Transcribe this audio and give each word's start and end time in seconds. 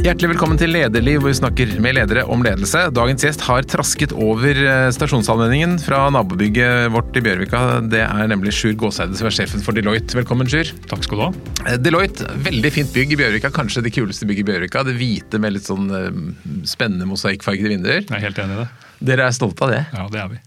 Hjertelig 0.00 0.30
velkommen 0.30 0.56
til 0.56 0.70
Lederliv, 0.72 1.18
hvor 1.20 1.28
vi 1.28 1.36
snakker 1.36 1.72
med 1.84 1.92
ledere 1.98 2.22
om 2.32 2.40
ledelse. 2.40 2.86
Dagens 2.96 3.20
gjest 3.20 3.42
har 3.44 3.66
trasket 3.68 4.14
over 4.16 4.56
eh, 4.56 4.86
stasjonsallmenningen 4.96 5.74
fra 5.82 6.06
nabobygget 6.14 6.88
vårt 6.94 7.18
i 7.20 7.22
Bjørvika. 7.26 7.60
Det 7.84 8.00
er 8.06 8.30
nemlig 8.32 8.54
Sjur 8.56 8.72
Gåseide 8.80 9.18
som 9.18 9.28
er 9.28 9.36
sjefen 9.36 9.60
for 9.60 9.76
Deloitte. 9.76 10.16
Velkommen, 10.16 10.48
Sjur. 10.48 10.72
Takk 10.88 11.04
skal 11.04 11.20
du 11.20 11.24
ha. 11.26 11.28
Eh, 11.66 11.76
Deloitte, 11.84 12.30
veldig 12.48 12.72
fint 12.78 12.96
bygg 12.96 13.12
i 13.12 13.20
Bjørvika. 13.20 13.52
Kanskje 13.52 13.84
det 13.84 13.92
kuleste 13.98 14.24
bygget 14.24 14.46
i 14.46 14.50
Bjørvika. 14.54 14.86
Det 14.88 14.96
hvite 14.96 15.44
med 15.44 15.58
litt 15.58 15.68
sånn 15.68 15.92
eh, 15.92 16.10
spennende 16.64 17.12
mosaikkfargede 17.12 17.76
vinduer. 17.76 18.00
Jeg 18.06 18.16
er 18.22 18.28
helt 18.30 18.40
enig 18.40 18.56
i 18.56 18.62
det. 18.64 18.68
Dere 19.12 19.28
er 19.28 19.36
stolte 19.36 19.68
av 19.68 19.76
det. 19.76 19.86
Ja, 19.92 20.08
det 20.08 20.24
er 20.24 20.32
vi. 20.32 20.44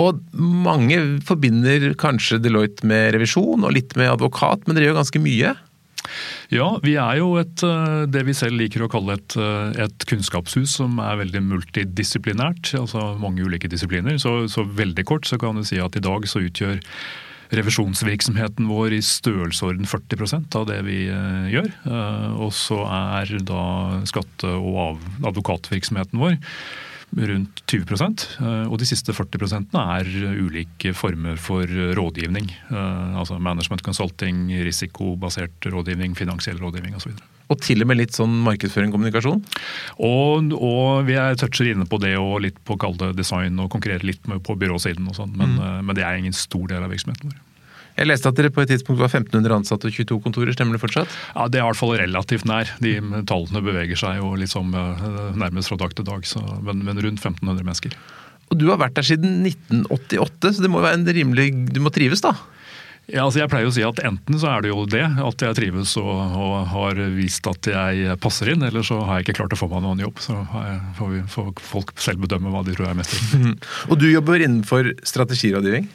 Og 0.00 0.24
mange 0.32 0.96
forbinder 1.28 1.90
kanskje 2.00 2.40
Deloitte 2.40 2.88
med 2.88 3.10
revisjon 3.12 3.68
og 3.68 3.76
litt 3.76 3.92
med 4.00 4.08
advokat, 4.14 4.64
men 4.64 4.78
dere 4.78 4.88
gjør 4.88 5.02
ganske 5.02 5.20
mye. 5.20 5.58
Ja, 6.50 6.72
vi 6.82 6.96
er 7.00 7.20
jo 7.20 7.34
et, 7.40 7.62
eh, 7.66 8.04
det 8.10 8.24
vi 8.26 8.34
selv 8.36 8.58
liker 8.60 8.84
å 8.84 8.90
kalle 8.90 9.16
et, 9.18 9.36
eh, 9.36 9.86
et 9.86 10.06
kunnskapshus 10.10 10.76
som 10.80 10.98
er 10.98 11.20
veldig 11.22 11.42
multidisiplinært. 11.46 12.74
Altså 12.78 13.14
mange 13.20 13.44
ulike 13.46 13.70
disipliner. 13.70 14.18
Så, 14.18 14.44
så 14.50 14.66
veldig 14.66 15.06
kort 15.08 15.28
så 15.28 15.38
kan 15.40 15.58
du 15.58 15.64
si 15.66 15.78
at 15.78 15.96
i 15.96 16.04
dag 16.04 16.26
så 16.26 16.42
utgjør 16.42 16.80
revisjonsvirksomheten 17.50 18.68
vår 18.70 18.94
i 18.94 19.00
størrelsesorden 19.02 19.88
40% 19.90 20.54
av 20.58 20.68
det 20.70 20.82
vi 20.86 21.00
eh, 21.10 21.48
gjør. 21.54 21.72
Og 22.38 22.54
så 22.54 22.84
er 22.86 23.34
da 23.46 23.64
skatte- 24.06 24.54
og 24.54 25.02
advokatvirksomheten 25.26 26.22
vår 26.22 26.38
rundt 27.16 27.62
20 27.66 27.96
eh, 27.98 28.68
og 28.70 28.76
de 28.78 28.86
siste 28.86 29.14
40 29.14 29.66
er 29.80 30.10
ulike 30.38 30.92
former 30.94 31.40
for 31.40 31.66
rådgivning. 31.66 32.50
Eh, 32.70 33.18
Altså 33.20 33.38
management 33.38 33.82
consulting, 33.82 34.48
risikobasert 34.64 35.66
rådgivning, 35.66 36.14
finansiell 36.16 36.58
rådgivning 36.58 36.96
osv. 36.96 37.12
Og 37.50 37.58
til 37.60 37.82
og 37.82 37.88
med 37.90 37.98
litt 37.98 38.14
sånn 38.14 38.36
markedsføring 38.46 38.92
kommunikasjon. 38.94 39.42
Og, 40.06 40.52
og 40.54 41.04
vi 41.08 41.18
er 41.18 41.34
toucher 41.34 41.72
inne 41.72 41.88
på 41.90 41.98
det 41.98 42.14
og 42.20 42.44
litt 42.46 42.60
på 42.62 42.76
å 42.76 42.80
kalle 42.80 43.10
det 43.10 43.18
design 43.18 43.58
og 43.58 43.72
konkurrere 43.74 44.06
litt 44.06 44.22
med 44.30 44.44
på 44.46 44.54
byråsiden 44.54 45.10
og 45.10 45.18
sånn, 45.18 45.34
men, 45.34 45.58
mm. 45.58 45.86
men 45.88 45.98
det 45.98 46.06
er 46.06 46.20
ingen 46.20 46.36
stor 46.36 46.70
del 46.70 46.86
av 46.86 46.94
virksomheten 46.94 47.32
vår. 47.32 47.40
Jeg 48.00 48.08
leste 48.08 48.30
at 48.30 48.38
dere 48.38 48.48
på 48.54 48.62
et 48.64 48.70
tidspunkt 48.72 49.02
var 49.02 49.10
1500 49.12 49.58
ansatte 49.60 49.90
og 49.90 49.92
22 49.92 50.16
kontorer. 50.24 50.54
Stemmer 50.56 50.78
det 50.78 50.80
fortsatt? 50.80 51.12
Ja, 51.34 51.48
Det 51.52 51.60
er 51.60 51.66
i 51.66 51.68
hvert 51.68 51.80
fall 51.80 51.92
relativt 52.00 52.46
nær. 52.48 52.70
De 52.80 52.94
tallene 53.28 53.60
beveger 53.66 54.00
seg 54.00 54.22
jo 54.22 54.32
liksom 54.40 54.72
nærmest 54.72 55.68
fra 55.68 55.76
dag 55.84 55.92
til 55.98 56.08
dag, 56.08 56.24
så, 56.24 56.40
men, 56.64 56.80
men 56.86 56.96
rundt 57.04 57.20
1500 57.20 57.60
mennesker. 57.60 57.98
Og 58.50 58.58
du 58.58 58.66
har 58.72 58.80
vært 58.80 58.96
der 58.96 59.06
siden 59.06 59.44
1988, 59.46 60.56
så 60.56 60.64
det 60.64 60.72
må 60.72 60.80
være 60.82 60.98
en 60.98 61.06
rimelig 61.06 61.50
Du 61.70 61.82
må 61.84 61.92
trives, 61.94 62.24
da? 62.24 62.32
Ja, 63.10 63.24
altså 63.24 63.40
jeg 63.40 63.50
pleier 63.50 63.66
å 63.66 63.72
si 63.74 63.82
at 63.82 63.98
Enten 64.06 64.36
så 64.38 64.46
er 64.52 64.62
det 64.62 64.70
jo 64.70 64.84
det, 64.86 65.02
at 65.02 65.42
jeg 65.42 65.56
trives 65.58 65.96
og, 65.98 66.10
og 66.14 66.52
har 66.70 66.98
vist 67.16 67.46
at 67.50 67.66
jeg 67.66 68.14
passer 68.22 68.52
inn, 68.52 68.62
eller 68.62 68.84
så 68.86 69.00
har 69.02 69.18
jeg 69.18 69.26
ikke 69.26 69.38
klart 69.40 69.56
å 69.56 69.58
få 69.58 69.66
meg 69.72 69.82
noen 69.82 70.02
jobb. 70.04 70.20
Så 70.22 70.36
har 70.52 70.68
jeg, 70.68 70.76
får, 70.98 71.10
vi, 71.16 71.22
får 71.32 71.48
folk 71.72 71.90
selv 71.98 72.22
bedømme 72.22 72.52
hva 72.54 72.62
de 72.66 72.76
tror 72.76 72.86
jeg 72.86 72.94
er 72.94 73.00
mest 73.00 73.16
til. 73.16 73.48
Og 73.90 73.98
du 73.98 74.06
jobber 74.12 74.44
innenfor 74.44 74.92
strategirådgivning? 75.10 75.88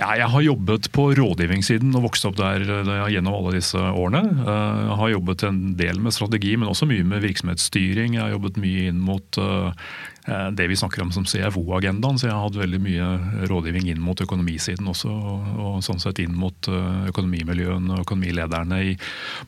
Ja, 0.00 0.08
jeg 0.22 0.30
har 0.32 0.46
jobbet 0.46 0.88
på 0.96 1.10
rådgivningssiden 1.20 1.92
og 1.98 2.06
vokst 2.08 2.24
opp 2.30 2.38
der 2.40 2.64
eh, 2.78 2.94
gjennom 3.12 3.36
alle 3.42 3.56
disse 3.58 3.84
årene. 3.90 4.24
Eh, 4.46 4.80
Jeg 4.88 4.98
har 5.02 5.14
jobbet 5.18 5.46
en 5.50 5.60
del 5.78 6.00
med 6.00 6.16
strategi, 6.16 6.56
men 6.56 6.72
også 6.72 6.88
mye 6.88 7.04
med 7.12 7.24
virksomhetsstyring. 7.28 8.16
Jeg 8.16 8.24
har 8.24 8.32
jobbet 8.38 8.56
mye 8.64 8.88
inn 8.88 9.04
mot 9.04 9.40
eh, 9.42 9.86
det 10.24 10.68
vi 10.70 10.76
snakker 10.76 11.02
om 11.04 11.10
som 11.12 11.26
CFO-agendaen, 11.28 12.18
så 12.18 12.28
jeg 12.28 12.32
har 12.32 12.46
hatt 12.46 12.56
veldig 12.56 12.80
mye 12.80 13.08
rådgivning 13.50 13.90
inn 13.92 14.00
mot 14.00 14.20
økonomisiden 14.24 14.88
også, 14.88 15.12
og, 15.12 15.48
og 15.60 15.74
sånn 15.84 16.00
sett 16.00 16.22
inn 16.24 16.32
mot 16.38 16.68
eh, 16.72 17.08
økonomimiljøene 17.10 17.98
og 17.98 18.06
økonomilederne 18.06 18.80
i 18.88 18.94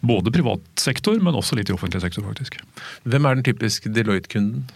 både 0.04 0.32
privat 0.34 0.66
sektor, 0.80 1.16
men 1.22 1.38
også 1.38 1.56
litt 1.56 1.72
i 1.72 1.77
offentlig 1.77 2.02
sektor, 2.04 2.27
faktisk. 2.28 2.60
Hvem 3.08 3.28
er 3.28 3.38
den 3.38 3.47
typiske 3.48 3.92
Deloitte-kunden? 3.92 4.66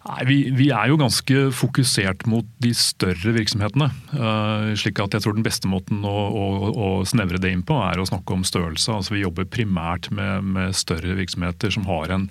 Nei, 0.00 0.22
vi, 0.24 0.36
vi 0.56 0.70
er 0.72 0.88
jo 0.88 0.96
ganske 0.96 1.40
fokusert 1.52 2.22
mot 2.30 2.46
de 2.64 2.70
større 2.76 3.34
virksomhetene. 3.36 3.90
Uh, 4.14 4.70
slik 4.80 4.96
at 5.02 5.12
jeg 5.12 5.26
tror 5.26 5.36
den 5.36 5.44
beste 5.44 5.68
måten 5.68 6.00
å, 6.08 6.14
å, 6.32 6.44
å 6.72 6.88
snevre 7.08 7.40
det 7.42 7.50
inn 7.52 7.64
på, 7.68 7.76
er 7.84 8.00
å 8.00 8.06
snakke 8.08 8.32
om 8.32 8.46
størrelse. 8.48 8.94
Altså 8.96 9.18
Vi 9.18 9.26
jobber 9.26 9.44
primært 9.44 10.08
med, 10.16 10.48
med 10.56 10.78
større 10.78 11.18
virksomheter 11.20 11.76
som 11.76 11.84
har 11.90 12.16
en, 12.16 12.30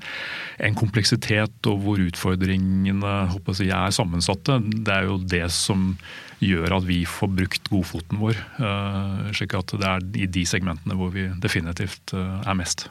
en 0.65 0.79
kompleksitet 0.81 1.69
og 1.69 1.85
hvor 1.85 2.01
utfordringene 2.01 3.13
jeg, 3.29 3.69
er 3.69 3.93
sammensatte. 3.93 4.57
Det 4.73 4.95
er 4.95 5.05
jo 5.05 5.21
det 5.21 5.45
som 5.53 5.91
gjør 6.41 6.79
at 6.79 6.89
vi 6.89 7.03
får 7.05 7.35
brukt 7.37 7.69
godfoten 7.69 8.23
vår. 8.23 8.39
Uh, 8.57 9.29
slik 9.37 9.53
at 9.59 9.77
det 9.77 9.93
er 9.93 10.09
i 10.25 10.31
de 10.39 10.49
segmentene 10.49 10.97
hvor 10.97 11.13
vi 11.13 11.29
definitivt 11.37 12.17
uh, 12.17 12.39
er 12.41 12.57
mest. 12.57 12.89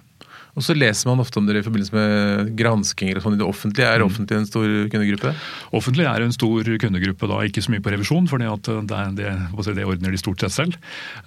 Og 0.59 0.65
så 0.67 0.75
leser 0.75 1.07
man 1.07 1.23
ofte 1.23 1.39
om 1.39 1.47
dere 1.47 1.63
i 1.63 1.67
forbindelse 1.67 1.95
med 1.95 2.53
granskinger 2.59 3.21
og 3.21 3.25
sånn 3.25 3.37
i 3.37 3.41
det 3.41 3.47
offentlige. 3.47 3.87
Er 3.87 4.01
det 4.03 4.09
offentlig 4.09 4.39
en 4.41 4.49
stor 4.49 4.67
kundegruppe? 4.91 5.33
Offentlig 5.79 6.07
er 6.11 6.25
en 6.25 6.35
stor 6.35 6.71
kundegruppe, 6.83 7.29
da 7.31 7.39
ikke 7.47 7.63
så 7.63 7.75
mye 7.75 7.85
på 7.85 7.93
revisjon, 7.95 8.27
for 8.31 8.43
det, 8.43 8.49
det, 8.91 9.03
det, 9.21 9.77
det 9.79 9.87
ordner 9.87 10.15
de 10.15 10.21
stort 10.21 10.43
sett 10.43 10.57
selv. 10.57 10.79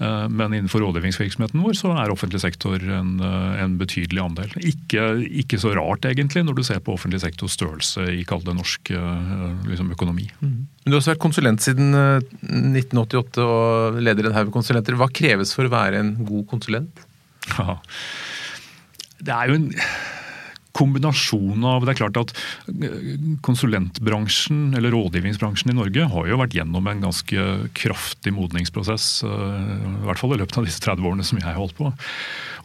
Eh, 0.04 0.26
Men 0.28 0.58
innenfor 0.58 0.84
rådgivningsvirksomheten 0.84 1.64
vår 1.64 1.78
så 1.80 1.94
er 1.96 2.12
offentlig 2.12 2.42
sektor 2.44 2.76
en, 2.84 3.14
eh, 3.24 3.62
en 3.64 3.78
betydelig 3.80 4.22
andel. 4.24 4.52
Ikke, 4.60 5.08
ikke 5.44 5.62
så 5.62 5.72
rart 5.78 6.06
egentlig, 6.10 6.44
når 6.48 6.60
du 6.60 6.64
ser 6.68 6.84
på 6.84 6.98
offentlig 6.98 7.22
sektors 7.24 7.56
størrelse 7.56 8.10
i 8.12 8.26
kall 8.28 8.44
det 8.44 8.58
norsk 8.58 8.92
eh, 8.98 9.32
liksom 9.70 9.94
økonomi. 9.96 10.28
Men 10.42 10.68
Du 10.84 10.96
har 10.98 11.00
også 11.00 11.14
vært 11.14 11.24
konsulent 11.24 11.64
siden 11.64 11.96
eh, 11.96 12.28
1988 12.52 13.48
og 13.48 14.02
leder 14.04 14.28
en 14.28 14.36
haug 14.36 14.52
konsulenter. 14.54 15.00
Hva 15.00 15.08
kreves 15.14 15.56
for 15.56 15.70
å 15.70 15.74
være 15.74 16.04
en 16.04 16.14
god 16.28 16.46
konsulent? 16.52 17.08
Det 19.22 19.36
er 19.36 19.52
jo 19.52 19.60
en 19.60 19.70
kombinasjon 20.78 21.66
av 21.68 21.86
Det 21.86 21.94
er 21.94 22.00
klart 22.00 22.20
at 22.22 22.32
konsulentbransjen, 23.46 24.72
eller 24.78 24.94
rådgivningsbransjen 24.96 25.74
i 25.74 25.78
Norge, 25.78 26.08
har 26.14 26.30
jo 26.30 26.40
vært 26.40 26.56
gjennom 26.56 26.88
en 26.88 27.04
ganske 27.04 27.48
kraftig 27.78 28.34
modningsprosess. 28.36 29.10
eh, 29.28 29.58
I 29.92 30.06
hvert 30.08 30.22
fall 30.22 30.36
i 30.36 30.40
løpet 30.42 30.62
av 30.62 30.70
disse 30.70 30.84
30 30.84 31.10
årene 31.12 31.28
som 31.28 31.42
jeg 31.42 31.50
har 31.50 31.60
holdt 31.60 31.78
på. 31.78 31.92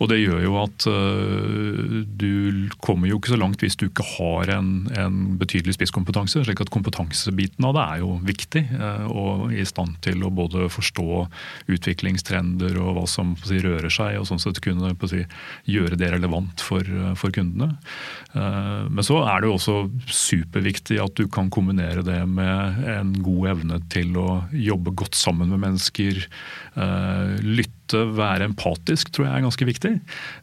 Og 0.00 0.10
det 0.10 0.18
gjør 0.20 0.42
jo 0.44 0.56
at 0.60 0.86
eh, 0.90 2.02
du 2.20 2.68
kommer 2.84 3.08
jo 3.08 3.18
ikke 3.20 3.32
så 3.34 3.40
langt 3.40 3.62
hvis 3.64 3.78
du 3.80 3.86
ikke 3.88 4.04
har 4.16 4.52
en, 4.58 4.70
en 4.96 5.18
betydelig 5.40 5.76
spisskompetanse. 5.78 6.42
slik 6.44 6.60
at 6.60 6.72
kompetansebiten 6.74 7.64
av 7.68 7.76
det 7.76 7.84
er 7.84 8.02
jo 8.04 8.10
viktig. 8.26 8.64
eh, 8.76 9.06
Og 9.08 9.54
i 9.56 9.64
stand 9.68 9.96
til 10.04 10.24
å 10.26 10.32
både 10.34 10.68
forstå 10.72 11.06
utviklingstrender 11.72 12.76
og 12.82 12.96
hva 12.98 13.06
som 13.10 13.34
si, 13.42 13.60
rører 13.64 13.92
seg, 13.92 14.18
og 14.20 14.28
sånn 14.28 14.42
sett 14.42 14.60
kunne 14.64 14.92
si, 15.08 15.24
gjøre 15.70 15.98
det 16.00 16.12
relevant 16.14 16.60
for, 16.64 16.84
for 17.18 17.34
kundene. 17.34 17.76
Eh, 18.34 18.84
Men 18.90 19.06
så 19.06 19.22
er 19.24 19.40
det 19.40 19.50
jo 19.50 19.56
også 19.56 19.78
superviktig 20.12 21.00
at 21.02 21.16
du 21.16 21.26
kan 21.32 21.50
kombinere 21.52 22.04
det 22.06 22.20
med 22.28 22.84
en 22.96 23.14
god 23.24 23.50
evne 23.54 23.80
til 23.92 24.16
å 24.20 24.28
jobbe 24.52 24.94
godt 24.96 25.16
sammen 25.18 25.52
med 25.52 25.62
mennesker. 25.64 26.26
eh, 26.76 27.36
Lytte, 27.86 28.02
være 28.18 28.48
empatisk, 28.50 29.12
tror 29.14 29.28
jeg 29.28 29.38
er 29.38 29.44
ganske 29.44 29.66
viktig. 29.66 29.92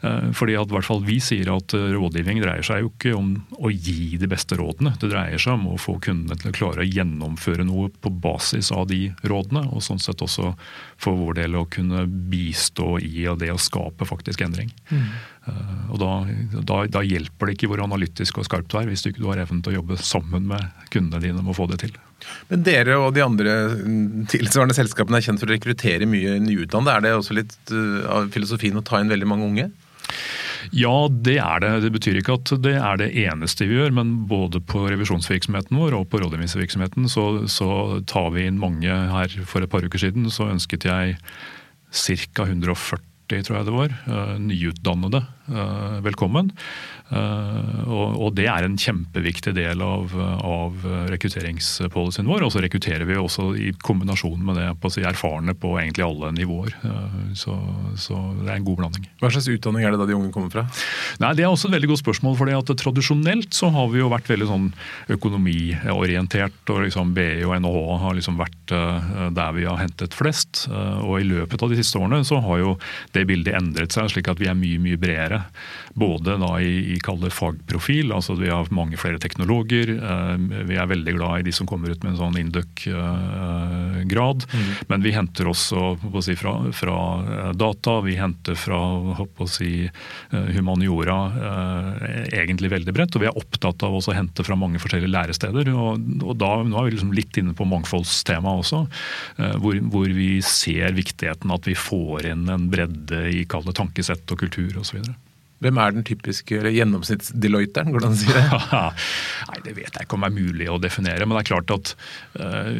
Eh, 0.04 0.32
Fordi 0.32 0.56
at 0.56 0.70
i 0.70 0.76
hvert 0.78 0.88
fall 0.88 1.04
vi 1.04 1.20
sier 1.20 1.50
at 1.52 1.74
eh, 1.76 1.92
rådgivning 1.92 2.40
dreier 2.40 2.64
seg 2.64 2.84
jo 2.84 2.92
ikke 2.94 3.16
om 3.18 3.34
å 3.60 3.72
gi 3.72 4.16
de 4.18 4.30
beste 4.32 4.56
rådene. 4.56 4.94
Det 5.00 5.10
dreier 5.12 5.42
seg 5.42 5.58
om 5.58 5.74
å 5.74 5.80
få 5.82 5.98
kundene 6.00 6.38
til 6.40 6.52
å 6.52 6.56
klare 6.56 6.84
å 6.84 6.88
gjennomføre 6.88 7.66
noe 7.68 7.90
på 7.92 8.14
basis 8.24 8.72
av 8.72 8.88
de 8.88 9.12
rådene. 9.28 9.66
Og 9.76 9.84
sånn 9.84 10.00
sett 10.00 10.24
også 10.24 10.54
for 11.04 11.20
vår 11.20 11.38
del 11.42 11.58
å 11.60 11.66
kunne 11.72 12.06
bistå 12.08 12.96
i 13.04 13.28
det 13.40 13.52
å 13.52 13.60
skape 13.60 14.08
faktisk 14.08 14.42
endring. 14.46 14.72
Eh, 14.90 15.92
Og 15.92 16.00
da, 16.00 16.12
da, 16.64 16.78
da 16.88 17.04
hjelper 17.04 17.50
det 17.50 17.58
ikke 17.58 17.70
hvor 17.74 17.84
analytisk 17.84 18.40
og 18.40 18.48
skarpt 18.48 18.72
du 18.72 18.78
er, 18.80 18.88
hvis 18.90 19.04
du 19.04 19.12
ikke 19.12 19.28
har 19.28 19.44
evnen 19.44 19.62
til 19.62 19.74
å 19.74 19.78
jobbe 19.82 20.00
sammen 20.00 20.48
med 20.50 20.88
kundene 20.94 21.22
dine 21.26 21.44
om 21.44 21.52
å 21.52 21.58
få 21.58 21.68
det 21.70 21.82
til. 21.84 21.98
Men 22.48 22.64
dere 22.64 22.96
og 23.04 23.12
de 23.18 23.24
andre 23.26 23.54
mm, 23.84 24.28
tilsvarende 24.32 24.76
selskapene 24.78 25.20
er 25.20 25.26
kjent 25.26 25.42
for 25.44 25.52
å 25.52 25.56
rekruttere 25.58 26.08
mye 26.08 26.38
nyutdannede. 26.40 26.96
Er 26.96 27.04
det 27.04 27.12
også 27.18 27.36
litt 27.36 27.56
uh, 27.76 28.06
av 28.16 28.30
filosofien 28.32 28.80
å 28.80 28.86
ta 28.88 29.02
inn 29.04 29.12
veldig 29.12 29.28
mange 29.28 29.50
unge? 29.50 29.66
Ja, 30.72 31.08
det 31.10 31.38
er 31.44 31.64
det. 31.64 31.72
Det 31.86 31.94
betyr 31.96 32.20
ikke 32.20 32.38
at 32.40 32.54
det 32.64 32.76
er 32.80 33.00
det 33.02 33.12
eneste 33.26 33.68
vi 33.68 33.80
gjør, 33.80 33.94
men 34.00 34.14
både 34.30 34.62
på 34.64 34.86
revisjonsvirksomheten 34.88 35.80
vår 35.80 35.98
og 35.98 36.08
på 36.12 36.22
rådgivningsvirksomheten 36.24 37.10
så, 37.12 37.26
så 37.52 38.02
tar 38.10 38.32
vi 38.36 38.48
inn 38.48 38.62
mange 38.62 38.88
her. 38.88 39.40
For 39.50 39.66
et 39.66 39.74
par 39.74 39.86
uker 39.86 40.02
siden 40.06 40.30
så 40.34 40.52
ønsket 40.54 40.88
jeg 40.90 41.18
ca. 41.94 42.48
140 42.48 43.02
tror 43.42 43.58
jeg 43.58 43.66
det 43.66 43.74
var, 43.74 43.94
eh, 44.06 44.34
nyutdannede 44.38 45.24
velkommen. 45.48 46.52
Eh, 47.14 47.82
Og, 47.94 48.32
det 48.34 48.46
er 48.50 48.64
en 48.66 48.78
kjempeviktig 48.80 49.52
del 49.54 49.82
av, 49.84 50.14
av 50.18 50.86
rekrutteringspolicyen 51.12 52.26
vår. 52.30 52.46
Og 52.48 52.52
så 52.54 52.62
rekrutterer 52.64 53.06
vi 53.06 53.18
også 53.20 53.50
i 53.60 53.72
kombinasjon 53.84 54.40
med 54.46 54.56
det 54.58 54.70
på 54.82 54.90
å 54.90 54.94
si, 54.94 55.04
erfarne 55.06 55.54
på 55.60 55.76
egentlig 55.82 56.06
alle 56.08 56.32
nivåer. 56.36 56.74
Eh, 56.84 57.20
Så, 57.38 57.54
så 57.98 58.16
det 58.42 58.50
er 58.50 58.56
en 58.60 58.66
god 58.68 58.78
blanding. 58.80 59.06
Hva 59.22 59.30
slags 59.34 59.50
utdanning 59.52 59.84
er 59.86 59.92
det 59.94 60.00
da 60.02 60.06
de 60.10 60.16
unge 60.18 60.32
kommer 60.34 60.52
fra? 60.54 60.64
Nei, 61.20 61.34
Det 61.38 61.44
er 61.46 61.52
også 61.52 61.68
et 61.70 61.76
veldig 61.78 61.90
godt 61.94 62.04
spørsmål. 62.04 62.38
fordi 62.40 62.56
at 62.58 62.74
Tradisjonelt 62.84 63.54
så 63.54 63.70
har 63.74 63.88
vi 63.92 64.00
jo 64.00 64.10
vært 64.10 64.30
veldig 64.32 64.48
sånn 64.50 64.68
økonomiorientert. 65.14 66.70
og 66.70 66.84
liksom 66.88 67.14
BI 67.14 67.44
og 67.46 67.56
NHH 67.62 68.00
har 68.04 68.14
liksom 68.18 68.38
vært 68.40 68.72
eh, 68.72 69.30
der 69.34 69.52
vi 69.58 69.66
har 69.68 69.78
hentet 69.82 70.14
flest. 70.16 70.68
Eh, 70.72 71.00
Og 71.04 71.20
i 71.20 71.28
løpet 71.28 71.62
av 71.64 71.70
de 71.70 71.76
siste 71.82 72.00
årene 72.00 72.24
så 72.26 72.40
har 72.42 72.58
jo 72.64 72.78
det 73.14 73.28
bildet 73.28 73.54
endret 73.60 73.92
seg, 73.92 74.10
slik 74.10 74.30
at 74.32 74.40
vi 74.40 74.48
er 74.48 74.56
mye 74.58 74.80
mye 74.84 74.98
bredere. 75.00 75.33
Både 75.94 76.38
da 76.42 76.62
i, 76.62 76.96
i 76.96 77.00
fagprofil, 77.04 78.12
altså 78.16 78.34
vi 78.40 78.50
har 78.50 78.68
mange 78.74 78.98
flere 78.98 79.20
teknologer. 79.22 79.88
Vi 80.68 80.76
er 80.80 80.88
veldig 80.90 81.14
glad 81.18 81.40
i 81.40 81.48
de 81.48 81.54
som 81.56 81.68
kommer 81.70 81.90
ut 81.94 82.04
med 82.04 82.12
en 82.14 82.22
sånn 82.22 82.40
induc-grad. 82.42 84.40
Mm. 84.50 84.72
Men 84.90 85.00
vi 85.06 85.12
henter 85.14 85.46
også 85.52 85.80
si, 86.26 86.36
fra, 86.40 86.54
fra, 86.74 86.98
data, 87.54 88.00
vi 88.06 88.16
henter 88.18 88.56
fra 88.58 88.82
si, 89.50 89.90
humaniora 90.32 91.18
egentlig 92.34 92.72
veldig 92.74 92.94
bredt. 92.96 93.16
Og 93.16 93.24
vi 93.24 93.30
er 93.30 93.40
opptatt 93.40 93.84
av 93.86 93.98
å 93.98 94.02
hente 94.14 94.46
fra 94.46 94.58
mange 94.60 94.82
forskjellige 94.82 95.14
læresteder. 95.14 95.66
Og, 95.74 95.92
og 96.24 96.36
da, 96.42 96.52
nå 96.66 96.80
er 96.80 96.88
vi 96.88 96.96
liksom 96.96 97.14
litt 97.16 97.38
inne 97.42 97.54
på 97.58 97.68
mangfoldstemaet 97.70 98.64
også, 98.64 98.80
hvor, 99.62 99.76
hvor 99.94 100.10
vi 100.14 100.32
ser 100.46 100.96
viktigheten 100.98 101.54
at 101.54 101.70
vi 101.70 101.76
får 101.78 102.32
inn 102.34 102.48
en 102.52 102.70
bredde 102.72 103.26
i 103.34 103.44
kalde 103.50 103.74
tankesett 103.76 104.30
og 104.34 104.44
kultur 104.44 104.82
osv. 104.82 105.02
Hvem 105.64 105.80
er 105.80 105.94
den 105.96 106.04
typiske 106.04 106.60
gjennomsnitts-deloiteren? 106.76 107.94
Går 107.94 108.04
det 108.04 108.08
an 108.10 108.16
å 108.16 108.20
si 108.20 108.34
det? 108.36 108.44
Nei, 109.50 109.60
Det 109.64 109.76
vet 109.78 109.96
jeg 109.96 110.08
ikke 110.08 110.18
om 110.18 110.26
det 110.26 110.30
er 110.32 110.36
mulig 110.36 110.68
å 110.72 110.80
definere. 110.82 111.28
Men 111.28 111.38
det 111.38 111.44
er 111.44 111.50
klart 111.54 111.74
at 111.74 111.94
uh, 112.40 112.72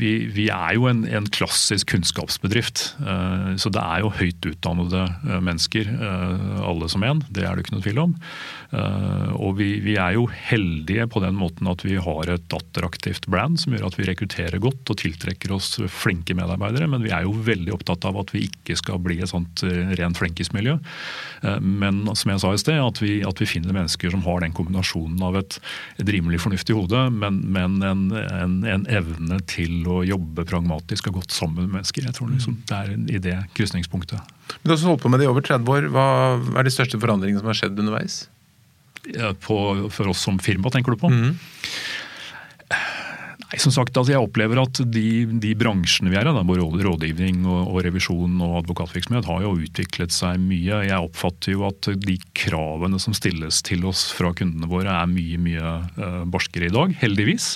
vi, 0.00 0.12
vi, 0.34 0.48
er 0.50 0.74
jo 0.78 0.88
en, 0.90 1.04
en 1.06 1.28
klassisk 1.34 1.92
kunnskapsbedrift. 1.94 2.86
Uh, 2.98 3.54
så 3.60 3.70
det 3.74 3.82
er 3.82 4.02
jo 4.02 4.12
høyt 4.18 4.50
utdannede 4.50 5.04
uh, 5.06 5.38
mennesker, 5.44 5.90
alle 6.64 6.88
som 6.90 7.04
en. 7.06 7.22
Det 7.34 7.44
er 7.44 7.54
det 7.54 7.64
ikke 7.64 7.74
noe 7.76 7.84
tvil 7.84 8.00
om. 8.02 8.12
og 9.36 9.56
vi, 9.58 9.68
vi, 9.84 9.94
er 10.00 10.14
jo 10.16 10.24
heldige 10.30 11.06
på 11.10 11.20
den 11.22 11.36
måten 11.38 11.68
at 11.70 11.84
vi 11.86 11.96
har 12.00 12.30
et 12.30 12.56
attraktivt 12.56 13.28
brand 13.30 13.60
som 13.60 13.74
gjør 13.74 13.86
at 13.88 13.98
vi 13.98 14.06
rekrutterer 14.08 14.62
godt 14.62 14.90
og 14.90 14.98
tiltrekker 15.00 15.52
oss 15.54 15.76
flinke 15.92 16.36
medarbeidere. 16.36 16.88
Men 16.90 17.04
vi 17.04 17.12
er 17.14 17.26
jo 17.26 17.36
veldig 17.46 17.74
opptatt 17.76 18.06
av 18.08 18.18
at 18.22 18.32
vi 18.34 18.46
ikke 18.48 18.76
skal 18.80 19.00
bli 19.04 19.20
et 19.22 19.30
sånt 19.30 19.62
rent 19.98 20.20
flinkismiljø. 20.20 20.78
men 21.60 22.02
som 22.24 22.32
jeg 22.32 22.42
sa 22.42 22.52
i 22.54 22.60
sted, 22.60 22.80
at 22.80 23.00
vi, 23.02 23.12
at 23.26 23.40
vi, 23.40 23.48
finner 23.48 23.76
mennesker 23.76 24.12
som 24.14 24.24
har 24.24 24.42
den 24.42 24.54
kombinasjonen 24.56 25.20
av 25.24 25.36
et, 25.40 25.58
et 26.00 26.12
rimelig 26.16 26.40
fornuftig 26.42 26.76
hode, 26.76 27.04
men, 27.12 27.42
men 27.54 27.76
en, 27.84 28.04
en, 28.16 28.56
en, 28.64 28.86
evne 28.88 29.40
til 29.50 29.84
å 29.90 30.00
jobbe 30.06 30.46
pragmatisk 30.48 31.10
og 31.10 31.20
godt 31.20 31.36
sammen 31.36 31.66
med 31.66 31.78
mennesker. 31.78 32.08
Jeg 32.08 32.16
tror 32.16 32.32
liksom, 32.32 32.58
Det 32.68 32.80
er 32.80 32.94
i 33.18 33.22
det 33.22 33.38
krysningspunktet. 33.58 34.34
Men 34.54 34.64
Du 34.64 34.72
har 34.72 34.78
også 34.78 34.92
holdt 34.92 35.04
på 35.04 35.12
med 35.12 35.20
det 35.20 35.28
i 35.28 35.32
over 35.32 35.44
30 35.44 35.74
år. 35.76 35.90
Hva 35.92 36.06
er 36.58 36.66
de 36.66 36.72
største 36.72 37.00
forandringene 37.00 37.42
som 37.42 37.52
har 37.52 37.60
skjedd 37.60 37.80
underveis? 37.84 38.24
På, 39.44 39.58
for 39.92 40.14
oss 40.14 40.22
som 40.24 40.40
firma, 40.40 40.72
tenker 40.72 40.94
du 40.94 41.02
på? 41.04 41.12
Mm. 41.12 41.34
Nei, 43.54 43.60
som 43.62 43.70
sagt, 43.70 43.94
altså 43.94 44.16
Jeg 44.16 44.26
opplever 44.26 44.58
at 44.58 44.80
de, 44.90 45.28
de 45.38 45.52
bransjene 45.54 46.10
vi 46.10 46.16
er 46.18 46.26
i, 46.26 46.32
både 46.48 46.82
rådgivning 46.82 47.44
og, 47.46 47.68
og, 47.68 47.76
revisjon 47.86 48.40
og 48.42 48.56
advokatvirksomhet, 48.64 49.28
har 49.30 49.44
jo 49.44 49.52
utviklet 49.62 50.10
seg 50.10 50.40
mye. 50.42 50.80
Jeg 50.88 50.98
oppfatter 50.98 51.54
jo 51.54 51.62
at 51.68 51.86
de 52.02 52.16
kravene 52.34 52.98
som 52.98 53.14
stilles 53.14 53.60
til 53.62 53.86
oss 53.86 54.08
fra 54.10 54.32
kundene 54.34 54.66
våre 54.66 54.90
er 54.90 55.06
mye 55.06 55.38
mye 55.38 55.74
uh, 55.94 56.24
barskere 56.26 56.66
i 56.66 56.74
dag, 56.74 56.96
heldigvis. 56.98 57.52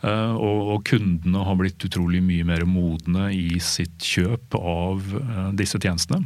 Uh, 0.00 0.32
og, 0.32 0.72
og, 0.72 0.80
kundene 0.88 1.44
har 1.44 1.60
blitt 1.60 1.84
utrolig 1.84 2.24
mye 2.24 2.48
mer 2.48 2.64
modne 2.64 3.28
i 3.36 3.60
sitt 3.60 4.00
kjøp 4.00 4.56
av 4.56 5.12
uh, 5.12 5.50
disse 5.60 5.76
tjenestene. 5.76 6.24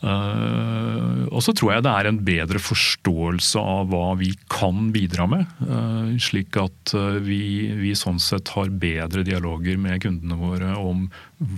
Uh, 0.00 1.28
og 1.28 1.42
så 1.44 1.52
tror 1.52 1.74
jeg 1.74 1.84
det 1.84 1.92
er 1.92 2.08
en 2.08 2.18
bedre 2.24 2.60
forståelse 2.62 3.60
av 3.60 3.90
hva 3.92 4.14
vi 4.16 4.30
kan 4.48 4.88
bidra 4.94 5.26
med. 5.28 5.44
Uh, 5.60 6.16
slik 6.22 6.56
at 6.60 6.94
uh, 6.96 7.18
vi, 7.20 7.68
vi, 7.76 7.92
sånn 7.98 8.20
sett 8.22 8.48
har 8.54 8.72
bedre 8.80 9.24
dialoger 9.26 9.76
med 9.80 10.00
kundene 10.00 10.38
våre 10.40 10.72
om 10.80 11.04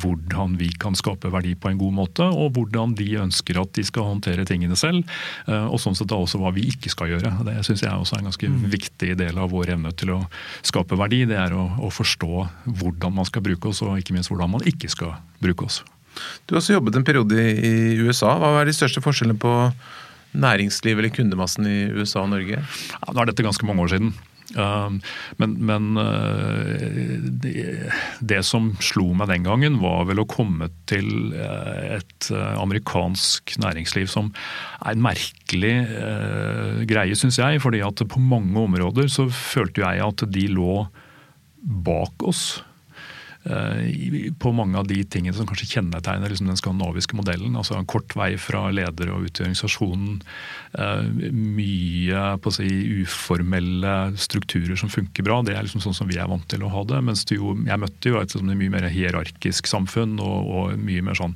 hvordan 0.03 0.57
vi 0.59 0.73
kan 0.79 0.99
skape 0.99 1.31
verdi 1.31 1.55
på 1.59 1.71
en 1.71 1.79
god 1.79 1.95
måte, 2.01 2.27
og 2.27 2.59
hvordan 2.59 2.97
de 2.99 3.09
ønsker 3.23 3.59
at 3.63 3.73
de 3.79 3.87
skal 3.87 4.11
håndtere 4.11 4.47
tingene 4.47 4.77
selv. 4.79 5.09
Og 5.51 5.81
sånn 5.83 5.97
sett 5.99 6.07
da 6.13 6.21
også 6.23 6.39
hva 6.39 6.53
vi 6.55 6.69
ikke 6.71 6.93
skal 6.93 7.11
gjøre. 7.11 7.33
Det 7.49 7.57
syns 7.67 7.83
jeg 7.83 7.91
også 7.91 8.15
er 8.15 8.23
en 8.23 8.29
ganske 8.31 8.51
mm. 8.53 8.61
viktig 8.77 9.17
del 9.19 9.41
av 9.43 9.51
vår 9.51 9.73
evne 9.75 9.91
til 9.99 10.15
å 10.15 10.21
skape 10.63 10.95
verdi. 11.01 11.25
Det 11.27 11.35
er 11.35 11.57
å, 11.59 11.65
å 11.83 11.91
forstå 11.91 12.31
hvordan 12.69 13.19
man 13.19 13.27
skal 13.27 13.43
bruke 13.43 13.73
oss, 13.73 13.83
og 13.83 13.99
ikke 13.99 14.15
minst 14.15 14.31
hvordan 14.31 14.55
man 14.55 14.71
ikke 14.71 14.93
skal 14.93 15.17
bruke 15.43 15.67
oss. 15.67 15.83
Du 16.47 16.55
har 16.55 16.63
også 16.63 16.77
jobbet 16.77 16.99
en 16.99 17.07
periode 17.07 17.39
i 17.39 17.75
USA. 18.03 18.35
Hva 18.41 18.55
er 18.61 18.69
de 18.69 18.77
største 18.77 19.03
forskjellene 19.05 19.39
på 19.41 19.55
næringslivet 20.33 21.03
eller 21.03 21.15
kundemassen 21.15 21.69
i 21.69 21.79
USA 21.93 22.25
og 22.25 22.33
Norge? 22.33 22.61
Ja, 22.61 23.13
nå 23.13 23.23
er 23.23 23.33
dette 23.33 23.47
ganske 23.47 23.69
mange 23.69 23.85
år 23.85 23.95
siden. 23.95 24.15
Um, 24.53 24.99
men, 25.41 25.55
men 25.65 25.97
uh, 25.97 27.23
det, 28.21 28.41
som 28.45 28.73
slo 28.85 29.13
meg 29.17 29.31
den 29.31 29.47
gangen, 29.47 29.79
var 29.81 30.05
vel 30.11 30.23
å 30.23 30.29
komme 30.29 30.69
til 30.91 31.33
uh, 31.33 31.97
et 31.97 32.29
uh, 32.35 32.59
amerikansk 32.61 33.55
næringsliv 33.63 34.11
som 34.13 34.33
er 34.83 34.93
en 34.93 35.05
merkelig 35.05 35.75
greie, 36.91 37.17
syns 37.17 37.39
jeg. 37.41 37.63
fordi 37.63 37.81
at 37.87 38.03
på 38.09 38.21
mange 38.21 38.59
områder 38.67 39.09
så 39.13 39.29
følte 39.33 39.85
jeg 39.85 40.05
at 40.05 40.27
de 40.35 40.47
lå 40.51 40.83
bak 41.63 42.27
oss. 42.27 42.63
Eh, 43.45 44.33
på 44.39 44.53
mange 44.55 44.79
av 44.79 44.87
de 44.87 45.01
tingene 45.05 45.35
som 45.35 45.49
kanskje 45.51 45.67
kjennetegner 45.75 46.31
liksom 46.31 46.47
den 46.47 46.59
skandinaviske 46.61 47.17
modellen. 47.19 47.57
altså 47.57 47.75
en 47.75 47.89
Kort 47.91 48.15
vei 48.15 48.37
fra 48.39 48.69
ledere 48.71 49.11
og 49.11 49.27
ut 49.27 49.41
i 49.41 49.43
organisasjonen. 49.43 50.21
Eh, 50.79 51.03
mye 51.35 52.23
på 52.39 52.53
å 52.53 52.55
si, 52.55 52.69
uformelle 53.03 54.15
strukturer 54.17 54.79
som 54.79 54.93
funker 54.93 55.27
bra. 55.27 55.43
Det 55.43 55.57
er 55.57 55.67
liksom 55.67 55.83
sånn 55.83 55.97
som 55.97 56.11
vi 56.11 56.21
er 56.23 56.31
vant 56.31 56.47
til 56.49 56.63
å 56.63 56.71
ha 56.71 56.85
det. 56.87 57.03
Mens 57.03 57.25
du 57.27 57.35
jo, 57.35 57.57
jeg 57.67 57.83
møtte 57.83 58.15
jo 58.15 58.21
et 58.21 58.31
liksom, 58.31 58.53
mye 58.53 58.77
mer 58.77 58.91
hierarkisk 58.93 59.67
samfunn 59.67 60.21
og, 60.23 60.53
og 60.53 60.79
mye 60.79 61.03
mer 61.03 61.19
sånn 61.19 61.35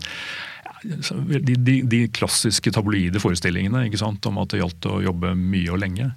de, 0.82 1.54
de, 1.54 1.76
de, 1.86 2.00
klassiske 2.12 2.72
tabloide 2.74 3.20
forestillingene 3.22 3.86
om 4.28 4.40
at 4.42 4.52
det 4.52 4.60
gjaldt 4.60 4.88
å 4.90 5.00
jobbe 5.04 5.32
mye 5.38 5.72
og 5.72 5.80
lenge. 5.82 6.10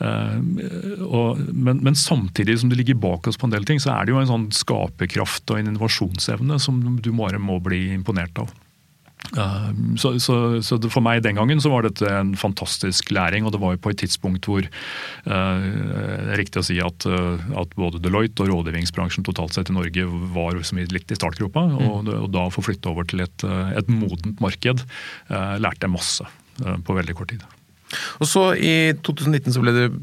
Uh, 0.00 0.40
og, 1.04 1.42
men, 1.52 1.82
men, 1.84 1.98
samtidig 1.98 2.58
som 2.60 2.72
det 2.72 2.80
ligger 2.80 3.00
bak 3.00 3.28
oss 3.28 3.40
på 3.40 3.48
en 3.48 3.54
del 3.54 3.66
ting, 3.68 3.82
så 3.82 3.92
er 3.94 4.06
det 4.06 4.14
jo 4.14 4.22
en 4.22 4.30
sånn 4.30 4.48
skaperkraft 4.54 5.50
og 5.52 5.60
en 5.60 5.72
innovasjonsevne 5.72 6.60
som 6.62 6.80
du 7.02 7.12
bare 7.12 7.42
må 7.42 7.60
bli 7.64 7.88
imponert 7.94 8.40
av. 8.40 8.52
Uh, 9.36 9.70
så, 10.00 10.14
så, 10.18 10.36
så, 10.64 10.78
For 10.90 11.04
meg 11.04 11.22
den 11.22 11.38
gangen 11.38 11.60
så 11.62 11.70
var 11.70 11.86
dette 11.86 12.08
en 12.08 12.32
fantastisk 12.38 13.12
læring. 13.14 13.46
og 13.46 13.54
Det 13.54 13.60
var 13.62 13.76
jo 13.76 13.82
på 13.84 13.92
et 13.92 14.00
tidspunkt 14.02 14.48
hvor 14.50 14.64
uh, 14.64 16.34
riktig 16.40 16.62
å 16.62 16.66
si 16.66 16.80
at, 16.82 17.06
uh, 17.06 17.38
at, 17.60 17.76
både 17.78 18.02
Deloitte 18.02 18.44
og 18.44 18.50
rådgivningsbransjen 18.50 19.26
totalt 19.26 19.54
sett 19.56 19.70
i 19.70 19.76
Norge 19.76 20.08
var 20.34 20.58
litt 20.58 21.14
i 21.14 21.18
startgropa. 21.18 21.66
Mm. 21.68 21.78
Og, 21.86 22.10
og, 22.16 22.28
da 22.34 22.48
å 22.48 22.54
få 22.54 22.64
flytte 22.66 22.90
over 22.90 23.06
til 23.08 23.22
et, 23.24 23.46
et 23.76 23.88
modent 23.92 24.40
marked 24.42 24.84
lærte 25.30 25.86
jeg 25.86 25.92
masse 25.92 26.26
på 26.58 26.94
veldig 26.96 27.14
kort 27.16 27.32
tid. 27.32 27.42
Og 28.22 28.28
så 28.28 28.42
I 28.54 28.92
2019 29.02 29.54
så 29.54 29.62
ble 29.62 29.72
du 29.74 29.96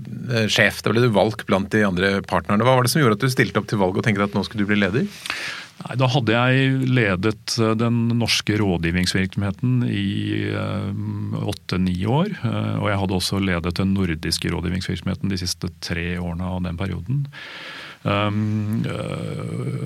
sjef, 0.51 0.81
da 0.83 0.91
ble 0.91 1.05
du 1.05 1.13
valgt 1.15 1.45
blant 1.47 1.69
de 1.71 1.85
andre 1.87 2.17
partnerne. 2.27 2.65
Hva 2.65 2.75
var 2.75 2.87
det 2.87 2.91
som 2.91 3.03
gjorde 3.03 3.19
at 3.19 3.23
du 3.23 3.31
stilte 3.31 3.61
opp 3.61 3.69
til 3.69 3.79
valg 3.79 3.95
og 3.95 4.03
tenkte 4.05 4.27
at 4.27 4.35
nå 4.35 4.43
skulle 4.47 4.65
du 4.65 4.71
bli 4.71 4.79
leder? 4.81 5.07
Nei, 5.85 5.95
Da 5.99 6.09
hadde 6.09 6.33
jeg 6.33 6.77
ledet 6.89 7.57
eh, 7.61 7.73
den 7.77 8.07
norske 8.17 8.57
rådgivningsvirksomheten 8.61 9.81
i 9.85 10.49
eh, 10.49 11.41
åtte-ni 11.53 11.99
år. 12.09 12.31
Eh, 12.41 12.75
og 12.81 12.87
jeg 12.91 13.01
hadde 13.03 13.17
også 13.19 13.41
ledet 13.43 13.75
den 13.79 13.93
nordiske 13.97 14.53
rådgivningsvirksomheten 14.53 15.33
de 15.33 15.41
siste 15.41 15.71
tre 15.83 16.15
årene 16.17 16.53
av 16.55 16.63
den 16.65 16.79
perioden. 16.79 17.27
Um, 18.07 18.85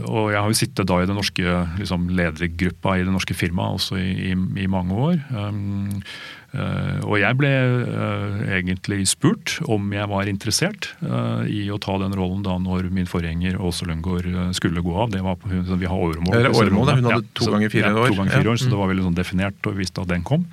og 0.05 0.27
jeg 0.29 0.38
har 0.38 0.50
jo 0.51 0.57
sittet 0.60 0.86
da 0.86 0.98
i 1.01 1.07
den 1.10 1.15
norske 1.17 1.53
liksom, 1.79 2.10
ledergruppa 2.13 2.98
i 3.00 3.05
det 3.07 3.13
norske 3.15 3.33
firmaet 3.33 3.79
også 3.79 3.98
i, 3.98 4.12
i, 4.29 4.36
i 4.62 4.67
mange 4.69 4.93
år. 5.07 5.15
Um, 5.31 6.03
og 6.51 7.15
jeg 7.15 7.38
ble 7.39 7.50
eh, 7.50 8.39
egentlig 8.58 9.05
spurt 9.08 9.53
om 9.72 9.93
jeg 9.96 10.08
var 10.12 10.27
interessert 10.27 10.89
eh, 11.00 11.46
i 11.48 11.62
å 11.72 11.79
ta 11.79 11.96
den 12.01 12.15
rollen 12.17 12.41
da 12.43 12.58
når 12.60 12.89
min 12.91 13.08
forgjenger 13.08 13.55
Åse 13.55 13.88
Lundgaard 13.88 14.27
skulle 14.58 14.84
gå 14.84 14.96
av. 15.00 15.13
Det 15.13 15.24
var, 15.24 15.39
vi 15.48 15.88
har 15.88 15.96
åremål. 15.96 16.36
Det 16.36 16.50
er 16.50 16.58
åremål, 16.58 16.91
Hun 16.98 17.08
hadde 17.08 17.31
to 17.39 17.48
ganger 17.53 17.72
fire 17.72 17.93
år. 17.93 18.10
Ja, 18.10 18.12
to 18.12 18.20
ganger 18.20 18.36
fire 18.36 18.51
år, 18.51 18.60
Så 18.60 18.74
det 18.74 18.81
var 18.81 18.91
veldig 18.91 19.08
sånn 19.08 19.22
definert 19.22 19.72
og 19.72 19.79
visste 19.79 20.03
at 20.03 20.12
den 20.12 20.27
kom. 20.27 20.43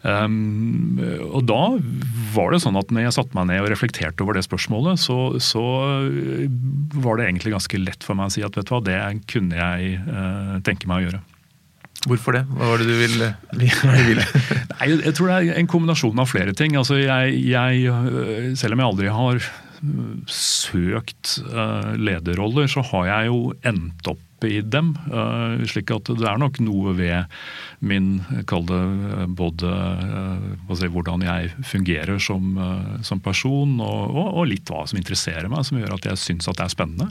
Um, 0.00 0.96
og 1.28 1.42
da 1.44 1.58
var 2.32 2.54
det 2.54 2.62
sånn 2.62 2.78
at 2.80 2.88
når 2.94 3.04
jeg 3.04 3.16
satte 3.18 3.36
meg 3.36 3.50
ned 3.50 3.66
og 3.66 3.68
reflekterte 3.74 4.24
over 4.24 4.38
det 4.38 4.46
spørsmålet, 4.46 5.02
så, 5.02 5.18
så 5.42 5.64
var 7.02 7.18
det 7.18 7.26
egentlig 7.26 7.52
ganske 7.52 7.82
lett 7.82 8.06
for 8.06 8.16
meg 8.16 8.30
å 8.30 8.34
si 8.38 8.46
at 8.46 8.56
vet 8.56 8.70
du 8.70 8.72
hva, 8.72 8.80
det 8.86 9.00
kunne 9.28 9.58
jeg 9.58 9.98
uh, 10.06 10.56
tenke 10.64 10.88
meg 10.88 11.02
å 11.02 11.06
gjøre. 11.08 11.22
Hvorfor 12.08 12.32
det? 12.32 12.46
Hva 12.48 12.70
var 12.72 12.80
det 12.80 12.88
du 12.88 12.96
ville? 12.96 13.34
Nei, 13.60 14.86
jeg 14.88 15.12
tror 15.16 15.28
det 15.28 15.36
er 15.36 15.58
en 15.60 15.68
kombinasjon 15.68 16.22
av 16.22 16.30
flere 16.30 16.54
ting. 16.56 16.78
Altså 16.80 16.96
jeg, 16.96 17.34
jeg, 17.44 17.82
øh, 17.92 18.46
selv 18.56 18.76
om 18.76 18.80
jeg 18.80 18.88
aldri 18.88 19.12
har 19.12 19.36
øh, 19.42 20.14
søkt 20.32 21.36
uh, 21.50 21.92
lederroller, 22.00 22.70
så 22.72 22.84
har 22.92 23.10
jeg 23.10 23.28
jo 23.28 23.42
endt 23.68 24.12
opp 24.14 24.26
i 24.48 24.62
dem. 24.64 24.94
Slik 25.68 25.90
at 25.92 26.08
det 26.16 26.24
er 26.24 26.38
nok 26.40 26.62
noe 26.64 26.94
ved 26.96 27.26
min 27.84 28.22
Kall 28.48 28.62
det 28.70 28.78
både 29.36 29.72
si, 30.78 30.88
hvordan 30.88 31.26
jeg 31.26 31.50
fungerer 31.68 32.16
som, 32.24 32.54
som 33.04 33.20
person, 33.20 33.74
og, 33.84 34.14
og, 34.14 34.30
og, 34.30 34.46
litt 34.48 34.72
hva 34.72 34.86
som 34.88 34.96
interesserer 34.96 35.52
meg, 35.52 35.66
som 35.68 35.76
gjør 35.76 35.98
at 35.98 36.08
jeg 36.08 36.22
syns 36.22 36.48
at 36.48 36.56
det 36.56 36.64
er 36.64 36.72
spennende. 36.72 37.10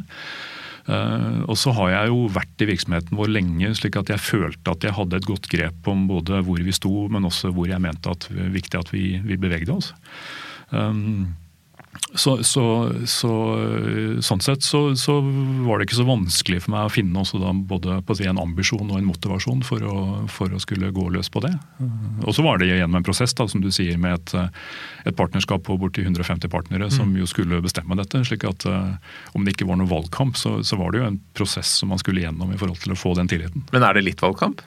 Uh, 0.88 1.44
og 1.50 1.58
så 1.60 1.74
har 1.76 1.92
jeg 1.94 2.14
jo 2.14 2.24
vært 2.34 2.64
i 2.64 2.70
virksomheten 2.70 3.20
vår 3.20 3.34
lenge, 3.34 3.74
slik 3.78 4.00
at 4.00 4.12
jeg 4.14 4.24
følte 4.24 4.74
at 4.74 4.88
jeg 4.88 4.96
hadde 4.98 5.20
et 5.20 5.28
godt 5.28 5.50
grep 5.52 5.92
om 5.92 6.08
både 6.10 6.42
hvor 6.48 6.64
vi 6.64 6.76
sto, 6.76 6.94
men 7.12 7.28
også 7.30 7.54
hvor 7.56 7.70
jeg 7.70 7.82
mente 7.84 8.14
at 8.14 8.30
det 8.30 8.40
var 8.40 8.56
viktig 8.56 8.80
at 8.80 8.94
vi, 8.96 9.06
vi 9.26 9.40
bevegde 9.42 9.76
oss. 9.76 9.94
Um, 10.72 11.36
så, 12.14 12.36
så, 12.44 12.64
så, 13.06 13.32
sånn 14.22 14.42
sett 14.42 14.64
så, 14.66 14.80
så, 14.98 15.20
var 15.66 15.78
det 15.78 15.88
ikke 15.88 16.00
så 16.00 16.06
vanskelig 16.08 16.64
for 16.64 16.74
meg 16.74 16.88
å 16.88 16.94
finne 16.94 17.24
både 17.70 18.00
si, 18.18 18.26
en 18.30 18.42
ambisjon 18.42 18.90
og 18.90 18.98
en 18.98 19.08
motivasjon 19.10 19.62
for 19.66 19.86
å, 19.86 19.98
for 20.32 20.54
å, 20.54 20.62
skulle 20.62 20.90
gå 20.96 21.06
løs 21.14 21.30
på 21.34 21.44
det. 21.46 21.52
Og 22.26 22.34
så 22.36 22.46
var 22.46 22.62
det 22.62 22.72
gjennom 22.72 23.00
en 23.00 23.06
prosess 23.06 23.36
da, 23.38 23.46
som 23.50 23.62
du 23.62 23.70
sier, 23.74 23.98
med 24.02 24.18
et, 24.18 24.56
et 25.10 25.18
partnerskap 25.18 25.66
på 25.68 25.78
borti 25.82 26.06
150 26.06 26.50
partnere 26.52 26.90
som 26.94 27.14
jo 27.18 27.30
skulle 27.30 27.62
bestemme 27.66 27.98
dette. 28.00 28.24
slik 28.26 28.48
at 28.48 28.66
Om 28.70 29.46
det 29.46 29.54
ikke 29.56 29.70
var 29.70 29.80
noen 29.80 29.92
valgkamp, 29.92 30.38
så, 30.38 30.60
var 30.80 30.92
det 30.92 31.04
jo 31.04 31.12
en 31.12 31.22
prosess 31.38 31.78
som 31.82 31.94
man 31.94 32.02
skulle 32.02 32.26
gjennom 32.26 32.54
i 32.54 32.60
forhold 32.60 32.82
til 32.82 32.96
å 32.96 33.00
få 33.00 33.14
den 33.20 33.30
tilliten. 33.30 33.66
Men 33.74 33.86
er 33.86 33.98
det 33.98 34.08
litt 34.08 34.26
valgkamp? 34.26 34.66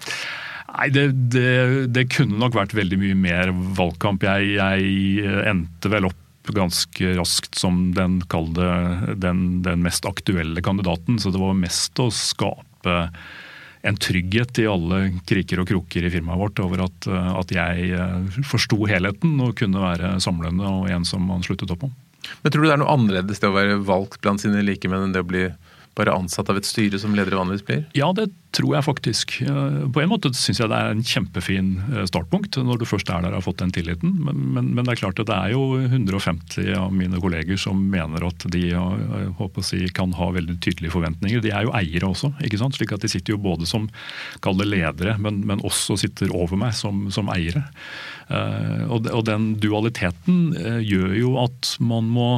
Nei, 0.73 0.89
det, 0.95 1.11
det, 1.35 1.53
det, 1.93 2.07
kunne 2.15 2.39
nok 2.41 2.55
vært 2.57 2.73
veldig 2.77 2.97
mye 3.01 3.17
mer 3.19 3.53
valgkamp. 3.77 4.25
Jeg, 4.25 4.55
jeg 4.57 5.47
endte 5.51 5.91
vel 5.93 6.09
opp 6.09 6.22
ganske 6.51 7.15
raskt 7.19 7.55
som 7.59 7.93
den, 7.95 8.21
den, 9.17 9.63
den, 9.63 9.83
mest 9.85 10.07
aktuelle 10.09 10.63
kandidaten. 10.63 11.19
Så 11.19 11.31
det 11.31 11.41
var 11.43 11.55
mest 11.59 11.99
å 12.03 12.11
skape 12.11 12.97
en 13.83 13.99
trygghet 13.99 14.61
i 14.63 14.69
alle 14.71 14.99
kriker 15.27 15.63
og 15.63 15.69
kroker 15.71 16.07
i 16.07 16.11
firmaet 16.15 16.39
vårt 16.39 16.61
over 16.63 16.85
at, 16.85 17.09
at 17.11 17.51
jeg 17.55 17.89
eh, 17.99 18.43
forsto 18.47 18.79
helheten 18.87 19.41
og 19.43 19.57
kunne 19.59 19.83
være 19.83 20.15
samlende 20.23 20.69
og 20.71 20.87
en 20.91 21.07
som 21.07 21.25
man 21.27 21.43
sluttet 21.43 21.73
opp 21.75 21.89
om. 21.89 21.95
Men 22.43 22.55
Tror 22.55 22.63
du 22.63 22.69
det 22.69 22.77
er 22.77 22.83
noe 22.83 22.95
annerledes 22.95 23.43
det 23.43 23.51
å 23.51 23.57
være 23.57 23.81
valgt 23.83 24.21
blant 24.23 24.43
sine 24.43 24.63
likemenn 24.63 25.09
enn 25.09 25.17
det 25.17 25.25
å 25.25 25.27
bli 25.27 25.49
bare 25.99 26.15
ansatt 26.17 26.49
av 26.49 26.57
et 26.57 26.67
styre 26.69 26.97
som 27.01 27.13
ledere 27.17 27.37
vanligvis 27.37 27.67
blir? 27.69 27.83
Ja, 27.97 28.09
det 28.17 28.31
tror 28.57 28.77
jeg 28.77 28.85
faktisk. 28.87 29.35
Eh, 29.45 29.77
på 29.93 30.01
en 30.03 30.11
måte 30.11 30.31
syns 30.37 30.61
jeg 30.61 30.71
det 30.73 30.79
er 30.79 30.93
en 30.93 31.05
kjempefin 31.05 31.71
eh, 31.91 32.07
startpunkt 32.09 32.57
når 32.65 32.81
du 32.81 32.87
først 32.89 33.11
er 33.13 33.25
der 33.25 33.35
og 33.35 33.41
har 33.41 33.45
fått 33.45 33.61
den 33.61 33.75
tilliten. 33.77 34.15
Men, 34.25 34.41
men, 34.55 34.71
men, 34.73 34.87
det 34.87 34.95
er 34.95 35.03
klart 35.03 35.21
at 35.21 35.29
det 35.29 35.37
er 35.37 35.53
jo 35.53 35.77
150 35.85 36.73
av 36.79 36.93
mine 36.97 37.21
kolleger 37.21 37.61
som 37.61 37.81
mener 37.93 38.25
at 38.29 38.49
de 38.53 38.65
å 38.77 39.51
si, 39.65 39.83
kan 39.93 40.17
ha 40.17 40.31
veldig 40.33 40.59
tydelige 40.65 40.95
forventninger. 40.95 41.45
De 41.45 41.53
er 41.53 41.69
jo 41.69 41.77
eiere 41.77 42.09
også, 42.09 42.33
ikke 42.45 42.61
sant? 42.61 42.77
slik 42.79 42.97
at 42.97 43.05
de 43.05 43.13
sitter 43.13 43.37
jo 43.37 43.43
både 43.43 43.69
som 43.69 43.89
kalde 44.45 44.69
ledere, 44.69 45.19
men, 45.21 45.43
men 45.49 45.65
også 45.67 45.99
sitter 46.01 46.33
over 46.33 46.57
meg 46.61 46.77
som, 46.77 47.07
som 47.13 47.29
eiere. 47.33 47.67
Og, 48.89 49.11
den 49.27 49.51
dualiteten 49.61 50.55
gjør 50.81 51.17
jo 51.19 51.35
at 51.43 51.75
man 51.85 52.09
må 52.09 52.31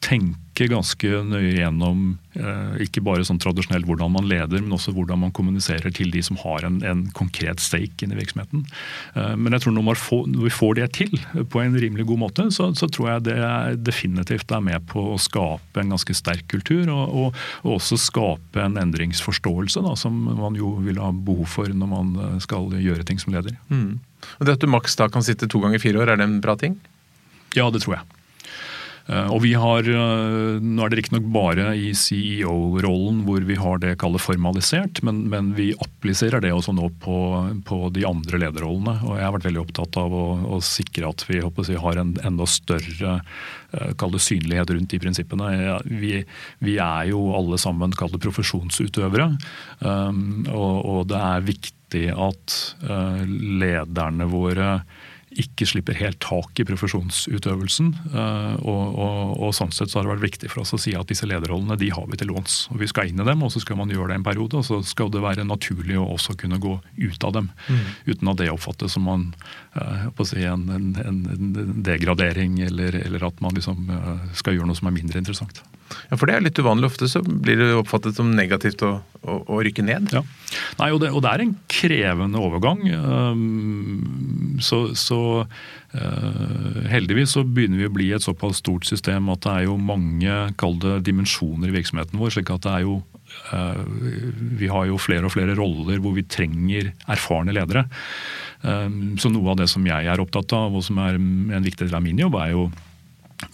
tenke 0.00 0.49
ganske 0.68 1.20
nøye 1.24 1.54
gjennom 1.56 2.02
eh, 2.36 2.82
ikke 2.84 3.02
bare 3.06 3.24
sånn 3.24 3.40
tradisjonelt 3.40 3.86
hvordan 3.88 4.12
man 4.12 4.28
leder, 4.28 4.60
men 4.60 4.74
også 4.76 4.92
hvordan 4.96 5.22
man 5.22 5.32
kommuniserer 5.36 5.92
til 5.94 6.12
de 6.12 6.22
som 6.26 6.36
har 6.42 6.66
en, 6.66 6.80
en 6.84 7.06
konkret 7.16 7.62
stake 7.64 8.04
inn 8.04 8.12
i 8.12 8.18
virksomheten. 8.18 8.66
Eh, 9.14 9.32
men 9.40 9.56
jeg 9.56 9.64
tror 9.64 9.76
når, 9.78 10.00
får, 10.02 10.26
når, 10.34 10.44
vi 10.48 10.52
får 10.58 10.76
det 10.80 10.88
til 10.98 11.16
på 11.52 11.62
en 11.62 11.78
rimelig 11.80 12.08
god 12.10 12.22
måte, 12.26 12.48
så, 12.52 12.68
så, 12.76 12.90
tror 12.90 13.12
jeg 13.14 13.26
det 13.30 13.38
er 13.46 13.80
definitivt 13.80 14.52
er 14.52 14.66
med 14.66 14.84
på 14.90 15.06
å 15.14 15.18
skape 15.20 15.80
en 15.80 15.94
ganske 15.94 16.16
sterk 16.18 16.44
kultur. 16.52 16.84
Og, 16.90 17.16
og, 17.22 17.42
og 17.64 17.78
også 17.78 18.00
skape 18.00 18.60
en 18.64 18.78
endringsforståelse 18.80 19.84
da, 19.86 19.96
som 19.98 20.18
man 20.36 20.58
jo 20.58 20.76
vil 20.84 21.00
ha 21.00 21.12
behov 21.14 21.48
for 21.56 21.72
når 21.72 21.92
man 21.96 22.14
eh, 22.18 22.38
skal 22.44 22.68
gjøre 22.76 23.08
ting 23.08 23.22
som 23.22 23.32
leder. 23.36 23.56
Mm. 23.72 24.00
Og 24.38 24.46
Det 24.46 24.58
at 24.58 24.64
du 24.64 24.68
maks 24.70 24.98
da 25.00 25.08
kan 25.08 25.24
sitte 25.24 25.48
to 25.48 25.62
ganger 25.62 25.80
fire 25.82 26.02
år, 26.02 26.12
er 26.12 26.20
det 26.20 26.28
en 26.28 26.40
bra 26.44 26.58
ting? 26.60 26.76
Ja, 27.56 27.70
det 27.72 27.82
tror 27.84 27.98
jeg. 27.98 28.19
Eh, 29.08 29.28
og 29.32 29.40
vi 29.44 29.52
har, 29.58 29.86
eh, 29.86 30.60
Nå 30.60 30.84
er 30.84 30.92
det 30.92 31.00
riktignok 31.00 31.26
bare 31.32 31.72
i 31.78 31.90
CEO-rollen 31.96 33.22
hvor 33.26 33.42
vi 33.46 33.56
har 33.58 33.80
det 33.82 33.96
kallet 34.00 34.22
formalisert, 34.22 35.02
men, 35.06 35.24
men, 35.32 35.52
vi 35.56 35.70
appliserer 35.74 36.42
det 36.44 36.52
også 36.54 36.74
nå 36.76 36.90
på, 37.02 37.16
på, 37.66 37.80
de 37.94 38.04
andre 38.08 38.42
lederrollene. 38.44 38.98
Og 39.06 39.16
jeg 39.16 39.26
har 39.26 39.34
vært 39.36 39.48
veldig 39.48 39.64
opptatt 39.64 39.98
av 40.00 40.14
å, 40.14 40.26
å 40.56 40.60
sikre 40.64 41.10
at 41.10 41.24
vi 41.28 41.40
jeg, 41.40 41.80
har 41.80 42.00
en 42.00 42.14
enda 42.26 42.46
større 42.46 43.18
eh, 43.72 44.06
synlighet 44.20 44.74
rundt 44.74 44.92
de 44.92 45.00
prinsippene. 45.02 45.50
Vi, 45.86 46.20
vi 46.60 46.76
er 46.82 47.10
jo 47.10 47.30
alle 47.36 47.58
sammen 47.60 47.94
profesjonsutøvere, 48.20 49.26
og, 49.80 50.74
og 50.90 51.00
det 51.10 51.20
er 51.20 51.46
viktig 51.46 52.06
at 52.12 52.56
lederne 53.26 54.26
våre 54.30 54.70
ikke 55.38 55.66
slipper 55.68 55.94
helt 55.94 56.18
tak 56.22 56.58
i 56.58 56.64
profesjonsutøvelsen. 56.66 57.90
Eh, 58.10 58.54
og, 58.66 58.96
og, 58.98 59.34
og, 59.36 59.52
sånn 59.54 59.70
sett 59.74 59.92
så 59.92 60.00
har 60.00 60.08
det 60.08 60.14
vært 60.16 60.24
viktig 60.24 60.50
for 60.50 60.64
oss 60.64 60.74
å 60.74 60.80
si 60.80 60.94
at 60.98 61.10
disse 61.10 61.28
lederrollene 61.28 61.78
de 61.78 61.92
har 61.94 62.08
vi 62.10 62.18
til 62.18 62.32
låns. 62.32 62.64
og 62.72 62.80
Vi 62.82 62.88
skal 62.90 63.10
inn 63.10 63.22
i 63.22 63.26
dem, 63.26 63.44
og 63.46 63.52
så 63.54 63.62
skal 63.62 63.78
man 63.78 63.92
gjøre 63.94 64.10
det 64.10 64.18
en 64.18 64.26
periode. 64.26 64.58
Og 64.58 64.66
så 64.66 64.80
skal 64.86 65.12
det 65.14 65.22
være 65.22 65.46
naturlig 65.46 66.00
å 66.00 66.08
også 66.16 66.34
kunne 66.40 66.58
gå 66.62 66.76
ut 66.82 67.26
av 67.26 67.36
dem. 67.38 67.50
Mm. 67.68 67.84
Uten 68.10 68.32
at 68.32 68.42
det 68.42 68.50
oppfattes 68.50 68.96
som 68.98 69.06
man, 69.06 69.28
uh, 69.78 70.24
si 70.26 70.42
en, 70.46 70.66
en, 70.74 70.90
en, 71.04 71.20
degradering, 71.86 72.58
eller, 72.66 72.98
eller, 73.04 73.28
at 73.30 73.38
man 73.44 73.54
liksom 73.54 73.86
uh, 73.90 74.26
skal 74.36 74.58
gjøre 74.58 74.70
noe 74.70 74.78
som 74.78 74.90
er 74.90 74.98
mindre 74.98 75.22
interessant. 75.22 75.62
Ja, 76.10 76.16
For 76.16 76.28
det 76.28 76.36
er 76.36 76.44
litt 76.44 76.58
uvanlig. 76.60 76.90
Ofte 76.90 77.08
så 77.10 77.22
blir 77.24 77.58
det 77.60 77.70
oppfattet 77.76 78.18
som 78.18 78.32
negativt 78.34 78.82
å, 78.86 78.92
å, 79.22 79.36
å 79.46 79.60
rykke 79.64 79.84
ned. 79.86 80.10
Ja. 80.14 80.22
Nei, 80.80 80.90
og 80.94 81.00
det, 81.02 81.12
og 81.14 81.22
det, 81.24 81.32
er 81.32 81.44
en 81.44 81.54
krevende 81.70 82.40
overgang. 82.42 82.82
Um, 82.90 84.58
så, 84.64 84.82
så 84.98 85.20
uh, 85.44 86.80
heldigvis 86.90 87.36
så 87.36 87.44
begynner 87.46 87.82
vi 87.82 87.88
å 87.90 87.94
bli 87.94 88.10
et 88.16 88.26
såpass 88.26 88.62
stort 88.62 88.88
system 88.88 89.30
at 89.32 89.44
det 89.46 89.54
er 89.54 89.68
jo 89.68 89.78
mange 89.80 90.42
kalde 90.60 90.98
dimensjoner 91.06 91.70
i 91.70 91.78
virksomheten 91.78 92.20
vår. 92.20 92.36
slik 92.36 92.52
at 92.54 92.66
det 92.66 92.74
er 92.74 92.86
jo 92.88 93.00
uh, 93.54 93.82
Vi 94.60 94.70
har 94.70 94.90
jo 94.90 95.00
flere 95.00 95.28
og 95.28 95.34
flere 95.36 95.56
roller 95.58 96.02
hvor 96.02 96.16
vi 96.18 96.26
trenger 96.26 96.92
erfarne 97.10 97.56
ledere. 97.56 97.86
Um, 98.60 99.16
så 99.20 99.30
noe 99.32 99.54
av 99.54 99.62
det 99.62 99.70
som 99.72 99.86
jeg 99.88 100.10
er 100.10 100.20
opptatt 100.20 100.52
av, 100.56 100.74
og 100.76 100.84
som 100.84 100.98
er 101.00 101.16
en 101.16 101.64
viktig 101.64 101.86
del 101.86 101.96
av 101.96 102.04
min 102.04 102.18
jobb, 102.20 102.36
er 102.42 102.54
jo 102.54 102.70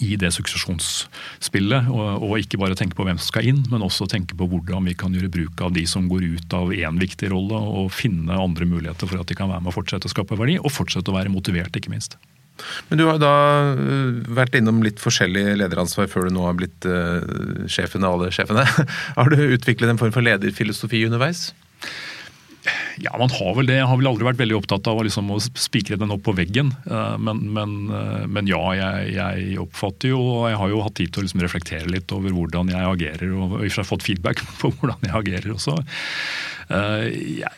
i 0.02 0.16
det 0.20 0.32
suksesjonsspillet. 0.34 1.90
Og, 1.92 2.22
og, 2.22 2.36
ikke 2.40 2.60
bare 2.60 2.76
tenke 2.78 2.98
på 2.98 3.06
hvem 3.06 3.18
som 3.20 3.30
skal 3.30 3.50
inn, 3.50 3.62
men 3.72 3.84
også 3.86 4.08
tenke 4.10 4.36
på 4.38 4.48
hvordan 4.50 4.88
vi 4.88 4.96
kan 4.98 5.14
gjøre 5.14 5.32
bruk 5.32 5.62
av 5.64 5.74
de 5.76 5.86
som 5.88 6.08
går 6.10 6.26
ut 6.36 6.56
av 6.56 6.72
én 6.74 7.02
viktig 7.02 7.30
rolle, 7.32 7.58
og 7.58 7.92
finne 7.94 8.36
andre 8.36 8.68
muligheter 8.68 9.10
for 9.10 9.22
at 9.22 9.30
de 9.30 9.38
kan 9.38 9.52
være 9.52 9.64
med 9.64 9.72
å 9.72 9.76
fortsette 9.76 10.10
å 10.10 10.14
skape 10.14 10.38
verdi, 10.38 10.58
og 10.60 10.74
fortsette 10.74 11.12
å 11.12 11.18
være 11.18 11.32
motivert, 11.32 11.76
ikke 11.76 11.92
minst. 11.94 12.18
Men 12.88 12.98
Du 12.98 13.04
har 13.04 13.20
da 13.20 13.34
øh, 13.76 14.22
vært 14.32 14.56
innom 14.56 14.80
litt 14.84 15.00
forskjellig 15.02 15.58
lederansvar 15.60 16.08
før 16.12 16.28
du 16.28 16.36
nå 16.36 16.46
har 16.46 16.56
blitt 16.56 16.88
uh, 16.88 17.20
sjefen 17.68 18.06
av 18.06 18.16
alle 18.16 18.32
sjefene. 18.32 18.64
Har 19.18 19.32
du 19.32 19.36
utviklet 19.44 19.92
en 19.92 20.00
form 20.00 20.14
for 20.14 20.24
lederfilosofi 20.24 21.04
underveis? 21.08 21.50
Ja, 23.02 23.12
man 23.20 23.30
har 23.30 23.54
vel 23.56 23.68
det. 23.68 23.76
Jeg 23.78 23.88
har 23.90 23.98
vel 24.00 24.08
aldri 24.08 24.26
vært 24.26 24.40
veldig 24.40 24.56
opptatt 24.58 24.88
av 24.90 25.02
liksom, 25.04 25.28
å 25.34 25.38
spikre 25.42 25.98
den 26.00 26.12
opp 26.14 26.24
på 26.26 26.34
veggen. 26.36 26.72
Eh, 26.88 27.14
men, 27.22 27.42
men, 27.56 27.76
eh, 27.92 28.26
men 28.30 28.50
ja, 28.50 28.62
jeg, 28.78 29.12
jeg, 29.16 29.46
oppfatter 29.62 30.14
jo, 30.14 30.20
og 30.40 30.50
jeg 30.50 30.60
har 30.62 30.72
jo 30.72 30.82
hatt 30.86 30.96
tid 30.98 31.12
til 31.12 31.22
å 31.22 31.26
liksom 31.28 31.44
reflektere 31.44 31.92
litt 31.92 32.12
over 32.16 32.34
hvordan 32.34 32.72
jeg 32.72 32.90
agerer, 32.96 33.32
og 33.36 33.56
jeg 33.60 33.76
har 33.76 33.88
fått 33.88 34.06
feedback 34.06 34.42
på 34.60 34.72
hvordan 34.78 35.08
jeg 35.08 35.16
agerer 35.20 35.56
også. 35.56 35.78
Eh, 36.66 37.08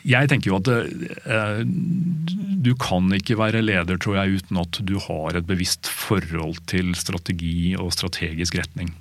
jeg 0.04 0.30
tenker 0.32 0.52
jo 0.52 0.58
at 0.58 0.68
du 2.68 2.72
kan 2.82 3.12
ikke 3.16 3.38
være 3.40 3.64
leder, 3.64 4.00
tror 4.02 4.20
jeg, 4.20 4.42
uten 4.42 4.62
at 4.64 4.80
du 4.84 4.96
har 5.06 5.38
et 5.38 5.48
bevisst 5.48 5.88
forhold 5.88 6.58
til 6.70 6.94
strategi 6.98 7.76
og 7.78 7.94
strategisk 7.94 8.58
retning. 8.58 8.92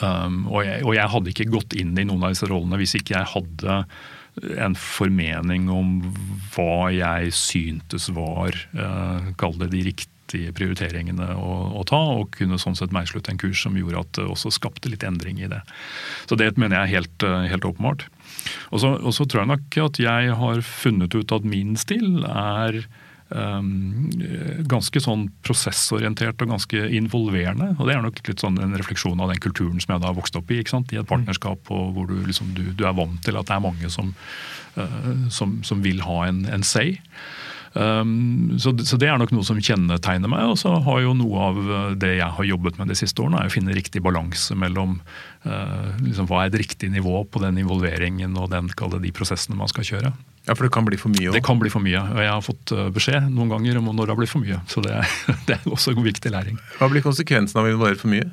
Um, 0.00 0.44
og, 0.50 0.60
jeg, 0.66 0.82
og 0.84 0.92
jeg 0.92 1.08
hadde 1.08 1.30
ikke 1.32 1.52
gått 1.54 1.74
inn 1.76 1.94
i 1.96 2.04
noen 2.04 2.26
av 2.26 2.34
disse 2.34 2.48
rollene 2.48 2.76
hvis 2.80 2.98
ikke 2.98 3.14
jeg 3.16 3.28
hadde 3.32 3.76
en 4.38 4.76
formening 4.78 5.68
om 5.72 5.98
hva 6.54 6.90
jeg 6.94 7.34
syntes 7.36 8.08
var 8.14 8.56
uh, 8.78 9.30
Kall 9.40 9.56
det 9.60 9.72
de 9.74 9.82
riktige 9.90 10.54
prioriteringene 10.54 11.32
å, 11.34 11.56
å, 11.80 11.82
ta, 11.88 11.98
og 12.20 12.30
kunne 12.36 12.60
sånn 12.60 12.78
sett 12.78 12.94
meislutte 12.94 13.26
ut 13.26 13.32
en 13.32 13.40
kurs 13.42 13.64
som 13.64 13.76
gjorde 13.78 14.04
at 14.04 14.12
det 14.20 14.28
også 14.30 14.52
skapte 14.54 14.92
litt 14.92 15.04
endring 15.06 15.40
i 15.42 15.50
det. 15.50 15.58
Så 16.30 16.38
det 16.38 16.52
mener 16.54 16.78
jeg 16.78 16.86
er 16.86 16.94
helt, 17.00 17.26
eh, 17.26 17.48
helt 17.50 17.66
åpenbart. 17.66 18.06
Og 18.70 18.78
så 19.10 19.26
tror 19.26 19.42
jeg 19.42 19.50
nok 19.50 19.78
at 19.82 19.98
jeg 19.98 20.36
har 20.38 20.62
funnet 20.62 21.16
ut 21.18 21.34
at 21.34 21.48
min 21.50 21.74
stil 21.80 22.22
er 22.30 22.84
ganske 23.30 25.00
sånn 25.02 25.28
prosessorientert 25.46 26.40
og 26.42 26.50
ganske 26.50 26.80
involverende. 26.98 27.76
og 27.78 27.86
Det 27.86 27.94
er 27.94 28.02
nok 28.02 28.22
litt 28.26 28.42
sånn 28.42 28.58
en 28.58 28.74
refleksjon 28.74 29.20
av 29.22 29.30
den 29.30 29.42
kulturen 29.42 29.78
som 29.78 29.94
jeg 29.94 30.02
da 30.02 30.10
har 30.10 30.18
vokst 30.18 30.38
opp 30.38 30.50
i. 30.50 30.58
ikke 30.58 30.74
sant? 30.74 30.92
I 30.92 30.98
et 30.98 31.06
partnerskap 31.10 31.70
og 31.70 31.92
hvor 31.94 32.10
du, 32.10 32.16
liksom, 32.26 32.50
du, 32.56 32.72
du 32.74 32.82
er 32.88 32.96
vant 32.96 33.20
til 33.22 33.38
at 33.38 33.46
det 33.46 33.54
er 33.54 33.62
mange 33.62 33.92
som, 33.92 34.10
uh, 34.78 35.28
som, 35.30 35.60
som 35.66 35.84
vil 35.84 36.02
ha 36.02 36.24
en, 36.26 36.42
en 36.50 36.66
say. 36.66 36.98
Um, 37.72 38.58
så, 38.58 38.72
så, 38.82 38.98
det 38.98 39.06
er 39.06 39.18
nok 39.20 39.30
noe 39.30 39.46
som 39.46 39.60
kjennetegner 39.62 40.30
meg. 40.30 40.50
Og 40.50 40.58
så 40.58 40.74
har 40.82 41.02
jo 41.04 41.14
noe 41.14 41.46
av 41.50 41.60
det 42.02 42.16
jeg 42.16 42.34
har 42.38 42.50
jobbet 42.50 42.80
med 42.80 42.90
de 42.90 42.98
siste 42.98 43.22
årene, 43.22 43.44
er 43.44 43.50
å 43.50 43.54
finne 43.54 43.76
riktig 43.76 44.02
balanse 44.02 44.56
mellom 44.58 44.98
uh, 45.46 45.94
liksom, 46.02 46.26
hva 46.30 46.42
er 46.42 46.50
et 46.50 46.60
riktig 46.64 46.90
nivå 46.90 47.22
på 47.30 47.42
den 47.44 47.62
involveringen 47.62 48.34
og 48.40 48.50
den, 48.54 48.70
de 48.74 49.14
prosessene 49.14 49.58
man 49.58 49.70
skal 49.70 49.86
kjøre. 49.86 50.14
Ja, 50.50 50.56
For 50.58 50.66
det 50.66 50.72
kan 50.74 50.86
bli 50.86 50.98
for 50.98 51.12
mye? 51.14 51.28
Også. 51.28 51.36
Det 51.38 51.44
kan 51.46 51.60
bli 51.60 51.70
for 51.70 51.84
mye. 51.84 52.00
og 52.02 52.18
Jeg 52.18 52.30
har 52.32 52.42
fått 52.42 52.72
eh, 52.74 52.88
beskjed 52.90 53.28
noen 53.30 53.52
ganger 53.52 53.78
om 53.78 53.90
når 53.94 54.08
det 54.08 54.14
har 54.16 54.18
blitt 54.18 54.32
for 54.32 54.42
mye. 54.42 54.58
Så 54.66 54.82
det, 54.82 54.96
det 55.46 55.54
er 55.60 55.66
også 55.70 55.94
en 55.94 56.02
viktig 56.02 56.32
læring. 56.34 56.58
Hva 56.80 56.88
blir 56.90 57.04
konsekvensen 57.04 57.60
av 57.60 57.68
å 57.68 57.70
involvere 57.70 58.00
for 58.00 58.10
mye? 58.10 58.26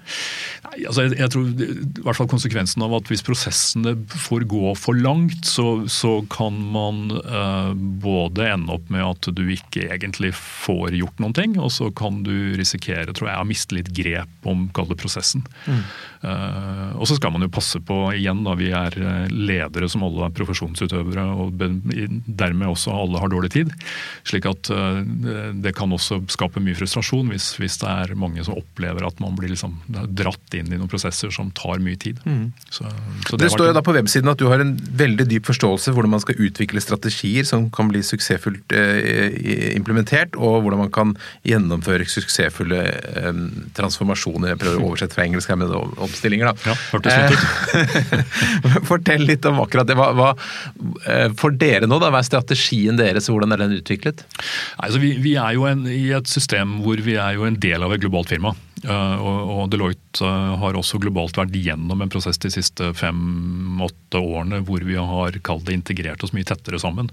Nei, 0.65 0.79
altså 0.89 1.05
jeg, 1.05 1.19
jeg, 1.19 1.31
tror 1.35 1.51
i 1.53 2.05
hvert 2.07 2.17
fall 2.17 2.31
konsekvensen 2.31 2.85
av 2.87 2.95
at 2.97 3.11
hvis 3.11 3.21
prosessene 3.27 3.93
får 4.25 4.47
gå 4.49 4.73
for 4.81 4.97
langt, 4.97 5.45
så, 5.45 5.67
så 5.91 6.15
kan 6.33 6.57
man 6.73 7.13
uh, 7.13 7.77
både 7.77 8.49
ende 8.49 8.73
opp 8.73 8.89
med 8.93 9.05
at 9.05 9.29
du 9.37 9.43
ikke 9.53 9.85
egentlig 9.93 10.33
får 10.37 10.97
gjort 10.97 11.21
noen 11.21 11.37
ting, 11.37 11.55
og 11.61 11.69
så 11.75 11.91
kan 11.93 12.23
du 12.25 12.33
risikere 12.57 13.13
tror 13.13 13.29
jeg, 13.29 13.43
å 13.43 13.47
miste 13.47 13.77
litt 13.77 13.93
grep 13.93 14.49
om 14.49 14.65
prosessen. 14.73 15.45
Mm. 15.69 15.85
Uh, 16.25 16.97
og 16.97 17.05
så 17.05 17.19
skal 17.19 17.35
man 17.35 17.45
jo 17.45 17.53
passe 17.53 17.77
på, 17.85 18.01
igjen 18.17 18.41
da 18.47 18.57
vi 18.57 18.73
er 18.73 18.97
ledere 19.29 19.89
som 19.91 20.07
alle 20.07 20.31
er 20.31 20.35
profesjonsutøvere, 20.41 21.29
og 21.37 21.53
dermed 22.09 22.71
også 22.71 22.93
alle 22.95 23.21
har 23.21 23.31
dårlig 23.31 23.51
tid. 23.53 23.73
Slik 24.27 24.47
at 24.49 24.71
eh, 24.73 25.01
det 25.57 25.73
kan 25.77 25.93
også 25.93 26.21
skape 26.33 26.61
mye 26.63 26.77
frustrasjon 26.77 27.31
hvis, 27.33 27.53
hvis 27.61 27.79
det 27.81 27.91
er 27.91 28.15
mange 28.19 28.43
som 28.45 28.57
opplever 28.59 29.05
at 29.07 29.21
man 29.23 29.37
blir 29.37 29.51
liksom 29.53 29.77
dratt 29.87 30.57
inn 30.57 30.71
i 30.71 30.79
noen 30.79 30.91
prosesser 30.91 31.31
som 31.33 31.51
tar 31.57 31.81
mye 31.83 31.99
tid. 31.99 32.19
Mm. 32.25 32.51
Så, 32.69 32.87
så 33.27 33.37
det, 33.37 33.45
det 33.45 33.51
står 33.53 33.71
jo 33.71 33.77
da 33.77 33.85
på 33.85 33.95
websiden 33.95 34.31
at 34.31 34.41
du 34.41 34.47
har 34.51 34.63
en 34.63 34.75
veldig 34.77 35.27
dyp 35.29 35.49
forståelse 35.49 35.91
for 35.91 35.99
hvordan 35.99 36.15
man 36.15 36.23
skal 36.23 36.41
utvikle 36.47 36.83
strategier 36.83 37.47
som 37.47 37.69
kan 37.73 37.91
bli 37.91 38.03
suksessfullt 38.05 38.75
eh, 38.75 39.75
implementert, 39.77 40.37
og 40.37 40.61
hvordan 40.65 40.83
man 40.85 40.93
kan 40.93 41.15
gjennomføre 41.47 42.07
suksessfulle 42.09 42.81
eh, 42.87 43.33
transformasjoner. 43.77 44.53
Jeg 44.53 44.61
prøver 44.63 44.81
å 44.81 44.87
oversette 44.91 45.17
fra 45.17 45.25
engelsk 45.27 45.47
her 45.51 45.59
med 45.61 45.69
omstillinger, 45.73 46.45
da. 46.51 46.55
Ja. 46.67 46.75
Fortell 48.89 49.23
litt 49.27 49.45
om 49.47 49.55
akkurat 49.63 49.87
det. 49.89 49.95
Hva, 49.97 50.07
hva, 50.17 50.29
for 51.39 51.49
dere 51.57 51.86
nå, 51.87 51.99
da, 52.03 52.11
hva 52.13 52.21
er 52.21 52.27
strategien 52.27 52.99
deres, 52.99 53.29
hvordan 53.31 53.55
er 53.55 53.63
den 53.63 53.77
utviklet? 53.79 54.23
Altså, 54.77 55.01
vi, 55.03 55.15
vi, 55.23 55.37
er 55.39 55.57
jo 55.57 55.67
en, 55.69 55.85
i 55.89 56.09
et 56.15 56.31
system 56.31 56.79
hvor 56.85 57.01
vi 57.03 57.17
er 57.19 57.37
jo 57.37 57.47
en 57.47 57.59
del 57.59 57.85
av 57.85 57.95
et 57.95 58.03
globalt 58.03 58.33
firma. 58.33 58.55
Uh, 58.85 59.17
og, 59.25 59.63
Deloitte 59.73 60.21
uh, 60.21 60.53
har 60.61 60.77
også 60.77 60.99
globalt 61.01 61.37
vært 61.39 61.55
gjennom 61.57 62.03
en 62.03 62.11
prosess 62.13 62.37
de 62.43 62.51
siste 62.53 62.91
fem-åtte 62.99 64.21
årene 64.21 64.59
hvor 64.67 64.83
vi 64.85 64.99
har 64.99 65.33
det 65.33 65.73
integrert 65.73 66.21
oss 66.23 66.33
mye 66.35 66.45
tettere 66.45 66.77
sammen. 66.81 67.09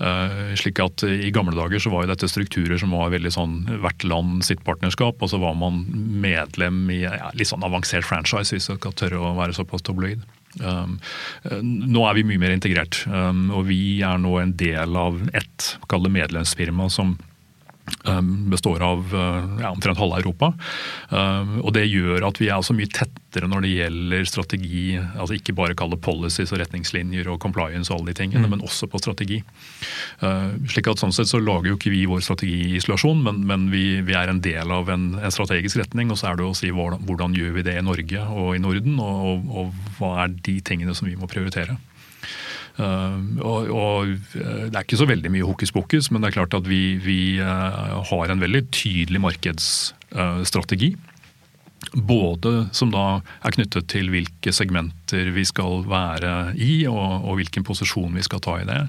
Uh, 0.00 0.54
slik 0.56 0.80
at 0.80 1.04
I 1.04 1.32
gamle 1.34 1.56
dager 1.58 1.82
så 1.82 1.92
var 1.92 2.06
jo 2.06 2.12
dette 2.14 2.30
strukturer 2.30 2.80
som 2.80 2.96
var 2.96 3.12
veldig 3.12 3.34
sånn 3.36 3.58
hvert 3.84 4.06
land 4.08 4.46
sitt 4.48 4.64
partnerskap. 4.64 5.20
Og 5.20 5.34
så 5.34 5.40
var 5.42 5.58
man 5.60 5.84
medlem 6.24 6.86
i 6.94 7.02
ja, 7.04 7.28
litt 7.36 7.52
sånn 7.52 7.66
avansert 7.66 8.08
franchise, 8.08 8.56
hvis 8.56 8.70
jeg 8.72 8.80
skal 8.80 8.96
tørre 8.96 9.20
å 9.20 9.36
være 9.36 9.56
såpass 9.56 9.84
tabloid. 9.84 10.24
Um, 10.62 10.98
nå 11.62 12.04
er 12.08 12.18
vi 12.18 12.26
mye 12.28 12.42
mer 12.42 12.54
integrert, 12.54 13.02
um, 13.10 13.48
og 13.54 13.66
vi 13.70 14.00
er 14.06 14.20
nå 14.22 14.36
en 14.40 14.54
del 14.60 14.98
av 14.98 15.22
et 15.34 15.70
medlemsfirma 16.14 16.90
som 16.92 17.16
består 18.50 18.82
av 18.82 19.14
uh, 19.14 19.60
ja, 19.60 19.70
omtrent 19.70 19.98
halve 19.98 20.20
Europa. 20.22 20.52
Um, 21.10 21.60
og 21.60 21.72
Det 21.76 21.84
gjør 21.84 22.24
at 22.28 22.40
vi 22.40 22.48
er 22.48 22.56
altså 22.56 22.76
mye 22.76 22.88
tettere 22.88 23.48
når 23.50 23.64
det 23.64 23.72
gjelder 23.74 24.28
strategi. 24.28 24.84
altså 24.96 25.36
Ikke 25.36 25.56
bare 25.56 25.76
kalle 25.76 26.00
policies 26.00 26.52
og 26.52 26.62
retningslinjer 26.62 27.28
og 27.28 27.40
compliance 27.42 27.92
og 27.92 28.00
alle 28.00 28.12
de 28.12 28.18
tingene, 28.22 28.46
mm. 28.46 28.50
men 28.56 28.64
også 28.64 28.88
på 28.88 29.00
strategi. 29.02 29.42
Uh, 30.22 30.56
slik 30.70 30.88
at 30.88 31.02
sånn 31.02 31.12
sett 31.12 31.28
så 31.28 31.40
lager 31.42 31.72
jo 31.72 31.78
ikke 31.78 31.92
vi 31.92 32.04
vår 32.08 32.24
strategi 32.24 32.70
i 32.70 32.76
isolasjon, 32.80 33.20
men, 33.24 33.44
men 33.48 33.68
vi, 33.72 34.00
vi, 34.04 34.16
er 34.16 34.32
en 34.32 34.40
del 34.44 34.72
av 34.72 34.88
en, 34.92 35.10
en, 35.20 35.34
strategisk 35.34 35.82
retning. 35.82 36.12
Og 36.12 36.20
så 36.20 36.30
er 36.30 36.40
det 36.40 36.48
å 36.48 36.56
si 36.56 36.72
hvordan, 36.72 37.04
hvordan 37.08 37.36
gjør 37.36 37.58
vi 37.58 37.66
det 37.68 37.78
i 37.80 37.84
Norge 37.84 38.28
og 38.32 38.54
i 38.56 38.62
Norden, 38.64 39.00
og, 39.00 39.24
og, 39.24 39.50
og 39.64 39.96
hva 39.98 40.14
er 40.24 40.38
de 40.44 40.60
tingene 40.64 40.96
som 40.96 41.10
vi 41.10 41.18
må 41.20 41.28
prioritere. 41.28 41.76
Uh, 42.74 43.22
og, 43.38 43.68
og, 43.70 44.08
eh, 44.34 44.64
Det 44.66 44.74
er 44.74 44.82
ikke 44.82 44.98
så 44.98 45.06
veldig 45.06 45.30
mye 45.30 45.46
hokus 45.46 45.70
pokus, 45.70 46.10
men 46.10 46.22
det 46.22 46.32
er 46.32 46.38
klart 46.40 46.56
at 46.58 46.66
vi, 46.66 46.96
vi 46.98 47.18
uh, 47.38 48.02
har 48.02 48.32
en 48.32 48.42
veldig 48.42 48.64
tydelig 48.74 49.20
markedsstrategi. 49.22 50.94
Både 51.92 52.68
som 52.72 52.92
da 52.94 53.20
er 53.44 53.54
knyttet 53.54 53.88
til 53.92 54.10
hvilke 54.12 54.52
segmenter 54.54 55.30
vi 55.34 55.44
skal 55.48 55.84
være 55.88 56.54
i, 56.56 56.84
og, 56.90 57.24
og 57.26 57.40
hvilken 57.40 57.66
posisjon 57.66 58.14
vi 58.16 58.24
skal 58.24 58.42
ta 58.44 58.58
i 58.60 58.68
det. 58.68 58.80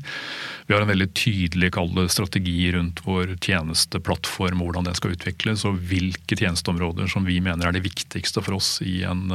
Vi 0.65 0.73
har 0.73 0.81
en 0.81 0.89
veldig 0.89 1.11
tydelig 1.13 1.69
strategi 2.09 2.71
rundt 2.73 3.03
vår 3.05 3.35
tjenesteplattform, 3.37 4.63
hvordan 4.63 4.87
den 4.87 4.95
skal 4.97 5.13
utvikles, 5.13 5.61
og 5.69 5.77
hvilke 5.91 6.37
tjenesteområder 6.39 7.11
som 7.11 7.27
vi 7.27 7.37
mener 7.37 7.67
er 7.67 7.75
det 7.75 7.83
viktigste 7.85 8.41
for 8.41 8.57
oss 8.57 8.79
i, 8.81 9.03
en, 9.05 9.29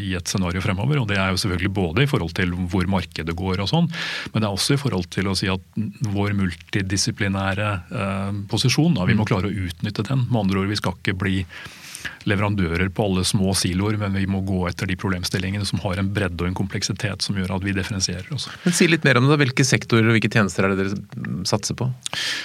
i 0.00 0.14
et 0.16 0.32
scenario 0.32 0.64
fremover. 0.64 1.02
Og 1.02 1.10
Det 1.10 1.18
er 1.20 1.34
jo 1.34 1.42
selvfølgelig 1.42 1.74
både 1.76 2.06
i 2.06 2.08
forhold 2.08 2.32
til 2.38 2.56
hvor 2.72 2.88
markedet 2.88 3.36
går, 3.36 3.60
og 3.60 3.68
sånn, 3.74 3.90
men 4.32 4.40
det 4.40 4.48
er 4.48 4.56
også 4.56 4.78
i 4.78 4.80
forhold 4.80 5.10
til 5.12 5.28
å 5.28 5.36
si 5.36 5.52
at 5.52 5.60
vår 6.16 6.32
multidisiplinære 6.38 7.68
eh, 7.92 8.40
posisjon, 8.48 8.96
da, 8.96 9.04
vi 9.08 9.18
må 9.18 9.28
klare 9.28 9.52
å 9.52 9.68
utnytte 9.68 10.08
den. 10.08 10.24
Med 10.30 10.46
andre 10.46 10.64
ord, 10.64 10.72
vi 10.72 10.80
skal 10.80 10.96
ikke 10.96 11.18
bli 11.26 11.42
leverandører 12.28 12.90
på 12.94 13.06
alle 13.06 13.24
små 13.26 13.54
siloer, 13.58 13.98
men 14.00 14.16
vi 14.16 14.26
må 14.30 14.42
gå 14.46 14.64
etter 14.68 14.88
de 14.90 14.96
problemstillingene 14.98 15.66
som 15.68 15.80
har 15.84 16.00
en 16.00 16.10
bredde 16.14 16.42
og 16.42 16.50
en 16.50 16.58
kompleksitet 16.58 17.24
som 17.24 17.38
gjør 17.38 17.56
at 17.56 17.66
vi 17.66 17.74
differensierer 17.76 18.28
oss. 18.34 18.48
Men 18.64 18.76
Si 18.76 18.88
litt 18.90 19.06
mer 19.06 19.20
om 19.20 19.28
det. 19.30 19.38
Hvilke 19.42 19.66
sektorer 19.66 20.08
og 20.08 20.16
hvilke 20.16 20.30
tjenester 20.32 20.66
er 20.66 20.74
det 20.74 20.86
dere 20.86 21.46
satser 21.48 21.76
på? 21.78 21.88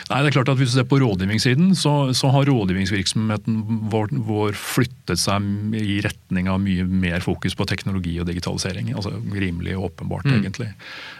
Nei, 0.09 0.21
det 0.21 0.31
er 0.31 0.35
klart 0.39 0.51
at 0.51 0.59
Hvis 0.59 0.73
du 0.73 0.79
ser 0.79 0.87
på 0.89 0.99
rådgivningssiden, 1.01 1.73
så, 1.77 2.13
så 2.17 2.31
har 2.33 2.47
rådgivningsvirksomheten 2.49 3.59
vår, 3.93 4.13
vår, 4.27 4.57
flyttet 4.57 5.21
seg 5.21 5.75
i 5.77 5.99
retning 6.05 6.49
av 6.51 6.59
mye 6.63 6.85
mer 6.87 7.23
fokus 7.23 7.55
på 7.57 7.67
teknologi 7.69 8.17
og 8.21 8.27
digitalisering. 8.29 8.93
altså 8.95 9.13
Rimelig 9.33 9.77
åpenbart, 9.77 10.27
mm. 10.27 10.37
egentlig. 10.39 10.71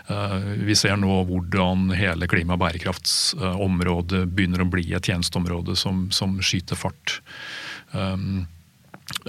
Uh, 0.09 0.53
vi 0.67 0.75
ser 0.77 0.97
nå 0.99 1.21
hvordan 1.29 1.91
hele 1.97 2.29
klima- 2.31 2.57
og 2.57 2.63
bærekraftsområdet 2.63 4.25
begynner 4.31 4.63
å 4.63 4.69
bli 4.71 4.89
et 4.95 5.09
tjenesteområde 5.09 5.77
som, 5.79 6.07
som 6.15 6.37
skyter 6.41 6.79
fart. 6.79 7.19
Um, 7.93 8.45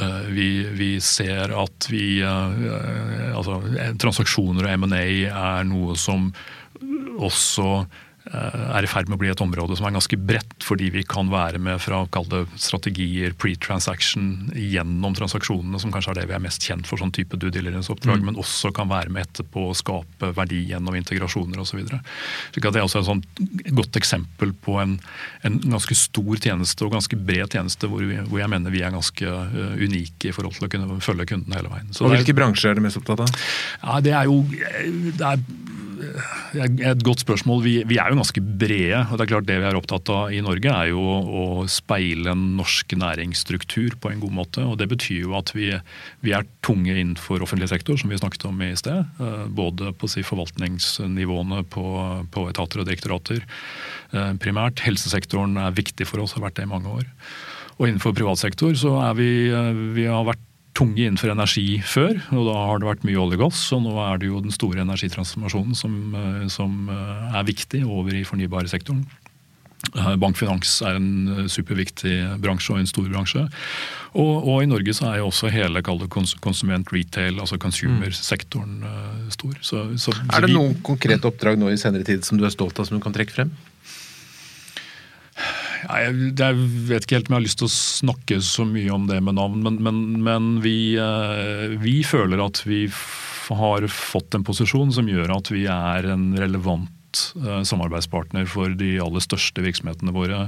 uh, 0.00 0.24
vi, 0.34 0.48
vi, 0.74 0.90
ser 1.04 1.54
at 1.54 1.88
vi 1.92 2.20
uh, 2.26 3.36
altså, 3.36 3.60
Transaksjoner 4.00 4.66
og 4.66 4.88
M&A 4.88 5.06
er 5.30 5.68
noe 5.68 5.96
som 5.98 6.30
også 7.18 7.70
Eh, 7.78 8.07
er 8.28 8.84
i 8.84 8.90
ferd 8.90 9.08
med 9.08 9.16
å 9.16 9.20
bli 9.22 9.30
et 9.32 9.42
område 9.42 9.76
som 9.78 9.86
er 9.88 9.94
ganske 9.96 10.18
bredt, 10.20 10.56
fordi 10.64 10.90
vi 10.92 11.04
kan 11.08 11.30
være 11.32 11.60
med 11.62 11.80
fra 11.80 12.02
kalde 12.12 12.44
strategier, 12.60 13.32
pre-transaction, 13.40 14.50
gjennom 14.52 15.16
transaksjonene, 15.16 15.80
som 15.80 15.92
kanskje 15.94 16.12
er 16.12 16.20
det 16.20 16.26
vi 16.30 16.36
er 16.36 16.44
mest 16.44 16.64
kjent 16.64 16.88
for 16.88 17.00
sånn 17.00 17.12
type 17.14 17.38
due 17.40 17.52
diligence-oppdrag, 17.54 18.20
mm. 18.20 18.28
men 18.28 18.40
også 18.40 18.72
kan 18.76 18.90
være 18.90 19.12
med 19.14 19.28
etterpå 19.28 19.68
å 19.70 19.76
skape 19.76 20.32
verdi 20.36 20.64
gjennom 20.72 20.98
integrasjoner 20.98 21.62
osv. 21.62 21.84
Det 21.88 22.64
er 22.68 22.84
også 22.84 23.02
et 23.02 23.08
sånt 23.08 23.42
godt 23.78 23.98
eksempel 24.00 24.52
på 24.64 24.78
en, 24.82 24.98
en, 25.46 25.58
ganske 25.68 25.96
stor 25.98 26.42
tjeneste 26.42 26.84
og 26.86 26.94
ganske 26.96 27.16
bred 27.16 27.56
tjeneste, 27.56 27.88
hvor, 27.90 28.04
vi, 28.04 28.20
hvor 28.28 28.42
jeg 28.42 28.52
mener 28.52 28.74
vi 28.74 28.84
er 28.84 28.94
ganske 28.94 29.24
uh, 29.24 29.74
unike 29.78 30.30
i 30.30 30.36
forhold 30.36 30.58
til 30.58 30.68
å 30.68 30.72
kunne 30.72 31.00
følge 31.04 31.28
kunden 31.32 31.56
hele 31.56 31.72
veien. 31.72 31.92
Så 31.94 32.06
og 32.06 32.14
Hvilke 32.14 32.34
er, 32.34 32.40
bransjer 32.42 32.72
er 32.72 32.78
du 32.78 32.84
mest 32.84 33.00
opptatt 33.00 33.24
av? 33.24 33.50
Ja, 33.82 34.00
Det 34.04 34.16
er 34.16 34.28
jo 34.28 34.42
det 34.48 35.24
er 35.24 35.42
et 35.98 37.02
godt 37.04 37.22
spørsmål. 37.24 37.62
Vi, 37.64 37.74
vi, 37.88 37.98
er 38.00 38.12
jo 38.12 38.18
ganske 38.20 38.42
brede. 38.42 39.00
og 39.10 39.18
det 39.18 39.24
er 39.24 39.30
klart 39.32 39.48
Det 39.48 39.58
vi 39.60 39.68
er 39.68 39.78
opptatt 39.78 40.10
av 40.12 40.32
i 40.34 40.40
Norge, 40.44 40.70
er 40.72 40.90
jo 40.92 41.02
å 41.02 41.44
speile 41.70 42.32
en 42.32 42.44
norsk 42.58 42.94
næringsstruktur 42.98 43.98
på 44.00 44.12
en 44.12 44.22
god 44.22 44.34
måte. 44.40 44.64
og 44.64 44.78
Det 44.80 44.88
betyr 44.90 45.26
jo 45.26 45.36
at 45.38 45.52
vi, 45.56 45.70
vi 46.24 46.34
er 46.36 46.48
tunge 46.66 46.94
innenfor 46.94 47.44
offentlig 47.44 47.70
sektor, 47.72 47.98
som 48.00 48.10
vi 48.12 48.20
snakket 48.20 48.48
om 48.48 48.62
i 48.64 48.72
sted. 48.78 49.04
Eh, 49.20 49.44
både 49.48 49.92
på 49.98 50.10
si, 50.10 50.24
forvaltningsnivåene 50.26 51.64
på, 51.72 51.86
på, 52.34 52.48
etater 52.52 52.82
og 52.82 52.90
direktorater. 52.90 53.44
Eh, 54.12 54.34
primært. 54.42 54.84
Helsesektoren 54.86 55.58
er 55.60 55.76
viktig 55.76 56.08
for 56.08 56.24
oss, 56.24 56.36
har 56.38 56.46
vært 56.48 56.60
det 56.60 56.68
i 56.68 56.74
mange 56.74 56.98
år. 57.00 57.08
Og 57.78 57.86
innenfor 57.86 58.14
privat 58.16 58.40
sektor 58.40 58.74
så 58.78 58.96
er 59.06 59.18
vi, 59.18 59.30
eh, 59.54 59.72
vi 59.94 60.08
har 60.10 60.26
vært 60.26 60.47
tunge 60.78 61.04
innenfor 61.04 61.32
energi 61.32 61.78
før, 61.82 62.18
og 62.34 62.50
da 62.50 62.58
har 62.70 62.80
det 62.80 62.88
vært 62.88 63.06
mye 63.08 63.20
olje 63.20 63.38
og 63.38 63.46
gass. 63.46 63.62
Og 63.74 63.84
nå 63.84 63.94
er 64.04 64.20
det 64.20 64.30
jo 64.30 64.42
den 64.44 64.54
store 64.54 64.84
energitransformasjonen 64.84 65.78
som, 65.78 65.96
eh, 66.14 66.44
som 66.52 66.84
eh, 66.92 67.38
er 67.38 67.48
viktig 67.48 67.82
over 67.86 68.14
i 68.14 68.26
fornybarsektoren. 68.28 69.02
Eh, 69.88 70.14
bankfinans 70.18 70.80
er 70.86 70.98
en 70.98 71.48
superviktig 71.50 72.14
bransje 72.42 72.74
og 72.74 72.82
en 72.82 72.90
stor 72.90 73.08
bransje. 73.10 73.44
Og, 74.18 74.48
og 74.48 74.62
i 74.62 74.70
Norge 74.70 74.94
så 74.96 75.10
er 75.10 75.20
jo 75.20 75.30
også 75.30 75.50
hele 75.54 75.82
konsument 75.84 76.92
retail, 76.94 77.40
altså 77.42 77.58
consumer-sektoren, 77.62 78.78
stor. 79.34 79.58
Så, 79.62 79.84
så, 80.00 80.14
er 80.32 80.46
det 80.46 80.54
noen 80.54 80.78
konkrete 80.86 81.30
oppdrag 81.30 81.58
nå 81.60 81.72
i 81.72 81.80
senere 81.80 82.06
tid 82.06 82.26
som 82.26 82.40
du 82.40 82.46
er 82.46 82.54
stolt 82.54 82.78
av, 82.78 82.88
som 82.88 82.98
du 82.98 83.04
kan 83.04 83.14
trekke 83.14 83.34
frem? 83.34 83.52
Jeg, 85.88 86.34
jeg, 86.36 86.66
vet 86.88 87.06
ikke 87.06 87.16
helt 87.16 87.30
om 87.30 87.36
jeg 87.36 87.40
har 87.40 87.46
lyst 87.46 87.62
til 87.62 87.68
å 87.68 87.72
snakke 87.72 88.38
så 88.44 88.66
mye 88.68 88.92
om 88.92 89.06
det 89.08 89.22
med 89.24 89.38
navn, 89.38 89.62
men, 89.64 89.78
men, 89.84 90.02
men 90.24 90.50
vi, 90.64 90.98
eh, 91.00 91.78
vi, 91.80 92.02
føler 92.04 92.42
at 92.44 92.60
vi 92.68 92.84
har 93.48 93.88
fått 93.88 94.36
en 94.36 94.44
posisjon 94.44 94.92
som 94.92 95.08
gjør 95.08 95.32
at 95.38 95.48
vi 95.54 95.64
er 95.72 96.10
en 96.12 96.30
relevant 96.36 97.22
eh, 97.40 97.62
samarbeidspartner 97.64 98.44
for 98.52 98.76
de 98.76 98.98
aller 99.00 99.24
største 99.24 99.64
virksomhetene 99.64 100.12
våre. 100.12 100.44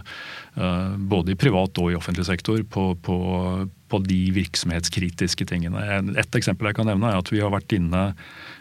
Eh, 0.61 0.93
både 1.09 1.33
i 1.33 1.41
privat 1.41 1.81
og 1.81 1.89
i 1.89 1.97
offentlig 1.97 2.29
sektor 2.29 2.61
på, 2.69 2.91
på, 3.01 3.17
på 3.65 4.03
de 4.05 4.21
virksomhetskritiske 4.37 5.49
tingene. 5.49 5.87
Et 6.21 6.37
eksempel 6.37 6.69
jeg 6.69 6.83
kan 6.83 6.93
nevne 6.93 7.15
er 7.15 7.25
at 7.25 7.33
vi 7.33 7.41
har 7.41 7.57
vært 7.57 7.73
inne 7.81 8.11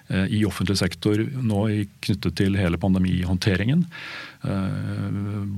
i 0.09 0.41
offentlig 0.47 0.77
sektor 0.79 1.21
nå 1.21 1.59
knyttet 2.01 2.37
til 2.39 2.57
hele 2.57 2.79
pandemihåndteringen. 2.81 3.85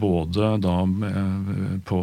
Både 0.01 0.57
da 0.59 0.75
på 1.87 1.99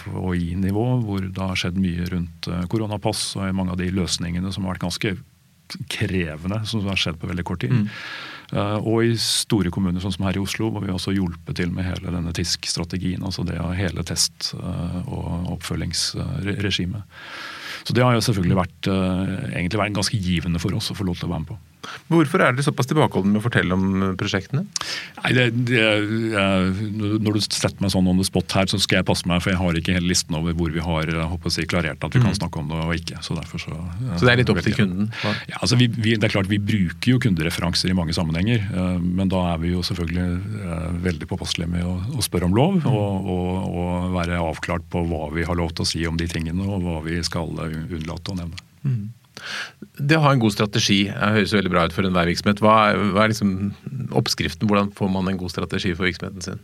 FHI-nivå, 0.00 0.86
hvor 1.04 1.26
det 1.26 1.48
har 1.52 1.60
skjedd 1.60 1.80
mye 1.82 2.08
rundt 2.12 2.48
koronapass 2.72 3.34
og 3.36 3.54
mange 3.56 3.76
av 3.76 3.80
de 3.82 3.90
løsningene 3.92 4.52
som 4.54 4.64
har 4.64 4.76
vært 4.76 4.86
ganske 4.88 5.14
krevende, 5.90 6.64
som 6.66 6.82
har 6.88 6.98
skjedd 6.98 7.20
på 7.20 7.28
veldig 7.30 7.46
kort 7.46 7.62
tid. 7.62 7.76
Mm. 7.76 7.88
Og 8.82 9.04
i 9.06 9.14
store 9.22 9.70
kommuner 9.70 10.02
sånn 10.02 10.16
som 10.16 10.24
her 10.26 10.34
i 10.34 10.42
Oslo, 10.42 10.72
hvor 10.74 10.82
vi 10.82 10.90
også 10.90 11.14
hjulpet 11.14 11.60
til 11.60 11.70
med 11.74 11.86
hele 11.86 12.10
denne 12.10 12.32
TISK-strategien. 12.34 13.22
Altså 13.22 13.44
det 13.46 13.60
av 13.62 13.76
hele 13.78 14.02
test- 14.06 14.54
og 14.58 15.52
oppfølgingsregimet. 15.54 17.02
Så 17.84 17.94
det 17.96 18.02
har 18.04 18.16
jo 18.16 18.24
selvfølgelig 18.26 18.58
vært, 18.58 18.88
vært 19.78 19.98
ganske 20.00 20.18
givende 20.18 20.58
for 20.62 20.74
oss 20.76 20.90
å 20.90 20.98
få 20.98 21.06
lov 21.06 21.20
til 21.20 21.28
å 21.28 21.34
være 21.34 21.44
med 21.44 21.52
på. 21.52 21.58
Hvorfor 22.10 22.42
er 22.42 22.54
dere 22.54 22.66
såpass 22.66 22.88
tilbakeholdne 22.90 23.34
med 23.34 23.42
å 23.42 23.44
fortelle 23.44 23.76
om 23.76 24.04
eh, 24.10 24.14
prosjektene? 24.20 24.64
Nei, 25.20 25.32
det, 25.36 25.46
det, 25.68 25.80
jeg, 25.80 26.90
Når 27.22 27.36
du 27.36 27.40
setter 27.44 27.78
meg 27.82 27.92
sånn 27.94 28.08
on 28.10 28.20
the 28.20 28.26
spot 28.26 28.56
her, 28.56 28.70
så 28.70 28.80
skal 28.82 29.00
jeg 29.00 29.08
passe 29.10 29.28
meg, 29.30 29.42
for 29.44 29.52
jeg 29.52 29.60
har 29.60 29.80
ikke 29.80 29.96
hele 29.96 30.10
listen 30.10 30.36
over 30.38 30.56
hvor 30.56 30.72
vi 30.74 30.82
har 30.84 31.10
håper 31.30 31.54
si, 31.54 31.66
klarert 31.70 32.02
at 32.04 32.14
vi 32.14 32.22
mm. 32.22 32.26
kan 32.28 32.38
snakke 32.38 32.62
om 32.62 32.70
det 32.70 32.80
og 32.84 32.94
ikke. 32.96 33.20
Så, 33.24 33.36
så, 33.50 33.60
så 33.64 34.22
det 34.24 34.32
er 34.32 34.40
litt 34.42 34.52
opp 34.52 34.62
til 34.64 34.76
kunden? 34.76 35.10
Ja, 35.22 35.60
altså 35.60 35.78
vi, 35.80 35.90
vi, 35.90 36.16
det 36.18 36.28
er 36.28 36.34
klart 36.34 36.50
Vi 36.50 36.60
bruker 36.62 37.14
jo 37.14 37.20
kundereferanser 37.22 37.92
i 37.92 37.96
mange 37.96 38.14
sammenhenger, 38.16 38.64
eh, 38.70 38.96
men 39.00 39.30
da 39.32 39.44
er 39.54 39.62
vi 39.62 39.74
jo 39.74 39.84
selvfølgelig 39.86 40.64
eh, 40.66 40.88
veldig 41.06 41.30
påpasselige 41.30 41.74
med 41.74 41.86
å, 41.86 41.96
å, 42.16 42.24
spørre 42.24 42.50
om 42.50 42.56
lov 42.56 42.80
mm. 42.80 42.88
og, 42.90 43.30
og, 43.34 43.52
og, 43.70 44.08
være 44.14 44.40
avklart 44.42 44.88
på 44.92 45.04
hva 45.10 45.28
vi 45.34 45.46
har 45.46 45.58
lov 45.58 45.74
til 45.74 45.86
å 45.86 45.90
si 45.92 46.02
om 46.08 46.18
de 46.20 46.28
tingene, 46.30 46.66
og 46.66 46.84
hva 46.84 46.98
vi 47.06 47.20
skal 47.26 47.52
unnlate 47.60 48.34
å 48.34 48.40
nevne. 48.42 48.69
Det 50.00 50.16
å 50.16 50.24
ha 50.24 50.34
en 50.34 50.42
god 50.42 50.54
strategi 50.54 51.02
det 51.10 51.32
høres 51.36 51.54
veldig 51.54 51.72
bra 51.72 51.86
ut 51.86 51.94
for 51.94 52.08
enhver 52.08 52.30
virksomhet. 52.30 52.62
Hva 52.64 52.76
er, 52.90 53.00
hva 53.14 53.24
er 53.24 53.32
liksom 53.34 53.54
oppskriften? 54.16 54.68
Hvordan 54.70 54.92
får 54.96 55.10
man 55.12 55.28
en 55.28 55.40
god 55.40 55.52
strategi 55.52 55.92
for 55.94 56.08
virksomheten 56.08 56.46
sin? 56.46 56.62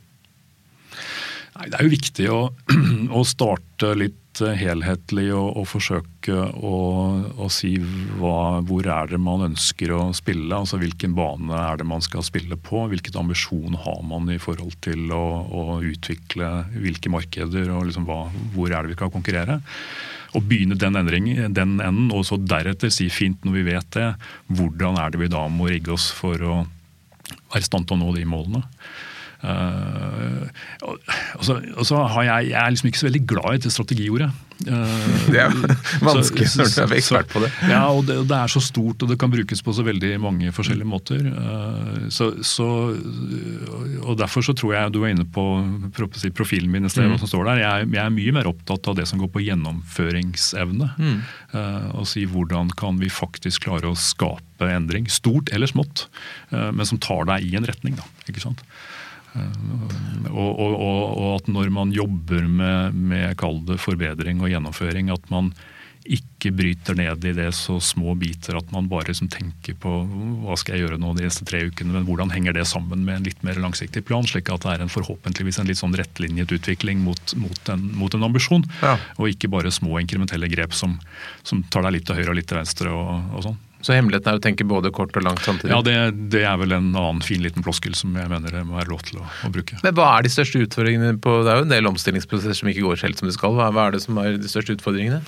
Nei, 1.56 1.70
det 1.72 1.78
er 1.78 1.86
jo 1.86 1.92
viktig 1.94 2.30
å, 2.32 2.40
å 3.18 3.22
starte 3.24 3.94
litt 3.96 4.22
helhetlig 4.36 5.30
og, 5.32 5.46
og 5.56 5.68
forsøke 5.70 6.34
å, 6.36 6.78
å 7.40 7.46
si 7.52 7.70
hva, 8.18 8.60
hvor 8.68 8.88
er 8.92 9.08
det 9.08 9.20
man 9.22 9.46
ønsker 9.46 9.94
å 9.96 10.00
spille. 10.16 10.50
altså 10.52 10.80
Hvilken 10.82 11.14
bane 11.16 11.56
er 11.56 11.80
det 11.80 11.86
man 11.88 12.04
skal 12.04 12.24
spille 12.26 12.58
på? 12.60 12.84
Hvilket 12.90 13.16
ambisjon 13.16 13.78
har 13.86 14.02
man 14.04 14.28
i 14.32 14.40
forhold 14.42 14.76
til 14.84 15.08
å, 15.16 15.24
å 15.48 15.78
utvikle 15.80 16.50
hvilke 16.74 17.12
markeder 17.12 17.72
og 17.72 17.88
liksom 17.88 18.04
hva, 18.08 18.26
hvor 18.52 18.68
er 18.68 18.84
det 18.84 18.92
vi 18.92 18.98
skal 18.98 19.14
konkurrere? 19.14 19.62
Å 20.34 20.42
begynne 20.42 20.78
den, 20.78 20.98
endring, 20.98 21.28
den 21.54 21.76
enden, 21.78 22.10
og 22.14 22.26
så 22.28 22.38
deretter 22.40 22.92
si 22.92 23.08
fint 23.12 23.44
når 23.46 23.58
vi 23.58 23.66
vet 23.70 23.90
det, 23.96 24.08
hvordan 24.50 24.98
er 25.00 25.12
det 25.12 25.22
vi 25.22 25.32
da 25.32 25.46
må 25.52 25.70
rigge 25.70 25.94
oss 25.94 26.08
for 26.14 26.42
å 26.42 26.56
være 27.52 27.62
i 27.62 27.66
stand 27.66 27.86
til 27.86 27.98
å 27.98 28.02
nå 28.02 28.14
de 28.16 28.26
målene. 28.28 28.64
Uh, 29.46 30.48
og, 30.82 31.44
så, 31.44 31.60
og 31.76 31.86
så 31.86 32.02
har 32.16 32.26
jeg, 32.26 32.50
jeg 32.50 32.58
er 32.58 32.74
liksom 32.74 32.90
ikke 32.90 33.00
så 33.02 33.06
veldig 33.06 33.24
glad 33.30 33.54
i 33.54 33.62
det 33.62 33.72
strategiordet. 33.72 34.30
Uh, 34.64 35.26
det 35.28 35.40
er 35.42 35.52
vanskelig 36.00 36.48
så, 36.48 36.64
når 36.64 36.70
du 36.72 36.80
er 36.86 36.94
ekspert 36.96 37.28
på 37.30 37.42
det. 37.44 37.50
Ja, 37.68 37.82
og 37.92 38.06
det, 38.08 38.16
det, 38.26 38.38
er 38.38 38.50
så 38.50 38.62
stort 38.64 39.04
og 39.04 39.10
det 39.12 39.18
kan 39.20 39.30
brukes 39.30 39.60
på 39.62 39.74
så 39.76 39.84
veldig 39.86 40.14
mange 40.22 40.50
forskjellige 40.56 40.88
måter. 40.88 41.28
Uh, 41.28 42.08
så, 42.12 42.32
så, 42.46 42.68
og 44.02 44.16
Derfor 44.18 44.46
så 44.48 44.56
tror 44.56 44.74
jeg 44.74 44.94
du 44.94 45.02
var 45.04 45.12
inne 45.12 45.28
på 45.28 45.44
profilen 46.34 46.72
min 46.72 46.88
i 46.88 46.92
sted, 46.92 47.06
mm. 47.06 47.18
som 47.22 47.30
står 47.30 47.50
der. 47.52 47.62
Jeg, 47.62 47.90
jeg, 47.92 48.02
er 48.02 48.16
mye 48.16 48.36
mer 48.38 48.50
opptatt 48.50 48.90
av 48.90 48.98
det 48.98 49.06
som 49.10 49.22
går 49.22 49.30
på 49.34 49.44
gjennomføringsevne. 49.44 50.90
Mm. 50.96 51.16
og 51.96 52.06
si 52.08 52.24
hvordan 52.28 52.70
kan 52.76 52.98
vi 53.00 53.08
faktisk 53.12 53.66
klare 53.68 53.90
å 53.90 53.98
skape 53.98 54.66
endring, 54.72 55.06
stort 55.12 55.52
eller 55.54 55.68
smått, 55.68 56.06
men 56.50 56.88
som 56.88 57.00
tar 57.02 57.28
deg 57.28 57.44
i 57.44 57.56
en 57.58 57.66
retning. 57.68 57.96
da, 57.98 58.06
ikke 58.30 58.42
sant? 58.42 58.64
Og, 60.32 60.50
og, 60.58 60.74
og, 60.82 61.30
at 61.36 61.48
når 61.52 61.70
man 61.72 61.94
jobber 61.94 62.44
med, 62.48 62.96
med 62.96 63.46
det 63.68 63.78
forbedring 63.80 64.42
og 64.42 64.52
gjennomføring, 64.52 65.10
at 65.14 65.32
man 65.32 65.52
ikke 66.06 66.52
bryter 66.54 66.96
ned 66.98 67.24
i 67.26 67.32
det 67.34 67.48
så 67.56 67.78
små 67.82 68.14
biter 68.18 68.56
at 68.58 68.70
man 68.74 68.88
bare 68.90 69.08
liksom 69.10 69.28
tenker 69.32 69.76
på 69.80 69.92
hva 70.44 70.56
skal 70.58 70.76
jeg 70.76 70.86
gjøre 70.86 70.98
nå 71.02 71.12
de 71.16 71.26
neste 71.26 71.46
tre 71.48 71.64
ukene, 71.66 71.94
men 71.96 72.06
hvordan 72.06 72.32
henger 72.34 72.56
det 72.56 72.66
sammen 72.70 73.04
med 73.06 73.18
en 73.18 73.26
litt 73.26 73.42
mer 73.46 73.58
langsiktig 73.62 74.04
plan, 74.06 74.26
slik 74.26 74.50
at 74.52 74.64
det 74.64 74.74
er 74.74 74.84
en 74.84 74.92
forhåpentligvis 74.92 75.60
en 75.60 75.70
litt 75.70 75.80
sånn 75.80 75.96
rettlinjet 75.98 76.52
utvikling 76.54 77.02
mot, 77.04 77.36
mot, 77.40 77.62
en, 77.72 77.88
mot 77.98 78.14
en, 78.14 78.26
ambisjon. 78.26 78.66
Ja. 78.82 78.96
Og 79.18 79.32
ikke 79.34 79.50
bare 79.52 79.74
små 79.74 79.98
inkrementelle 80.02 80.50
grep 80.52 80.76
som, 80.76 80.98
som, 81.46 81.64
tar 81.70 81.86
deg 81.86 81.98
litt 81.98 82.08
til 82.08 82.20
høyre 82.20 82.32
og 82.32 82.38
litt 82.38 82.50
til 82.50 82.60
venstre. 82.60 82.92
og, 82.94 83.32
og 83.34 83.48
sånn. 83.48 83.58
Så 83.86 83.94
hemmeligheten 83.94 84.32
er 84.32 84.40
å 84.40 84.42
tenke 84.42 84.66
både 84.66 84.90
kort 84.94 85.14
og 85.18 85.22
langt 85.22 85.44
samtidig? 85.46 85.70
Ja, 85.70 85.78
det, 85.86 85.94
det, 86.32 86.42
er 86.48 86.56
vel 86.58 86.74
en 86.74 86.88
annen 86.90 87.22
fin 87.22 87.44
liten 87.44 87.62
floskel 87.62 87.94
som 87.94 88.16
jeg 88.18 88.30
mener 88.32 88.50
det 88.50 88.64
må 88.66 88.80
være 88.80 88.90
lov 88.90 89.04
til 89.06 89.20
å, 89.20 89.26
å, 89.46 89.50
bruke. 89.54 89.78
Men 89.84 89.94
hva 89.94 90.08
er 90.16 90.26
de 90.26 90.32
største 90.34 90.64
utfordringene 90.64 91.12
på 91.22 91.36
Det 91.46 91.52
er 91.52 91.60
jo 91.60 91.68
en 91.68 91.74
del 91.74 91.90
omstillingsprosesser 91.92 92.58
som 92.58 92.72
ikke 92.72 92.82
går 92.82 93.04
helt 93.06 93.22
som 93.22 93.30
de 93.30 93.36
skal. 93.36 93.54
Hva, 93.54 93.70
er 93.84 93.94
det 93.94 94.02
som 94.02 94.18
er 94.22 94.40
de 94.42 94.50
største 94.50 94.74
utfordringene? 94.74 95.22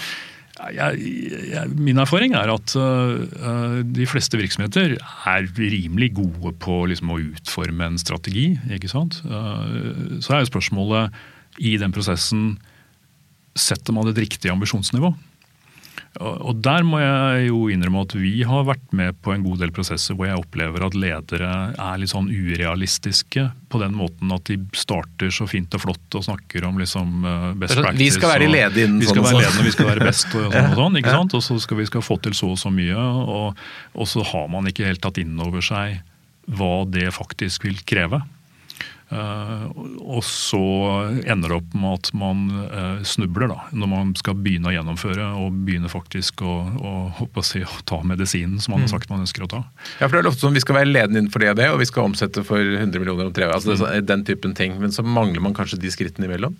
Jeg, 0.75 1.11
jeg, 1.53 1.71
min 1.79 2.03
erfaring 2.03 2.35
er 2.35 2.51
at 2.51 2.75
uh, 2.75 3.79
de 3.87 4.09
fleste 4.11 4.41
virksomheter 4.41 4.97
er 4.99 5.47
rimelig 5.55 6.11
gode 6.17 6.51
på 6.59 6.81
liksom, 6.91 7.13
å 7.15 7.21
utforme 7.29 7.93
en 7.93 8.01
strategi. 8.03 8.49
ikke 8.75 8.91
sant? 8.91 9.21
Uh, 9.23 10.19
så 10.25 10.35
er 10.35 10.43
jo 10.43 10.51
spørsmålet 10.51 11.15
i 11.63 11.77
den 11.79 11.95
prosessen 11.95 12.57
Setter 13.59 13.91
man 13.91 14.07
et 14.07 14.19
riktig 14.21 14.53
ambisjonsnivå? 14.53 15.09
Og 16.19 16.57
Der 16.65 16.83
må 16.87 16.99
jeg 16.99 17.49
jo 17.51 17.59
innrømme 17.71 18.01
at 18.03 18.15
vi 18.19 18.41
har 18.47 18.65
vært 18.67 18.95
med 18.97 19.19
på 19.23 19.31
en 19.35 19.45
god 19.45 19.61
del 19.63 19.73
prosesser 19.75 20.17
hvor 20.19 20.27
jeg 20.27 20.41
opplever 20.41 20.83
at 20.87 20.97
ledere 20.99 21.51
er 21.75 22.01
litt 22.01 22.11
sånn 22.11 22.31
urealistiske 22.33 23.45
på 23.71 23.81
den 23.83 23.95
måten 23.95 24.33
at 24.35 24.49
de 24.49 24.57
starter 24.77 25.31
så 25.35 25.47
fint 25.51 25.77
og 25.77 25.85
flott 25.85 26.19
og 26.19 26.25
snakker 26.27 26.67
om 26.67 26.81
liksom 26.81 27.29
eh, 27.29 27.47
best 27.61 27.77
sånn, 27.77 27.87
practice. 27.87 28.03
Vi 28.03 28.11
skal 28.17 28.33
være 28.35 28.49
ledende 28.51 29.05
Vi 29.05 29.11
skal 29.11 29.21
sånn 29.21 29.29
være 29.29 29.45
ledende, 29.45 29.67
vi 29.69 29.75
skal 29.77 29.91
være 29.93 30.09
best 30.09 30.33
og 30.33 30.49
sånn 30.49 30.71
og 30.73 30.79
sånn. 30.83 30.99
ikke 31.03 31.15
sant? 31.21 31.39
Og 31.39 31.45
så 31.51 31.59
skal 31.67 31.83
vi 31.83 31.89
skal 31.93 32.07
få 32.09 32.19
til 32.25 32.39
så 32.39 32.51
og 32.57 32.59
så 32.65 32.73
mye. 32.75 33.07
Og, 33.39 33.63
og 33.95 34.11
så 34.11 34.25
har 34.33 34.51
man 34.51 34.73
ikke 34.73 34.89
helt 34.89 35.05
tatt 35.05 35.21
inn 35.23 35.37
over 35.45 35.65
seg 35.65 36.01
hva 36.49 36.75
det 36.89 37.11
faktisk 37.15 37.69
vil 37.69 37.79
kreve. 37.87 38.23
Eh, 39.09 39.63
og 40.05 40.21
så 40.27 40.61
ender 41.25 41.49
det 41.49 41.57
opp 41.57 41.77
med 41.81 41.95
at 41.97 42.11
man 42.19 42.43
eh, 42.67 43.05
snubler 43.09 43.49
da, 43.49 43.57
når 43.73 43.89
man 43.89 44.11
skal 44.21 44.37
begynne 44.37 44.69
å 44.69 44.75
gjennomføre 44.75 45.29
og 45.41 45.61
begynne 45.65 45.89
faktisk 45.89 46.43
å, 46.45 46.57
å, 46.77 46.93
å, 47.25 47.45
si, 47.47 47.63
å 47.65 47.79
ta 47.89 48.03
medisinen 48.05 48.59
som 48.61 48.75
man 48.75 48.85
har 48.85 48.91
mm. 48.91 48.93
sagt 48.93 49.13
man 49.13 49.25
ønsker 49.25 49.47
å 49.47 49.51
ta. 49.55 49.63
Ja, 49.97 50.11
for 50.11 50.19
det 50.19 50.21
er 50.21 50.31
ofte 50.33 50.45
sånn 50.45 50.59
Vi 50.59 50.65
skal 50.65 50.81
være 50.81 50.91
ledende 50.91 51.23
innenfor 51.23 51.45
det 51.45 51.55
og 51.55 51.61
det, 51.61 51.69
og 51.73 51.81
vi 51.81 51.89
skal 51.89 52.11
omsette 52.11 52.45
for 52.45 52.61
100 52.61 53.01
millioner 53.01 53.31
om 53.31 53.37
tre 53.37 53.49
år. 53.49 53.55
altså 53.57 53.79
mm. 53.79 53.87
Den 54.09 54.27
typen 54.29 54.57
ting. 54.59 54.77
Men 54.83 54.93
så 54.93 55.05
mangler 55.07 55.41
man 55.45 55.57
kanskje 55.57 55.81
de 55.81 55.93
skrittene 55.93 56.29
imellom? 56.29 56.59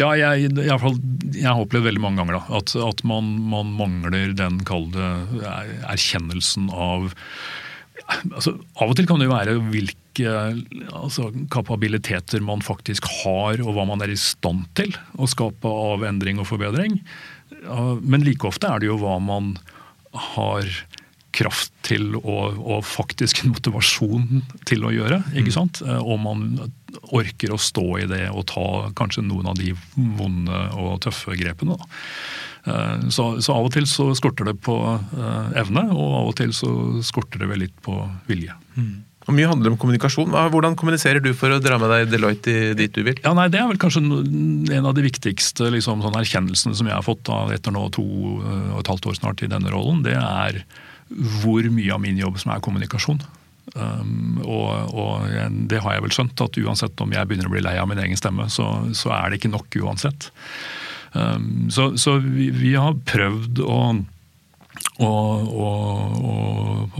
Ja, 0.00 0.10
jeg, 0.18 0.50
jeg, 0.58 0.66
jeg 0.66 1.46
har 1.46 1.62
opplevd 1.62 1.86
veldig 1.86 2.02
mange 2.02 2.18
ganger 2.22 2.40
da, 2.40 2.58
at, 2.58 2.74
at 2.82 3.04
man, 3.06 3.30
man 3.46 3.70
mangler 3.78 4.34
den 4.36 4.58
kalde 4.66 5.12
erkjennelsen 5.86 6.66
av 6.74 7.12
altså, 8.34 8.56
Av 8.76 8.90
og 8.90 8.98
til 8.98 9.06
kan 9.08 9.22
det 9.22 9.30
jo 9.30 9.36
være 9.36 9.56
hvilke 9.70 10.02
altså, 10.24 11.30
kapabiliteter 11.52 12.40
man 12.44 12.64
faktisk 12.64 13.08
har, 13.22 13.60
og 13.60 13.76
hva 13.76 13.86
man 13.88 14.04
er 14.04 14.14
i 14.14 14.18
stand 14.20 14.66
til 14.78 14.94
å 15.18 15.28
skape 15.30 15.68
av 15.68 16.06
endring 16.08 16.40
og 16.40 16.48
forbedring. 16.48 17.00
Men 18.02 18.24
like 18.26 18.46
ofte 18.48 18.70
er 18.70 18.82
det 18.82 18.90
jo 18.90 19.00
hva 19.02 19.18
man 19.22 19.54
har 20.36 20.70
kraft 21.36 21.72
til 21.84 22.14
og, 22.16 22.56
og 22.56 22.84
faktisk 22.86 23.42
en 23.42 23.52
motivasjon 23.52 24.42
til 24.68 24.86
å 24.86 24.92
gjøre. 24.94 25.20
ikke 25.34 25.52
mm. 25.52 25.56
sant? 25.56 25.82
Og 26.00 26.16
man 26.22 26.46
orker 27.14 27.52
å 27.52 27.60
stå 27.60 27.86
i 28.00 28.06
det 28.08 28.24
og 28.30 28.46
ta 28.50 28.66
kanskje 28.96 29.26
noen 29.26 29.50
av 29.52 29.58
de 29.58 29.74
vonde 29.94 30.62
og 30.80 31.00
tøffe 31.04 31.36
grepene. 31.38 31.76
da. 31.76 31.90
Eh, 32.66 33.08
så, 33.14 33.28
så, 33.40 33.54
av 33.54 33.68
og 33.68 33.74
til 33.76 33.86
så 33.90 34.08
skorter 34.18 34.48
det 34.48 34.56
på 34.64 34.78
evne, 35.58 35.86
og 35.92 36.16
av 36.22 36.30
og 36.32 36.38
til 36.40 36.54
så 36.56 36.70
skorter 37.06 37.44
det 37.44 37.50
vel 37.52 37.66
litt 37.66 37.76
på 37.84 37.98
vilje. 38.30 38.56
Mm. 38.78 38.96
Og 39.26 39.34
Mye 39.34 39.48
handler 39.50 39.72
om 39.72 39.78
kommunikasjon. 39.82 40.34
Hvordan 40.52 40.76
kommuniserer 40.78 41.22
du 41.22 41.32
for 41.34 41.50
å 41.50 41.58
dra 41.62 41.80
med 41.82 41.90
deg 41.90 42.10
Deloitte 42.12 42.74
dit 42.78 42.92
du 42.94 43.02
vil? 43.02 43.18
Ja, 43.24 43.32
nei, 43.34 43.48
Det 43.50 43.58
er 43.58 43.66
vel 43.66 43.80
kanskje 43.82 44.04
en 44.06 44.86
av 44.86 44.94
de 44.94 45.02
viktigste 45.06 45.72
liksom, 45.74 46.04
sånn 46.04 46.18
erkjennelsene 46.20 46.78
som 46.78 46.86
jeg 46.86 46.94
har 46.94 47.06
fått 47.06 47.24
da, 47.26 47.40
etter 47.56 47.74
nå 47.74 47.88
to 47.96 48.06
eh, 48.06 48.68
og 48.76 48.84
et 48.84 48.92
halvt 48.92 49.10
år 49.10 49.18
snart 49.18 49.42
i 49.42 49.50
denne 49.50 49.72
rollen. 49.74 50.04
Det 50.06 50.14
er 50.14 50.62
hvor 51.42 51.66
mye 51.74 51.94
av 51.94 52.02
min 52.02 52.18
jobb 52.18 52.38
som 52.42 52.54
er 52.54 52.62
kommunikasjon. 52.62 53.18
Um, 53.74 54.38
og, 54.46 54.94
og, 54.94 55.26
det 55.66 55.82
har 55.82 55.96
jeg 55.96 56.04
vel 56.04 56.14
skjønt, 56.14 56.42
at 56.42 56.58
uansett 56.62 57.02
om 57.02 57.14
jeg 57.14 57.26
begynner 57.26 57.50
å 57.50 57.54
bli 57.54 57.64
lei 57.66 57.74
av 57.80 57.88
min 57.90 58.00
egen 58.02 58.18
stemme, 58.18 58.46
så, 58.52 58.68
så 58.94 59.10
er 59.16 59.30
det 59.30 59.40
ikke 59.40 59.52
nok 59.52 59.78
uansett. 59.82 60.30
Um, 61.16 61.66
så, 61.72 61.90
så 61.98 62.18
vi, 62.22 62.50
vi, 62.54 62.76
har 62.78 62.94
prøvd 63.08 63.62
å, 63.66 63.80
å, 65.02 65.10
å, 65.44 65.70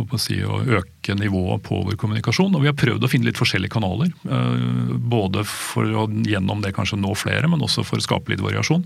å, 0.02 0.18
si, 0.20 0.36
å, 0.44 0.60
øke 0.78 1.16
nivået 1.16 1.62
på 1.64 1.80
vår 1.86 1.96
kommunikasjon. 2.00 2.54
Og 2.56 2.64
vi 2.64 2.70
har 2.70 2.76
prøvd 2.76 3.06
å 3.06 3.10
finne 3.10 3.30
litt 3.30 3.40
forskjellige 3.40 3.72
kanaler. 3.76 4.12
Uh, 4.28 4.94
både 4.96 5.44
for 5.48 6.02
å 6.02 6.06
gjennom 6.26 6.62
det 6.64 6.74
kanskje 6.76 7.00
nå 7.00 7.14
flere, 7.18 7.48
men 7.48 7.64
også 7.64 7.86
for 7.86 8.00
å 8.00 8.04
skape 8.04 8.34
litt 8.34 8.44
variasjon. 8.44 8.84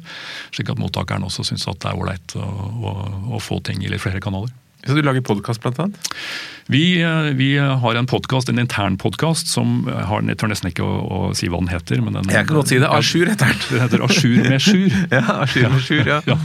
Slik 0.55 0.71
at 0.73 0.83
mottakeren 0.83 1.27
også 1.27 1.47
syns 1.49 1.67
det 1.67 1.91
er 1.91 1.99
ålreit 1.99 2.37
å, 2.39 2.95
å, 3.35 3.43
få 3.43 3.61
ting 3.67 3.83
i 3.83 3.91
litt 3.91 4.05
flere 4.05 4.23
kanaler. 4.23 4.53
Så 4.87 4.97
du 4.97 5.03
lager 5.05 5.25
podkast, 5.25 5.61
blant 5.63 5.79
annet? 5.83 6.11
Vi, 6.71 7.03
eh, 7.03 7.33
vi 7.35 7.57
har 7.59 7.95
en 7.95 8.07
podcast, 8.07 8.49
en 8.49 8.59
intern 8.59 8.95
podkast 9.01 9.49
som 9.51 9.89
har, 9.91 10.23
jeg 10.23 10.39
tør 10.39 10.53
nesten 10.53 10.71
ikke 10.71 10.87
å, 10.87 10.99
å, 11.03 11.21
si 11.35 11.49
hva 11.51 11.59
den 11.59 11.71
heter. 11.73 11.99
Men 12.05 12.15
den, 12.15 12.31
jeg 12.31 12.47
kan 12.47 12.61
godt 12.61 12.71
si 12.71 12.79
det. 12.79 12.87
Asjur 12.87 13.27
heter 13.27 13.51
den. 13.51 13.65
Den 13.73 13.83
heter 13.83 14.05
Asjur 14.07 14.37
med 14.47 14.63
sjur. 14.63 14.95
ja, 15.17 15.25
Asjur 15.43 15.67
med 15.75 15.83
sjur, 15.83 16.07
ja. 16.07 16.21
ja. 16.31 16.39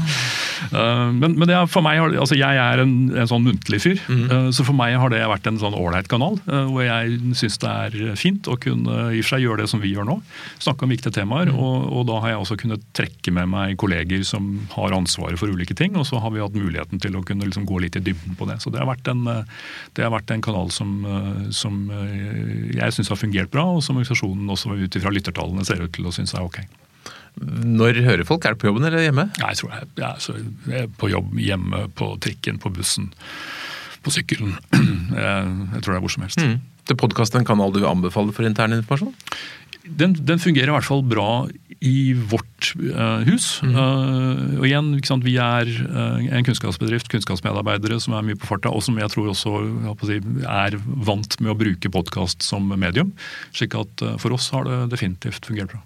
Men, 1.14 1.36
men 1.38 1.52
er, 1.52 1.68
for 1.70 1.86
meg, 1.86 2.02
altså 2.18 2.38
jeg 2.40 2.58
er 2.58 2.82
en, 2.82 2.96
en 3.14 3.30
sånn 3.30 3.46
muntlig 3.46 3.82
fyr, 3.84 4.00
mm. 4.08 4.52
så 4.56 4.64
for 4.66 4.74
meg 4.78 4.96
har 4.98 5.12
det 5.14 5.20
vært 5.30 5.46
en 5.52 5.60
sånn 5.62 5.76
ålreit 5.78 6.10
kanal. 6.10 6.40
Hvor 6.48 6.82
jeg 6.82 7.36
syns 7.38 7.60
det 7.62 7.74
er 7.86 8.18
fint 8.18 8.50
å 8.50 8.58
kunne 8.58 9.12
i 9.14 9.20
og 9.20 9.28
for 9.28 9.36
seg 9.36 9.46
gjøre 9.46 9.62
det 9.62 9.70
som 9.70 9.84
vi 9.84 9.94
gjør 9.94 10.10
nå. 10.10 10.18
Snakke 10.64 10.88
om 10.88 10.96
viktige 10.96 11.14
temaer. 11.20 11.52
Mm. 11.52 11.60
Og, 11.60 11.86
og, 11.92 12.02
da 12.10 12.18
har 12.24 12.34
jeg 12.34 12.42
også 12.42 12.60
kunnet 12.64 12.88
trekke 12.98 13.36
med 13.36 13.52
meg 13.52 13.78
kolleger 13.82 14.26
som 14.26 14.50
har 14.74 14.96
ansvaret 14.96 15.38
for 15.38 15.54
ulike 15.54 15.78
ting. 15.78 16.00
Og 16.00 16.08
så 16.10 16.24
har 16.24 16.34
vi 16.34 16.42
hatt 16.42 16.58
muligheten 16.58 17.04
til 17.04 17.20
å 17.20 17.24
kunne 17.28 17.46
liksom 17.46 17.68
gå 17.70 17.84
litt 17.86 18.00
i 18.00 18.04
dybden 18.08 18.25
på 18.34 18.48
det. 18.50 18.58
Så 18.64 18.74
det 18.74 18.82
har 18.82 18.90
vært 18.90 19.06
en, 19.12 19.22
det 19.94 20.04
har 20.04 20.14
vært 20.14 20.34
en 20.34 20.44
kanal 20.44 20.72
som, 20.74 20.98
som 21.54 21.78
jeg 22.74 22.96
syns 22.96 23.14
har 23.14 23.22
fungert 23.22 23.54
bra, 23.54 23.68
og 23.76 23.86
som 23.86 24.00
organisasjonen 24.00 24.50
også 24.56 24.74
ut 24.74 24.98
ifra 24.98 25.14
lyttertallene 25.14 25.68
ser 25.68 25.86
ut 25.86 25.94
til 25.94 26.10
å 26.10 26.16
synes 26.16 26.34
er 26.34 26.48
ok. 26.48 26.64
Når 27.44 28.00
hører 28.06 28.28
folk? 28.28 28.46
Er 28.46 28.56
det 28.56 28.62
på 28.62 28.70
jobben 28.70 28.86
eller 28.88 29.04
hjemme? 29.04 29.28
Nei, 29.42 29.50
jeg 29.52 29.60
tror 29.60 29.74
jeg, 29.74 29.90
jeg, 30.00 30.38
jeg 30.72 30.86
er 30.86 30.94
på 31.02 31.10
jobb, 31.12 31.34
hjemme, 31.42 31.82
på 32.00 32.14
trikken, 32.24 32.60
på 32.64 32.72
bussen, 32.76 33.10
på 34.06 34.14
sykkelen. 34.16 34.56
Jeg, 35.16 35.52
jeg 35.74 35.82
tror 35.82 35.94
det 35.94 35.98
er 35.98 36.02
hvor 36.04 36.12
som 36.14 36.24
helst. 36.26 36.42
Mm. 36.42 36.58
Det 36.86 36.96
podkasten 37.00 37.40
en 37.40 37.48
kanal 37.48 37.72
du 37.74 37.80
vil 37.80 37.90
anbefale 37.90 38.34
for 38.36 38.46
intern 38.46 38.76
informasjon? 38.76 39.14
Den, 39.86 40.14
den, 40.18 40.42
fungerer 40.42 40.70
i 40.70 40.76
hvert 40.76 40.88
fall 40.88 41.02
bra 41.06 41.46
i 41.84 42.14
vårt 42.14 42.72
uh, 42.80 43.24
hus. 43.28 43.60
Mm. 43.66 43.76
Uh, 43.76 44.60
og 44.60 44.68
igjen, 44.70 44.92
vi 45.26 45.36
er 45.42 45.72
uh, 45.86 46.22
en 46.24 46.46
kunnskapsbedrift, 46.48 47.10
kunnskapsmedarbeidere 47.14 48.00
som 48.04 48.18
er 48.18 48.28
mye 48.28 48.40
på 48.40 48.50
farta, 48.50 48.72
og 48.72 48.86
som 48.86 49.00
jeg 49.02 49.12
tror 49.14 49.32
også 49.34 49.56
jeg 50.10 50.22
er 50.46 50.80
vant 50.86 51.40
med 51.42 51.54
å 51.54 51.58
bruke 51.60 51.92
podkast 51.92 52.46
som 52.46 52.72
medium. 52.76 53.14
slik 53.56 53.76
at 53.78 54.08
for 54.22 54.36
oss 54.36 54.52
har 54.56 54.68
det 54.70 54.80
definitivt 54.96 55.46
fungert 55.48 55.74
bra. 55.74 55.84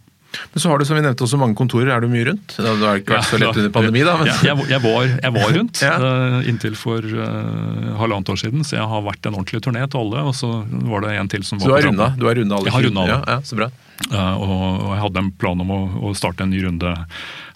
Men 0.53 0.61
så 0.61 0.69
har 0.69 0.79
du 0.79 0.85
som 0.85 0.97
vi 0.97 1.01
nevnte 1.01 1.25
også 1.25 1.39
mange 1.41 1.57
kontorer. 1.57 1.89
Er 1.95 2.03
du 2.03 2.09
mye 2.11 2.27
rundt? 2.27 2.53
Det 2.53 2.69
har 2.69 3.01
ikke 3.01 3.15
vært 3.15 3.29
så 3.31 3.39
lett 3.41 3.59
under 3.61 3.73
pandemi, 3.73 4.03
da. 4.05 4.15
Men... 4.19 4.29
Jeg, 4.29 4.65
jeg, 4.69 4.81
var, 4.83 5.07
jeg, 5.09 5.33
var, 5.37 5.53
rundt 5.57 5.81
ja. 5.87 5.93
uh, 5.97 6.49
inntil 6.49 6.77
for 6.77 7.05
uh, 7.05 7.95
halvannet 7.99 8.33
år 8.33 8.41
siden, 8.43 8.65
så 8.67 8.77
jeg 8.77 8.89
har 8.93 9.05
vært 9.05 9.25
en 9.25 9.39
ordentlig 9.39 9.63
turné 9.65 9.85
til 9.89 10.03
alle. 10.03 10.25
Og 10.29 10.37
så 10.37 10.51
var 10.91 11.05
det 11.05 11.15
en 11.17 11.31
til 11.33 11.45
som 11.47 11.61
var 11.61 11.65
så 11.65 11.71
du 11.71 11.77
har 11.77 11.87
runda, 11.89 12.11
du 12.17 12.27
har 12.29 12.41
runda 12.41 12.59
alle? 12.59 12.69
Jeg 12.69 12.77
har 12.77 12.87
runda 12.89 13.05
alle. 13.05 13.17
Ja, 13.17 13.37
ja, 13.39 13.47
så 13.49 13.57
bra. 13.59 13.71
Uh, 14.07 14.35
og, 14.39 14.83
jeg 14.93 15.01
hadde 15.03 15.23
en 15.25 15.31
plan 15.41 15.59
om 15.59 15.71
å, 15.75 16.11
starte 16.15 16.45
en 16.45 16.53
ny 16.53 16.61
runde 16.63 16.93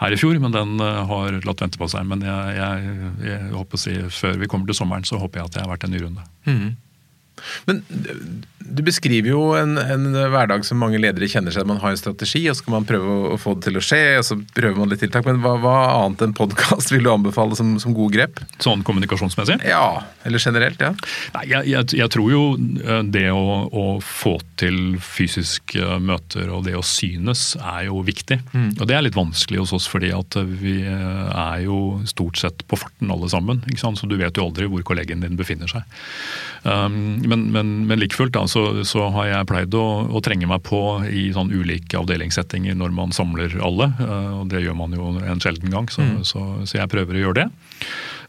her 0.02 0.16
i 0.16 0.18
fjor, 0.20 0.36
men 0.44 0.56
den 0.56 0.82
har 0.82 1.40
latt 1.48 1.64
vente 1.64 1.80
på 1.80 1.88
seg. 1.92 2.08
Men 2.10 2.26
jeg, 2.28 2.58
jeg, 2.60 2.96
jeg 3.30 3.52
håper 3.54 3.80
å 3.80 3.84
si, 3.84 3.96
før 4.12 4.42
vi 4.42 4.50
kommer 4.52 4.70
til 4.70 4.78
sommeren, 4.82 5.08
så 5.08 5.22
håper 5.22 5.40
jeg 5.40 5.52
at 5.52 5.60
jeg 5.60 5.66
har 5.66 5.72
vært 5.72 5.88
en 5.88 5.96
ny 5.96 6.04
runde. 6.04 6.28
Mm. 6.50 6.74
Men 7.66 7.84
du 8.64 8.82
beskriver 8.86 9.34
jo 9.34 9.42
en, 9.58 9.76
en, 9.78 10.06
hverdag 10.32 10.64
som 10.66 10.80
mange 10.82 11.00
ledere 11.02 11.28
kjenner 11.30 11.54
seg. 11.54 11.68
Man 11.68 11.82
har 11.82 11.94
en 11.94 12.00
strategi, 12.00 12.42
og 12.48 12.56
så 12.56 12.64
skal 12.64 12.76
man 12.78 12.88
prøve 12.88 13.16
å, 13.34 13.40
få 13.42 13.56
det 13.58 13.68
til 13.68 13.80
å 13.80 13.84
skje. 13.84 14.02
og 14.20 14.26
Så 14.28 14.38
prøver 14.56 14.80
man 14.80 14.92
litt 14.92 15.04
tiltak. 15.04 15.28
Men 15.28 15.42
hva, 15.44 15.56
hva 15.62 15.76
annet 15.98 16.24
enn 16.26 16.36
podkast 16.38 16.94
vil 16.94 17.06
du 17.06 17.12
anbefale 17.12 17.58
som, 17.60 17.76
som 17.84 17.96
gode 17.96 18.16
grep? 18.16 18.40
Sånn 18.64 18.86
kommunikasjonsmessig? 18.88 19.60
Ja, 19.68 20.04
eller 20.28 20.42
generelt, 20.42 20.82
ja. 20.82 20.94
Nei, 21.36 21.46
jeg, 21.52 21.70
jeg, 21.74 21.90
jeg 22.00 22.14
tror 22.14 22.32
jo 22.32 22.44
eh, 22.56 23.04
det 23.14 23.28
å, 23.36 23.44
å, 23.68 23.86
få 24.04 24.38
til 24.60 24.98
fysiske 25.04 26.00
møter 26.04 26.50
og 26.54 26.66
det 26.68 26.78
å 26.80 26.86
synes 26.86 27.54
er 27.60 27.88
jo 27.90 28.02
viktig. 28.06 28.40
Mm. 28.54 28.70
Og 28.80 28.88
det 28.90 28.98
er 28.98 29.06
litt 29.06 29.20
vanskelig 29.20 29.64
hos 29.66 29.76
oss, 29.76 29.90
fordi 29.92 30.14
at 30.16 30.40
vi 30.64 30.80
er 30.88 31.64
jo 31.66 32.00
stort 32.10 32.40
sett 32.40 32.66
på 32.70 32.80
farten 32.80 33.12
alle 33.14 33.30
sammen. 33.32 33.62
ikke 33.68 33.84
sant? 33.84 34.00
Så 34.00 34.10
du 34.10 34.18
vet 34.20 34.40
jo 34.40 34.48
aldri 34.48 34.70
hvor 34.72 34.86
kollegen 34.88 35.24
din 35.24 35.38
befinner 35.40 35.70
seg. 35.70 35.86
Um, 36.64 37.20
men, 37.28 37.46
men, 37.52 37.72
men 37.88 38.00
like 38.00 38.16
fullt, 38.18 38.34
da, 38.36 38.46
så, 38.48 38.84
så, 38.88 39.08
har 39.16 39.30
jeg 39.30 39.48
pleid 39.50 39.76
å, 39.78 39.86
å, 40.10 40.22
trenge 40.24 40.48
meg 40.50 40.64
på 40.66 40.80
i 41.10 41.28
sånn 41.36 41.52
ulike 41.54 42.00
avdelingssettinger 42.00 42.78
når 42.80 42.96
man 42.96 43.16
samler 43.16 43.56
alle. 43.64 43.92
Uh, 44.00 44.42
og 44.42 44.50
Det 44.54 44.64
gjør 44.64 44.78
man 44.80 44.96
jo 44.98 45.14
en 45.22 45.44
sjelden 45.44 45.74
gang, 45.74 45.90
så, 45.94 46.04
mm. 46.06 46.20
så, 46.28 46.44
så 46.68 46.80
jeg 46.80 46.92
prøver 46.92 47.20
å 47.20 47.24
gjøre 47.26 47.44
det. 47.44 47.48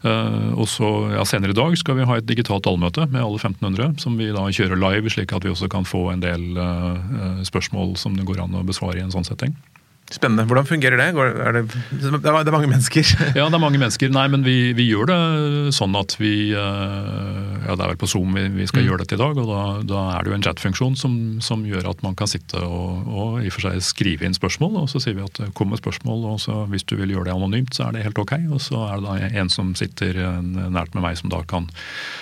Uh, 0.05 0.51
og 0.61 0.67
så 0.69 0.89
ja, 1.15 1.23
Senere 1.25 1.55
i 1.55 1.57
dag 1.57 1.73
skal 1.79 1.97
vi 1.97 2.07
ha 2.07 2.19
et 2.19 2.27
digitalt 2.29 2.67
allmøte 2.69 3.07
med 3.09 3.23
alle 3.23 3.39
1500, 3.41 3.95
som 4.03 4.19
vi 4.19 4.29
da 4.35 4.45
kjører 4.53 4.81
live, 4.81 5.11
slik 5.13 5.33
at 5.33 5.47
vi 5.47 5.53
også 5.53 5.71
kan 5.71 5.87
få 5.87 6.07
en 6.13 6.25
del 6.25 6.51
uh, 6.59 7.41
spørsmål 7.47 7.95
som 8.01 8.17
det 8.17 8.27
går 8.27 8.43
an 8.45 8.59
å 8.59 8.65
besvare 8.67 9.01
i 9.01 9.05
en 9.05 9.13
sånn 9.13 9.27
setting. 9.27 9.55
Spennende. 10.13 10.43
Hvordan 10.45 10.67
fungerer 10.69 10.99
det? 11.01 11.07
Er 11.17 11.55
det, 11.55 11.63
det 11.89 12.29
er 12.29 12.53
mange 12.53 12.67
mennesker? 12.69 13.07
ja, 13.39 13.47
det 13.49 13.57
er 13.57 13.61
mange 13.61 13.79
mennesker. 13.81 14.11
Nei, 14.13 14.27
men 14.29 14.43
vi, 14.45 14.69
vi 14.77 14.85
gjør 14.85 15.09
det 15.09 15.21
sånn 15.73 15.97
at 15.97 16.13
vi 16.19 16.51
eh, 16.53 17.39
Ja, 17.65 17.73
det 17.73 17.81
er 17.81 17.89
vel 17.89 17.97
på 17.97 18.09
Zoom 18.11 18.35
vi, 18.37 18.43
vi 18.53 18.67
skal 18.69 18.83
mm. 18.83 18.85
gjøre 18.85 19.01
dette 19.01 19.17
i 19.17 19.21
dag. 19.23 19.39
og 19.41 19.49
Da, 19.49 19.63
da 19.89 20.03
er 20.13 20.21
det 20.21 20.29
jo 20.29 20.35
en 20.37 20.45
chatfunksjon 20.45 20.97
som, 21.01 21.15
som, 21.41 21.63
gjør 21.65 21.89
at 21.89 22.03
man 22.05 22.13
kan 22.13 22.29
sitte 22.29 22.61
og, 22.61 23.09
og, 23.09 23.39
i 23.41 23.49
og 23.49 23.55
for 23.55 23.65
seg 23.65 23.81
skrive 23.81 24.29
inn 24.29 24.37
spørsmål. 24.37 24.77
og 24.83 24.91
Så 24.93 25.01
sier 25.01 25.17
vi 25.17 25.25
at 25.25 25.41
det 25.41 25.49
kommer 25.57 25.81
spørsmål, 25.81 26.21
og 26.35 26.37
så 26.43 26.59
hvis 26.69 26.85
du 26.85 26.93
vil 26.99 27.15
gjøre 27.15 27.31
det 27.31 27.33
anonymt, 27.33 27.73
så 27.73 27.87
er 27.87 27.97
det 27.97 28.05
helt 28.05 28.21
ok. 28.21 28.35
Og 28.53 28.61
så 28.61 28.85
er 28.85 29.01
det 29.01 29.09
da 29.09 29.31
en 29.41 29.49
som 29.49 29.73
sitter 29.73 30.21
nært 30.45 30.93
med 30.93 31.01
meg 31.07 31.17
som 31.17 31.33
da 31.33 31.41
kan 31.49 31.65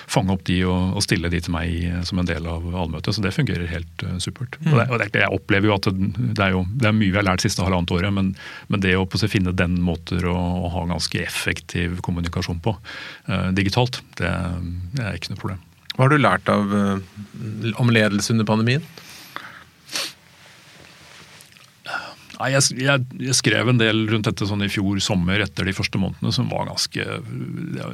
fange 0.07 0.31
opp 0.31 0.47
de 0.47 0.61
og, 0.63 0.95
og 0.95 1.03
stille 1.03 1.27
de 1.27 1.43
til 1.43 1.51
meg 1.51 2.07
som 2.07 2.23
en 2.23 2.31
del 2.31 2.47
av 2.47 2.63
allmøtet. 2.63 3.11
Så 3.19 3.27
det 3.27 3.35
fungerer 3.35 3.67
helt 3.67 4.07
uh, 4.07 4.15
supert. 4.23 4.55
Mm. 4.63 4.71
Og, 4.71 4.79
det, 4.79 4.87
og 4.87 5.03
det, 5.03 5.11
jeg 5.19 5.35
opplever 5.35 5.73
jo 5.73 5.75
at 5.75 5.91
det, 5.91 6.11
det, 6.31 6.47
er 6.47 6.55
jo 6.55 6.63
det 6.71 6.87
er 6.87 6.95
mye 6.95 7.11
vi 7.11 7.19
har 7.19 7.27
lært 7.27 7.43
siste 7.43 7.59
halvannet 7.59 7.72
halvannet 7.73 7.93
året. 7.97 8.13
Men, 8.13 8.31
men 8.71 8.83
det 8.83 8.95
å 8.97 9.07
finne 9.29 9.55
den 9.57 9.79
måter 9.83 10.25
å, 10.29 10.35
å, 10.35 10.71
ha 10.73 10.85
ganske 10.89 11.21
effektiv 11.23 11.99
kommunikasjon 12.05 12.61
på 12.63 12.75
uh, 12.77 13.49
digitalt, 13.55 14.01
det, 14.19 14.31
er 15.01 15.17
ikke 15.17 15.33
noe 15.33 15.41
problem. 15.41 15.63
Hva 15.93 16.05
har 16.05 16.13
du 16.13 16.21
lært 16.21 16.49
av, 16.49 16.73
uh, 16.73 17.73
om 17.81 17.91
ledelse 17.93 18.33
under 18.33 18.47
pandemien? 18.49 18.85
Nei, 22.39 22.49
jeg, 22.55 22.77
jeg, 22.81 23.03
jeg, 23.21 23.35
skrev 23.37 23.69
en 23.69 23.79
del 23.79 24.03
rundt 24.09 24.25
dette 24.25 24.47
sånn 24.49 24.65
i 24.65 24.69
fjor 24.71 24.97
sommer 25.03 25.43
etter 25.43 25.67
de 25.67 25.75
første 25.75 25.99
månedene, 26.01 26.33
som 26.33 26.49
var 26.49 26.65
ganske 26.69 27.05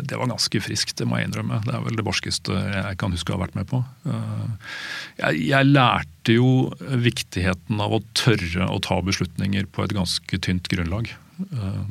Det 0.08 0.20
var 0.20 0.32
ganske 0.32 0.62
friskt, 0.64 0.96
det 1.02 1.08
må 1.10 1.20
jeg 1.20 1.30
innrømme. 1.30 1.60
Det 1.66 1.74
er 1.76 1.84
vel 1.84 2.00
det 2.00 2.06
barskeste 2.08 2.56
jeg 2.56 3.00
kan 3.02 3.16
huske 3.16 3.34
å 3.34 3.38
ha 3.38 3.44
vært 3.44 3.58
med 3.60 3.68
på. 3.70 3.82
Eh, 4.08 4.76
jeg, 5.20 5.42
jeg, 5.52 5.72
lærte 5.74 6.38
jo 6.38 6.52
viktigheten 6.80 7.84
av 7.84 7.98
å 7.98 8.04
tørre 8.18 8.70
å 8.70 8.80
ta 8.86 9.02
beslutninger 9.04 9.68
på 9.74 9.86
et 9.86 9.96
ganske 9.98 10.42
tynt 10.46 10.72
grunnlag. 10.72 11.12
Eh, 11.50 11.84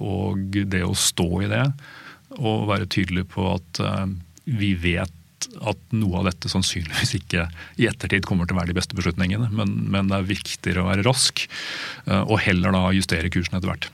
og 0.00 0.60
det 0.72 0.84
å 0.86 0.96
stå 0.96 1.30
i 1.44 1.50
det, 1.52 1.66
og 2.40 2.68
være 2.70 2.88
tydelig 2.88 3.28
på 3.34 3.50
at 3.52 3.82
eh, 3.84 4.06
vi 4.48 4.72
vet 4.80 5.12
at 5.60 5.80
noe 5.94 6.20
av 6.20 6.28
dette 6.30 6.50
sannsynligvis 6.50 7.14
ikke 7.20 7.46
i 7.80 7.88
ettertid 7.90 8.26
kommer 8.28 8.48
til 8.48 8.56
å 8.56 8.60
være 8.60 8.72
de 8.72 8.78
beste 8.78 8.96
beslutningene, 8.98 9.50
men, 9.54 9.74
men 9.92 10.10
det 10.10 10.18
er 10.18 10.30
viktigere 10.30 10.84
å 10.84 10.88
være 10.90 11.06
rask 11.06 11.44
eh, 11.44 12.22
og 12.22 12.38
heller 12.44 12.74
da 12.74 12.86
justere 12.96 13.32
kursen 13.32 13.58
etter 13.58 13.72
hvert. 13.72 13.88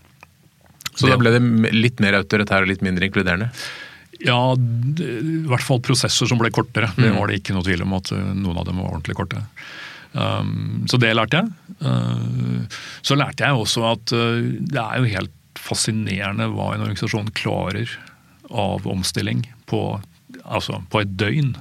Så 0.99 1.07
da 1.07 1.19
ble 1.21 1.31
det 1.31 1.73
litt 1.77 2.01
mer 2.03 2.17
autoritær 2.19 2.65
og 2.65 2.73
litt 2.73 2.83
mindre 2.83 3.07
inkluderende? 3.07 3.53
Ja, 4.19 4.41
i 4.59 5.45
hvert 5.47 5.63
fall 5.63 5.79
prosesser 5.85 6.27
som 6.27 6.41
ble 6.41 6.51
kortere. 6.51 6.89
Det 6.97 7.13
mm. 7.13 7.19
var 7.21 7.31
det 7.31 7.39
ikke 7.39 7.55
noe 7.55 7.67
tvil 7.67 7.85
om 7.87 7.95
at 8.01 8.11
eh, 8.15 8.33
noen 8.35 8.59
av 8.59 8.67
dem 8.67 8.83
var 8.83 8.91
ordentlig 8.91 9.19
korte. 9.19 9.45
Um, 10.13 10.87
så 10.91 10.99
det 10.99 11.13
lærte 11.15 11.43
jeg. 11.43 11.53
Uh, 11.85 12.81
så 13.07 13.15
lærte 13.19 13.47
jeg 13.47 13.61
også 13.61 13.85
at 13.93 14.11
det 14.11 14.81
er 14.83 14.99
jo 14.99 15.11
helt 15.13 15.35
fascinerende 15.59 16.49
hva 16.55 16.73
en 16.73 16.87
organisasjon 16.87 17.31
klarer 17.37 17.91
av 18.49 18.87
omstilling 18.89 19.45
på 19.69 19.83
altså 20.45 20.83
på 20.93 21.03
et 21.03 21.17
døgn. 21.21 21.55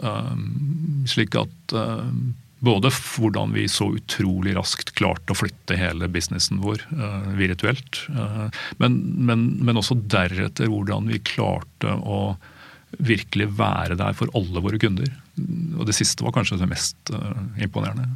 Um, 0.00 1.04
slik 1.10 1.34
at 1.36 1.74
um, 1.76 2.32
både 2.64 2.90
hvordan 2.92 3.52
vi 3.56 3.66
så 3.72 3.90
utrolig 3.96 4.54
raskt 4.56 4.94
klarte 4.96 5.32
å 5.32 5.38
flytte 5.38 5.76
hele 5.80 6.08
businessen 6.12 6.60
vår 6.64 6.82
uh, 6.92 7.28
virtuelt, 7.36 8.02
uh, 8.12 8.48
men, 8.80 8.98
men, 9.16 9.46
men, 9.64 9.80
også 9.80 9.98
deretter 10.12 10.68
hvordan 10.72 11.08
vi 11.10 11.20
klarte 11.24 11.96
å 12.00 12.36
virkelig 12.98 13.48
være 13.56 13.96
der 14.00 14.16
for 14.18 14.32
alle 14.36 14.62
våre 14.64 14.80
kunder. 14.82 15.08
Og 15.78 15.86
det 15.88 15.94
siste 15.96 16.24
var 16.26 16.34
kanskje 16.36 16.58
det 16.60 16.68
mest 16.68 17.12
uh, 17.14 17.44
imponerende. 17.60 18.10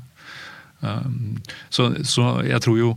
Um, 0.85 1.39
så, 1.73 1.93
så, 2.05 2.41
jeg 2.45 2.61
tror 2.65 2.81
jo 2.81 2.91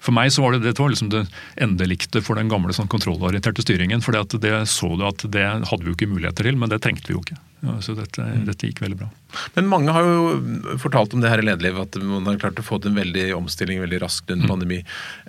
for 0.00 0.16
meg 0.16 0.32
så 0.32 0.44
var 0.44 0.56
det, 0.56 0.64
det 0.64 0.80
var 0.80 0.92
liksom 0.92 1.12
det 1.12 1.26
endelikte 1.60 2.22
for 2.24 2.40
den 2.40 2.50
gamle 2.52 2.74
sånn 2.76 2.90
kontrollorienterte 2.90 3.64
styringen. 3.64 4.00
For 4.04 4.16
det 4.16 4.64
så 4.72 4.94
du 4.96 5.04
at 5.06 5.24
det 5.28 5.46
hadde 5.46 5.84
vi 5.84 5.92
jo 5.92 5.98
ikke 5.98 6.10
muligheter 6.10 6.48
til, 6.48 6.56
men 6.60 6.72
det 6.72 6.80
trengte 6.84 7.10
vi 7.10 7.18
jo 7.18 7.24
ikke. 7.24 7.36
Ja, 7.60 7.74
så 7.84 7.92
dette, 7.92 8.24
mm. 8.24 8.44
dette, 8.48 8.68
gikk 8.70 8.80
veldig 8.80 8.96
bra. 9.02 9.06
Men 9.54 9.66
mange 9.68 9.92
har 9.92 10.06
jo 10.06 10.76
fortalt 10.80 11.12
om 11.12 11.20
det 11.20 11.28
her 11.28 11.42
i 11.42 11.44
lederlivet, 11.44 11.90
at 11.90 11.98
man 12.02 12.24
har 12.24 12.38
klart 12.40 12.58
å 12.62 12.64
få 12.64 12.78
til 12.80 12.94
en 12.94 13.00
veldig 13.00 13.26
omstilling 13.36 13.82
veldig 13.82 14.00
raskt 14.00 14.32
under 14.32 14.48
mm. 14.48 14.52
pandemi. 14.54 14.78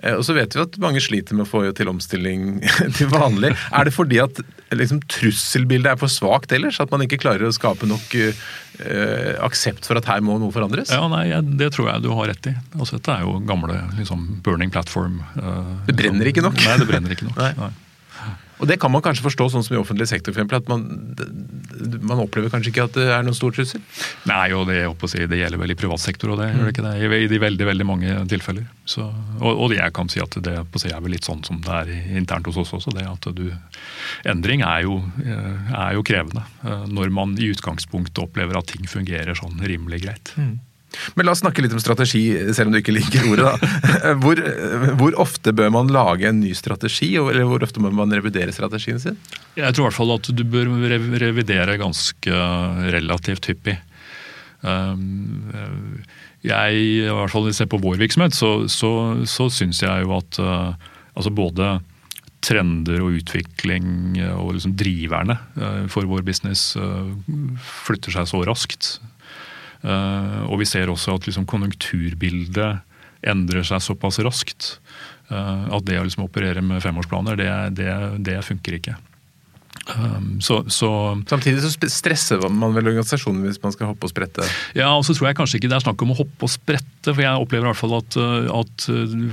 Eh, 0.00 0.16
og 0.16 0.24
så 0.24 0.36
vet 0.36 0.56
vi 0.56 0.62
at 0.64 0.78
mange 0.82 1.02
sliter 1.04 1.36
med 1.36 1.44
å 1.44 1.50
få 1.50 1.64
til 1.76 1.92
omstilling 1.92 2.62
til 2.96 3.12
vanlig. 3.12 3.52
er 3.52 3.88
det 3.88 3.94
fordi 3.94 4.22
at 4.24 4.40
liksom, 4.72 5.02
trusselbildet 5.12 5.92
er 5.92 6.00
for 6.00 6.12
svakt 6.12 6.56
ellers? 6.56 6.80
At 6.80 6.94
man 6.94 7.04
ikke 7.04 7.20
klarer 7.20 7.44
å 7.50 7.52
skape 7.52 7.88
nok 7.90 8.16
uh, 8.16 9.36
aksept 9.44 9.84
for 9.88 10.00
at 10.00 10.08
her 10.08 10.24
må 10.24 10.40
noe 10.40 10.54
forandres? 10.54 10.94
Ja, 10.94 11.04
nei, 11.12 11.28
Det 11.60 11.72
tror 11.76 11.92
jeg 11.92 12.06
du 12.06 12.14
har 12.16 12.32
rett 12.32 12.48
i. 12.48 12.56
Altså, 12.78 12.96
dette 12.96 13.12
er 13.18 13.28
jo 13.28 13.36
gamle 13.44 13.76
liksom, 14.00 14.24
burning 14.46 14.72
platform. 14.72 15.20
Uh, 15.36 15.84
det 15.90 16.00
brenner 16.00 16.32
ikke 16.32 16.44
nok? 16.48 16.56
Nei, 16.64 16.80
det 16.80 16.88
brenner 16.88 17.12
ikke 17.12 17.28
nok. 17.28 17.40
nei. 17.44 17.54
Nei. 17.60 17.74
Og 18.62 18.68
det 18.70 18.78
kan 18.78 18.92
man 18.94 19.02
kanskje 19.02 19.24
forstå 19.26 19.48
sånn 19.50 19.64
som 19.66 19.74
i 19.74 19.80
offentlig 19.80 20.06
sektor, 20.06 20.30
for 20.30 20.38
eksempel, 20.38 20.60
at 20.62 20.68
man, 20.70 20.84
man 22.06 22.22
opplever 22.22 22.52
kanskje 22.52 22.70
ikke 22.70 22.84
at 22.86 22.94
det 22.94 23.08
er 23.10 23.24
noen 23.26 23.34
stor 23.34 23.54
trussel? 23.56 23.82
Nei, 24.30 24.44
og 24.54 24.68
det, 24.70 24.84
si, 25.10 25.24
det 25.26 25.40
gjelder 25.40 25.58
vel 25.58 25.74
i 25.74 25.78
privat 25.78 26.02
sektor, 26.02 26.30
og 26.30 26.38
det 26.38 26.52
gjør 26.52 26.68
det 26.68 26.74
ikke 26.76 26.86
det? 26.86 26.94
I, 27.02 27.26
de 27.32 27.42
veldig 27.42 27.68
veldig 27.72 27.88
mange 27.88 28.16
tilfeller. 28.30 28.68
Så, 28.86 29.08
og, 29.40 29.50
og, 29.50 29.74
jeg 29.74 29.94
kan 29.96 30.10
si 30.12 30.22
at 30.22 30.38
det 30.46 30.54
si, 30.78 30.92
er 30.94 31.02
vel 31.02 31.16
litt 31.16 31.26
sånn 31.26 31.42
som 31.46 31.58
det 31.64 31.80
er 31.80 31.92
internt 32.20 32.46
hos 32.50 32.60
oss 32.62 32.74
også. 32.78 32.94
det 32.94 33.08
at 33.10 33.30
du, 33.34 33.48
Endring 34.30 34.62
er 34.62 34.86
jo, 34.86 35.00
eh, 35.26 35.72
er 35.74 35.96
jo 35.98 36.06
krevende 36.06 36.46
eh, 36.62 36.86
når 36.86 37.10
man 37.14 37.34
i 37.42 37.50
utgangspunktet 37.50 38.22
opplever 38.22 38.60
at 38.60 38.70
ting 38.70 38.86
fungerer 38.86 39.34
sånn 39.38 39.58
rimelig 39.58 40.04
greit. 40.06 40.36
Mm. 40.38 40.60
Men 41.16 41.26
la 41.26 41.34
oss 41.34 41.42
snakke 41.42 41.64
litt 41.64 41.74
om 41.74 41.80
strategi, 41.82 42.22
selv 42.54 42.70
om 42.70 42.74
du 42.74 42.80
ikke 42.80 42.94
liker 42.94 43.28
ordet. 43.30 43.46
da. 43.48 44.12
Hvor, 44.22 44.40
hvor, 44.98 45.14
ofte 45.22 45.52
bør 45.56 45.70
man 45.74 45.90
lage 45.92 46.28
en 46.28 46.40
ny 46.42 46.52
strategi, 46.56 47.12
eller 47.20 47.46
hvor 47.48 47.62
ofte 47.64 47.80
må 47.82 47.90
man 47.94 48.12
revidere 48.14 48.52
strategien 48.54 49.00
sin? 49.00 49.18
Jeg 49.56 49.74
tror 49.74 49.84
i 49.84 49.88
hvert 49.88 49.98
fall 49.98 50.14
at 50.14 50.30
du 50.36 50.42
bør 50.48 50.70
revidere 51.22 51.78
ganske 51.80 52.42
relativt 52.94 53.48
hyppig. 53.50 53.76
Um, 54.62 55.48
jeg, 56.44 56.82
i 56.82 57.06
hvert 57.06 57.32
fall 57.32 57.48
ser 57.54 57.70
på 57.70 57.80
vår 57.82 58.00
virksomhet, 58.02 58.36
så, 58.36 58.52
så, 58.70 58.92
så 59.28 59.48
syns 59.52 59.82
jeg 59.84 60.04
jo 60.06 60.16
at 60.18 60.42
uh, 60.42 60.74
altså 61.14 61.32
både 61.34 61.76
trender 62.42 63.04
og 63.04 63.20
utvikling 63.20 64.18
og 64.32 64.56
liksom 64.56 64.74
driverne 64.78 65.38
uh, 65.58 65.84
for 65.92 66.08
vår 66.10 66.24
business 66.26 66.72
flytter 67.86 68.18
seg 68.18 68.30
så 68.30 68.42
raskt 68.48 68.96
Eh, 68.98 69.21
og 69.82 70.60
vi 70.60 70.66
ser 70.68 70.90
også 70.92 71.16
at 71.18 71.26
liksom 71.26 71.46
konjunkturbildet 71.50 72.82
endrer 73.22 73.64
seg 73.66 73.82
såpass 73.82 74.20
raskt 74.24 74.74
eh, 75.30 75.64
at 75.72 75.86
det 75.86 76.00
å 76.00 76.04
liksom 76.06 76.26
operere 76.26 76.62
med 76.64 76.82
femårsplaner, 76.84 77.38
det, 77.38 77.50
det, 77.78 77.94
det 78.26 78.38
funker 78.46 78.78
ikke. 78.78 78.98
Um, 79.82 80.36
så, 80.44 80.60
så, 80.70 80.88
Samtidig 81.26 81.62
så 81.64 81.72
stresser 81.90 82.42
man 82.54 82.74
vel 82.76 82.92
organisasjonen 82.92 83.48
hvis 83.48 83.58
man 83.64 83.72
skal 83.74 83.90
hoppe 83.90 84.06
og 84.06 84.12
sprette? 84.12 84.44
Ja, 84.78 84.92
og 84.94 85.02
så 85.06 85.16
tror 85.16 85.30
jeg 85.30 85.38
kanskje 85.40 85.58
ikke 85.58 85.72
det 85.72 85.78
er 85.78 85.86
snakk 85.86 86.04
om 86.04 86.12
å 86.14 86.18
hoppe 86.20 86.46
og 86.46 86.52
sprette. 86.52 87.08
For 87.08 87.22
jeg 87.24 87.40
opplever 87.42 87.66
i 87.66 87.72
hvert 87.72 87.80
fall 87.80 87.96
at, 87.98 88.18
at 88.60 88.86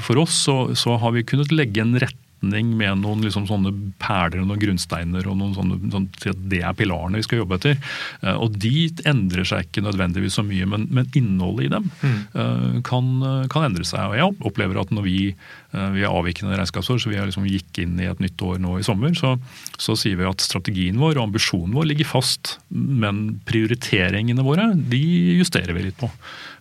for 0.08 0.24
oss 0.24 0.40
så, 0.48 0.58
så, 0.80 0.98
har 1.02 1.14
vi 1.14 1.28
kunnet 1.28 1.54
legge 1.54 1.84
en 1.84 1.94
rett 2.02 2.18
retning 2.40 2.78
med 2.78 3.02
noen 3.02 3.22
liksom 3.24 3.48
sånne 3.48 3.72
perler 4.00 4.42
og 4.42 4.48
noen 4.48 4.60
grunnsteiner. 4.60 5.28
og 5.28 5.38
noen 5.38 5.54
sånne, 5.56 5.92
sånn, 5.92 6.10
Det 6.50 6.62
er 6.62 6.74
pilarene 6.74 7.18
vi 7.18 7.24
skal 7.24 7.40
jobbe 7.40 7.56
etter. 7.56 7.78
Eh, 8.22 8.36
og 8.36 8.58
De 8.58 8.90
endrer 9.06 9.46
seg 9.46 9.66
ikke 9.66 9.84
nødvendigvis 9.84 10.34
så 10.34 10.44
mye, 10.44 10.66
men, 10.66 10.88
men 10.92 11.06
innholdet 11.14 11.66
i 11.66 11.70
dem 11.70 11.92
mm. 12.02 12.82
kan, 12.84 13.48
kan, 13.50 13.64
endre 13.64 13.86
seg. 13.86 14.00
og 14.00 14.16
Jeg 14.16 14.36
opplever 14.46 14.80
at 14.80 14.92
når 14.92 15.04
vi, 15.04 15.36
vi 15.70 16.02
er 16.02 16.10
avvikende 16.10 16.56
regnskapsår, 16.58 16.98
så 17.02 17.12
vi 17.12 17.20
liksom 17.20 17.46
gikk 17.46 17.82
inn 17.84 18.00
i 18.02 18.08
et 18.10 18.22
nytt 18.24 18.42
år 18.42 18.58
nå 18.62 18.80
i 18.80 18.86
sommer, 18.86 19.14
så, 19.18 19.36
så 19.78 19.94
sier 20.00 20.18
vi 20.18 20.26
at 20.26 20.42
strategien 20.42 20.98
vår 20.98 21.20
og 21.20 21.28
ambisjonen 21.28 21.76
vår 21.78 21.92
ligger 21.92 22.10
fast. 22.10 22.58
Men 22.74 23.40
prioriteringene 23.50 24.46
våre 24.46 24.72
de 24.74 25.04
justerer 25.40 25.78
vi 25.78 25.90
litt 25.90 26.00
på. 26.00 26.10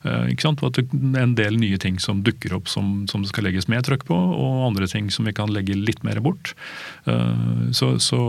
Eh, 0.07 0.31
ikke 0.33 0.47
sant? 0.47 0.63
At 0.63 0.79
en 0.79 1.35
del 1.39 1.59
nye 1.59 1.79
ting 1.81 1.99
som 2.03 2.23
dukker 2.27 2.55
opp 2.57 2.69
som, 2.71 3.07
som, 3.11 3.25
det 3.25 3.33
skal 3.33 3.49
legges 3.49 3.69
mer 3.71 3.83
trøkk 3.87 4.07
på, 4.09 4.15
og 4.17 4.67
andre 4.69 4.89
ting 4.91 5.11
som 5.15 5.27
vi 5.27 5.35
kan 5.37 5.51
legge 5.53 5.77
litt 5.79 6.05
mer 6.07 6.21
bort. 6.25 6.55
Eh, 7.11 7.71
så, 7.77 7.95
så, 8.03 8.21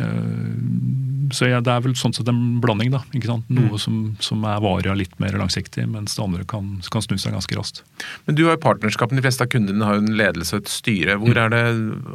eh, 0.00 1.30
så 1.34 1.50
ja, 1.50 1.62
det 1.64 1.74
er 1.74 1.84
vel 1.86 1.96
sånn 1.98 2.16
sett 2.16 2.30
en 2.30 2.58
blanding. 2.64 2.92
da, 2.94 3.04
ikke 3.14 3.30
sant? 3.30 3.50
Noe 3.52 3.74
mm. 3.74 3.82
som, 3.82 4.00
som, 4.24 4.44
er 4.48 4.62
varig 4.64 4.96
litt 4.98 5.14
mer 5.22 5.36
langsiktig, 5.38 5.86
mens 5.90 6.16
det 6.16 6.24
andre 6.24 6.46
kan, 6.48 6.76
kan 6.90 7.04
snu 7.04 7.16
seg 7.20 7.36
ganske 7.36 7.58
raskt. 7.58 7.84
Men 8.26 8.38
du 8.38 8.44
har 8.48 8.58
jo 8.58 8.64
partnerskapen, 8.64 9.18
de 9.18 9.24
fleste 9.24 9.46
av 9.46 9.52
kundene 9.52 9.86
har 9.86 9.98
jo 9.98 10.04
en 10.04 10.13
ledelse 10.16 10.56
og 10.56 10.64
et 10.64 10.72
styre. 10.72 11.18
Hvor 11.20 11.40
er 11.40 11.52
det 11.52 11.64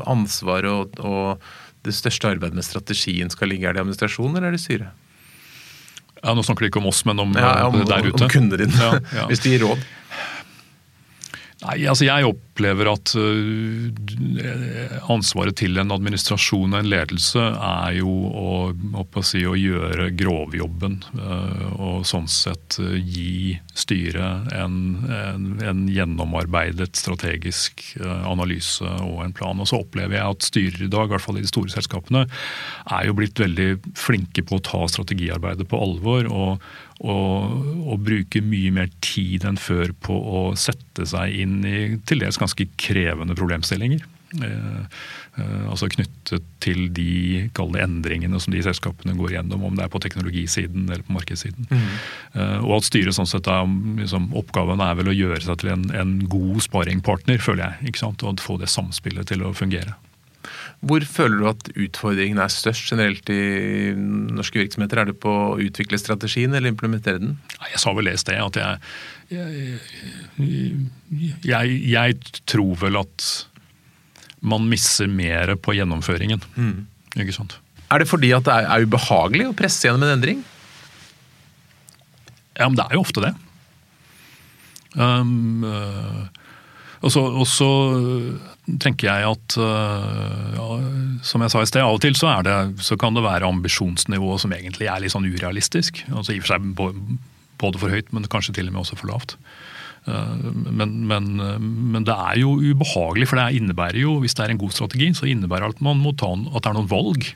ansvaret 0.10 0.72
og, 0.72 1.00
og 1.04 1.86
det 1.88 1.96
største 1.96 2.32
arbeidet 2.32 2.58
med 2.58 2.68
strategien 2.68 3.32
skal 3.34 3.52
ligge? 3.52 3.68
Er 3.70 3.78
det 3.78 3.84
administrasjon 3.84 4.36
eller 4.36 4.52
er 4.52 4.58
det 4.58 4.64
styret? 4.64 5.06
Ja, 6.20 6.34
Nå 6.36 6.44
snakker 6.44 6.66
du 6.66 6.70
ikke 6.72 6.82
om 6.82 6.90
oss, 6.90 7.06
men 7.08 7.22
om, 7.24 7.32
ja, 7.38 7.54
om 7.68 7.80
der 7.88 8.10
ute. 8.10 8.26
Om 8.26 8.32
kundene 8.32 8.60
dine, 8.66 8.76
ja, 8.76 9.00
ja. 9.22 9.28
hvis 9.32 9.44
de 9.46 9.54
gir 9.54 9.64
råd. 9.64 9.86
Nei, 11.60 11.82
altså 11.92 12.06
Jeg 12.08 12.24
opplever 12.24 12.88
at 12.88 13.12
uh, 13.20 13.90
ansvaret 15.12 15.58
til 15.60 15.76
en 15.82 15.92
administrasjon 15.92 16.72
og 16.72 16.78
en 16.80 16.88
ledelse 16.88 17.42
er 17.42 17.98
jo 17.98 18.14
å, 18.30 18.54
å, 19.02 19.24
si, 19.28 19.42
å 19.44 19.58
gjøre 19.60 20.10
grovjobben. 20.20 21.00
Uh, 21.18 21.66
og 21.76 22.08
sånn 22.08 22.30
sett 22.32 22.80
uh, 22.80 22.96
gi 22.96 23.58
styret 23.76 24.54
en, 24.56 24.80
en, 25.12 25.52
en, 25.60 25.86
gjennomarbeidet 25.92 26.94
strategisk 27.00 27.84
analyse 28.00 28.86
og 29.04 29.26
en 29.26 29.36
plan. 29.36 29.60
Og 29.60 29.68
så 29.68 29.82
opplever 29.84 30.16
jeg 30.16 30.36
at 30.36 30.48
styrer 30.48 30.88
i 30.88 30.92
dag, 30.92 31.10
i 31.10 31.16
hvert 31.16 31.28
fall 31.28 31.42
i 31.42 31.44
de 31.44 31.52
store 31.52 31.74
selskapene, 31.76 32.24
er 32.88 33.08
jo 33.08 33.18
blitt 33.20 33.40
veldig 33.40 33.72
flinke 34.00 34.46
på 34.48 34.60
å 34.60 34.64
ta 34.64 34.86
strategiarbeidet 34.92 35.68
på 35.68 35.84
alvor. 35.90 36.30
og 36.32 36.70
og, 37.00 37.60
og 37.88 38.02
bruker 38.04 38.44
mye 38.44 38.72
mer 38.76 38.90
tid 39.06 39.46
enn 39.48 39.60
før 39.60 39.94
på 40.04 40.16
å 40.16 40.42
sette 40.60 41.08
seg 41.08 41.36
inn 41.46 41.60
i 41.64 41.82
til 42.10 42.26
dels 42.26 42.40
ganske 42.42 42.68
krevende 42.80 43.38
problemstillinger. 43.40 44.04
Eh, 44.44 44.82
eh, 45.42 45.64
altså 45.72 45.88
knyttet 45.90 46.44
til 46.62 46.84
de 46.94 47.48
kalde 47.58 47.82
endringene 47.82 48.38
som 48.42 48.54
de 48.54 48.62
selskapene 48.62 49.16
går 49.18 49.34
gjennom, 49.38 49.64
om 49.66 49.78
det 49.78 49.88
er 49.88 49.94
på 49.94 50.02
teknologisiden 50.04 50.86
eller 50.90 51.06
på 51.08 51.16
markedssiden. 51.16 51.70
Mm. 51.72 51.88
Eh, 52.36 52.60
og 52.60 52.76
at 52.78 52.90
styret 52.90 53.18
sånn 53.18 53.30
sett 53.30 53.50
er, 53.50 53.66
liksom, 54.02 54.30
Oppgaven 54.38 54.84
er 54.86 55.00
vel 55.00 55.10
å 55.10 55.16
gjøre 55.16 55.42
seg 55.48 55.64
til 55.64 55.74
en, 55.74 55.88
en 55.96 56.14
god 56.30 56.62
sparingpartner, 56.68 57.42
føler 57.42 57.66
jeg. 57.66 57.90
ikke 57.94 58.04
sant? 58.04 58.28
Og 58.28 58.44
få 58.44 58.60
det 58.62 58.70
samspillet 58.70 59.32
til 59.32 59.48
å 59.48 59.56
fungere. 59.58 59.98
Hvor 60.80 61.04
føler 61.04 61.42
du 61.42 61.48
at 61.50 61.70
utfordringen 61.76 62.40
er 62.40 62.52
størst 62.54 62.88
generelt 62.88 63.28
i 63.34 63.92
norske 63.98 64.62
virksomheter? 64.62 65.02
Er 65.02 65.10
det 65.10 65.18
på 65.20 65.32
å 65.32 65.58
utvikle 65.60 66.00
strategien 66.00 66.56
eller 66.56 66.72
implementere 66.72 67.20
den? 67.20 67.34
Jeg 67.74 67.82
sa 67.84 67.92
vel 67.98 68.08
lest 68.08 68.30
det, 68.32 68.38
at 68.40 68.60
jeg, 68.60 68.78
jeg, 69.36 69.80
jeg, 71.44 71.80
jeg 71.92 72.38
tror 72.48 72.78
vel 72.86 73.02
at 73.02 73.28
man 74.40 74.70
misser 74.72 75.12
mer 75.12 75.52
på 75.60 75.76
gjennomføringen. 75.76 76.48
Mm. 76.56 76.88
Ikke 77.20 77.36
sant? 77.36 77.60
Er 77.92 78.00
det 78.00 78.08
fordi 78.08 78.32
at 78.38 78.48
det 78.48 78.56
er, 78.56 78.72
er 78.72 78.88
ubehagelig 78.88 79.50
å 79.50 79.58
presse 79.58 79.84
gjennom 79.88 80.08
en 80.08 80.16
endring? 80.16 80.44
Ja, 82.56 82.68
men 82.68 82.80
det 82.80 82.86
er 82.88 82.96
jo 82.96 83.04
ofte 83.04 83.24
det. 83.24 83.34
Um, 84.96 85.64
uh, 85.64 86.28
og 87.08 87.46
så 87.48 87.70
tenker 88.84 89.08
jeg 89.08 89.30
at 89.30 89.58
uh, 89.62 90.52
ja, 90.56 90.68
som 91.26 91.44
jeg 91.44 91.54
sa 91.54 91.64
i 91.64 91.70
sted, 91.70 91.84
av 91.86 91.96
og 91.96 92.04
til 92.04 92.18
så, 92.18 92.34
det, 92.46 92.58
så 92.86 92.98
kan 93.00 93.16
det 93.16 93.26
være 93.26 93.48
ambisjonsnivået 93.48 94.44
som 94.44 94.54
egentlig 94.56 94.90
er 94.92 95.02
litt 95.02 95.16
sånn 95.16 95.28
urealistisk. 95.30 96.04
altså 96.12 96.36
I 96.36 96.42
og 96.42 96.46
for 96.46 96.54
seg 96.54 97.20
både 97.60 97.82
for 97.82 97.92
høyt, 97.92 98.14
men 98.16 98.28
kanskje 98.32 98.56
til 98.60 98.70
og 98.70 98.76
med 98.76 98.84
også 98.84 99.00
for 99.00 99.12
lavt. 99.12 99.38
Uh, 100.08 100.36
men, 100.68 101.06
men, 101.08 101.32
men, 101.40 102.06
det 102.08 102.16
er 102.16 102.42
jo 102.42 102.58
ubehagelig, 102.60 103.30
for 103.32 103.40
det 103.40 103.60
innebærer 103.60 104.02
jo, 104.04 104.18
hvis 104.24 104.36
det 104.38 104.46
er 104.46 104.54
en 104.54 104.62
god 104.62 104.76
strategi, 104.76 105.12
så 105.16 105.30
innebærer 105.32 105.70
det 105.70 105.80
at 105.80 105.86
man 105.86 106.02
må 106.04 106.14
ta 106.20 106.32
at 106.36 106.60
det 106.60 106.72
er 106.72 106.78
noen 106.78 106.92
valg. 106.92 107.30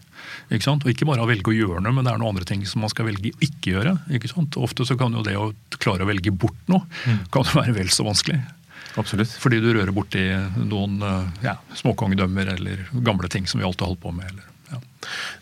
Ikke 0.52 0.66
sant? 0.66 0.84
Og 0.84 0.92
ikke 0.92 1.08
bare 1.08 1.24
å 1.24 1.30
velge 1.30 1.52
å 1.52 1.56
gjøre 1.56 1.84
noe, 1.84 1.96
men 1.96 2.06
det 2.06 2.12
er 2.12 2.20
noen 2.20 2.36
andre 2.36 2.48
ting 2.48 2.64
som 2.68 2.84
man 2.84 2.92
skal 2.92 3.08
velge 3.08 3.32
å 3.32 3.46
ikke 3.48 3.78
gjøre. 3.78 3.96
Ikke 4.16 4.32
sant? 4.32 4.60
Ofte 4.60 4.88
så 4.88 5.00
kan 5.00 5.16
jo 5.16 5.24
det 5.26 5.38
å 5.40 5.54
klare 5.80 6.04
å 6.04 6.10
velge 6.10 6.36
bort 6.36 6.60
noe 6.72 6.84
mm. 6.84 7.26
kan 7.34 7.48
være 7.56 7.76
vel 7.80 7.92
så 7.94 8.06
vanskelig. 8.08 8.42
Absolutt. 9.00 9.32
Fordi 9.42 9.60
du 9.64 9.72
rører 9.74 9.94
borti 9.96 10.24
noen 10.62 11.02
eh, 11.02 11.46
ja, 11.48 11.58
småkongedømmer 11.80 12.54
eller 12.56 12.84
gamle 13.06 13.30
ting 13.32 13.48
som 13.50 13.62
vi 13.62 13.68
alltid 13.68 13.86
har 13.86 13.94
holdt 13.94 14.04
på 14.04 14.14
med. 14.16 14.30
Eller, 14.30 14.50
ja. 14.74 14.82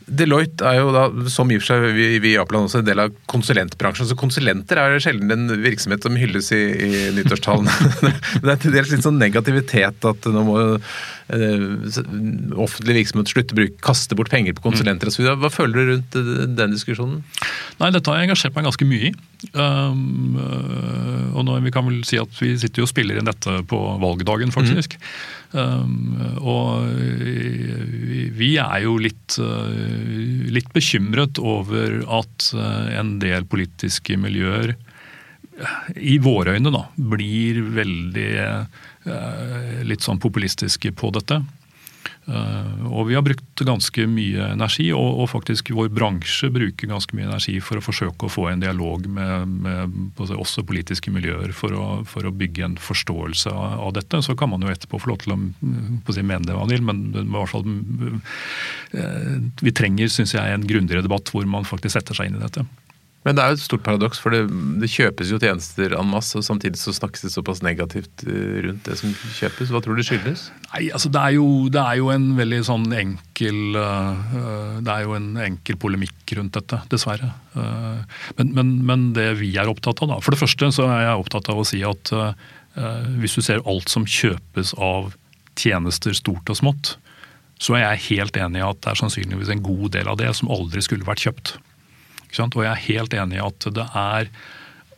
Deloitte 0.08 0.66
er 0.66 0.80
jo 0.80 0.92
da, 0.96 1.04
som 1.32 1.52
i 1.52 1.58
og 1.60 1.64
for 1.64 1.72
seg 1.72 1.96
vi, 1.96 2.08
vi 2.24 2.32
i 2.34 2.36
Japan 2.36 2.66
også, 2.66 2.82
en 2.82 2.88
del 2.88 3.04
av 3.04 3.14
konsulentbransjen. 3.32 4.10
Så 4.10 4.18
konsulenter 4.20 4.80
er 4.82 4.98
sjelden 5.04 5.32
en 5.34 5.64
virksomhet 5.64 6.06
som 6.06 6.18
hylles 6.20 6.52
i, 6.56 6.62
i 6.88 6.92
nyttårstalen. 7.16 7.70
det 8.44 8.54
er 8.54 8.62
til 8.62 8.76
dels 8.76 8.92
litt 8.94 9.06
sånn 9.06 9.22
negativitet 9.22 10.08
at 10.10 10.30
nå 10.32 10.46
må 10.48 10.60
eh, 10.72 11.66
offentlig 12.58 13.02
virksomhet 13.02 13.34
slutte 13.34 13.58
å 13.58 13.68
kaste 13.84 14.18
bort 14.20 14.32
penger 14.34 14.58
på 14.58 14.66
konsulenter 14.66 15.12
osv. 15.12 15.28
Hva 15.42 15.52
føler 15.54 15.78
du 15.78 15.94
rundt 15.94 16.18
den 16.58 16.76
diskusjonen? 16.76 17.22
Nei, 17.82 17.92
Dette 17.94 18.12
har 18.12 18.22
jeg 18.22 18.32
engasjert 18.32 18.58
meg 18.58 18.68
ganske 18.68 18.88
mye 18.88 19.12
i. 19.12 19.14
Um, 19.58 20.38
øh, 20.38 21.30
og 21.34 21.46
nå, 21.48 21.60
Vi 21.66 21.72
kan 21.74 21.88
vel 21.88 22.04
si 22.06 22.20
at 22.22 22.34
vi 22.42 22.54
sitter 22.62 22.84
jo 22.84 22.90
og 22.90 22.92
spiller 22.92 23.18
inn 23.18 23.30
dette 23.30 23.62
på 23.70 23.80
valgdagen, 24.02 24.54
faktisk. 24.54 24.98
Mm. 25.00 25.14
Um, 25.52 26.16
og 26.48 26.86
vi 28.38 28.54
er 28.62 28.84
jo 28.86 28.96
litt, 29.02 29.36
øh, 29.40 30.01
litt 30.52 30.72
bekymret 30.76 31.40
over 31.42 32.02
at 32.20 32.52
øh, 32.56 32.92
en 33.00 33.18
del 33.24 33.48
politiske 33.50 34.18
miljøer, 34.20 34.76
i 35.94 36.16
våre 36.18 36.56
øyne, 36.56 36.72
da, 36.74 36.88
blir 37.12 37.60
veldig 37.76 38.30
litt 39.86 40.02
sånn 40.02 40.18
populistiske 40.24 40.90
på 40.98 41.12
dette. 41.14 41.38
Uh, 42.30 42.86
og 42.94 43.08
vi 43.10 43.16
har 43.18 43.24
brukt 43.26 43.64
ganske 43.66 44.06
mye 44.10 44.52
energi, 44.54 44.88
og, 44.94 45.24
faktisk 45.32 45.72
vår 45.76 45.90
bransje 45.94 46.52
bruker 46.54 46.90
ganske 46.92 47.16
mye 47.18 47.28
energi 47.28 47.58
for 47.64 47.80
å 47.80 47.84
forsøke 47.84 48.28
å 48.28 48.32
få 48.32 48.48
en 48.52 48.64
dialog 48.64 49.08
med, 49.10 49.56
med 49.66 50.22
også 50.22 50.66
politiske 50.68 51.14
miljøer 51.14 51.54
for 51.58 51.76
å, 51.76 51.86
for 52.08 52.28
å, 52.28 52.34
bygge 52.42 52.66
en 52.66 52.78
forståelse 52.82 53.52
av, 53.52 53.92
dette. 53.98 54.22
Så 54.24 54.38
kan 54.40 54.54
man 54.54 54.64
jo 54.64 54.72
etterpå 54.72 55.02
få 55.02 55.12
lov 55.12 55.22
til 55.24 55.36
å, 55.36 55.40
å 55.42 56.16
si, 56.16 56.24
mene 56.24 56.48
det 56.48 56.58
man 56.58 56.72
vil, 56.72 56.86
men, 56.86 57.04
i 57.12 57.26
hvert 57.26 57.52
fall 57.52 57.66
uh, 57.66 59.36
vi 59.62 59.76
trenger 59.76 60.12
synes 60.14 60.36
jeg, 60.38 60.46
en 60.56 60.68
grundigere 60.68 61.06
debatt 61.06 61.34
hvor 61.34 61.48
man 61.50 61.68
faktisk 61.68 61.98
setter 61.98 62.18
seg 62.18 62.32
inn 62.32 62.40
i 62.40 62.46
dette. 62.46 62.66
Men 63.22 63.38
det 63.38 63.44
er 63.44 63.52
jo 63.52 63.58
et 63.60 63.62
stort 63.62 63.84
paradoks, 63.86 64.18
for 64.22 64.34
det, 64.34 64.48
det, 64.82 64.88
kjøpes 64.90 65.30
jo 65.30 65.38
tjenester 65.42 65.94
en 65.94 66.10
masse, 66.10 66.34
og 66.40 66.46
samtidig 66.46 66.80
så 66.82 66.94
snakkes 66.96 67.28
det 67.28 67.30
såpass 67.36 67.62
negativt 67.62 68.24
eh, 68.26 68.58
rundt 68.66 68.88
det 68.88 68.98
som 68.98 69.14
kjøpes. 69.14 69.70
Hva 69.70 69.82
tror 69.86 70.00
du 70.00 70.04
skyldes? 70.06 70.48
Nei, 70.72 70.88
altså 70.90 71.12
det 71.14 71.22
er, 71.22 71.36
jo, 71.38 71.46
det 71.70 71.84
er 71.84 72.00
jo 72.00 72.10
en 72.14 72.32
veldig 72.40 72.62
sånn 72.66 72.88
enkel 72.98 73.78
uh, 73.78 74.80
Det 74.82 74.94
er 74.96 75.06
jo 75.06 75.14
en 75.20 75.30
enkel 75.44 75.78
polemikk 75.82 76.34
rundt 76.40 76.58
dette, 76.58 76.82
dessverre. 76.90 77.30
Uh, 77.54 78.02
men, 78.40 78.56
men, 78.58 78.74
men, 78.90 79.08
det 79.18 79.30
vi 79.42 79.54
er 79.60 79.70
opptatt 79.70 80.02
av, 80.02 80.16
da 80.16 80.20
For 80.24 80.34
det 80.34 80.42
første 80.42 80.72
så 80.74 80.90
er 80.90 81.06
jeg 81.06 81.22
opptatt 81.22 81.52
av 81.54 81.62
å 81.62 81.68
si 81.68 81.84
at 81.86 82.14
hvis 83.20 83.34
du 83.36 83.42
ser 83.44 83.60
alt 83.68 83.92
som 83.92 84.06
kjøpes 84.08 84.70
av 84.80 85.10
tjenester 85.60 86.16
stort 86.16 86.48
og 86.48 86.56
smått, 86.56 86.94
så 87.62 87.76
er 87.76 87.84
jeg 87.84 88.06
helt 88.06 88.38
enig 88.40 88.62
i 88.62 88.64
at 88.64 88.80
det 88.80 88.94
er 88.94 89.02
sannsynligvis 89.02 89.52
en 89.52 89.66
god 89.66 89.92
del 89.98 90.08
av 90.08 90.16
det 90.22 90.32
som 90.38 90.50
aldri 90.54 90.80
skulle 90.86 91.06
vært 91.06 91.26
kjøpt. 91.28 91.52
Og 92.40 92.64
jeg 92.64 92.72
er 92.72 92.88
helt 92.88 93.14
enig 93.18 93.40
i 93.40 93.46
at 93.46 93.68
det 93.76 93.88
er 93.98 94.32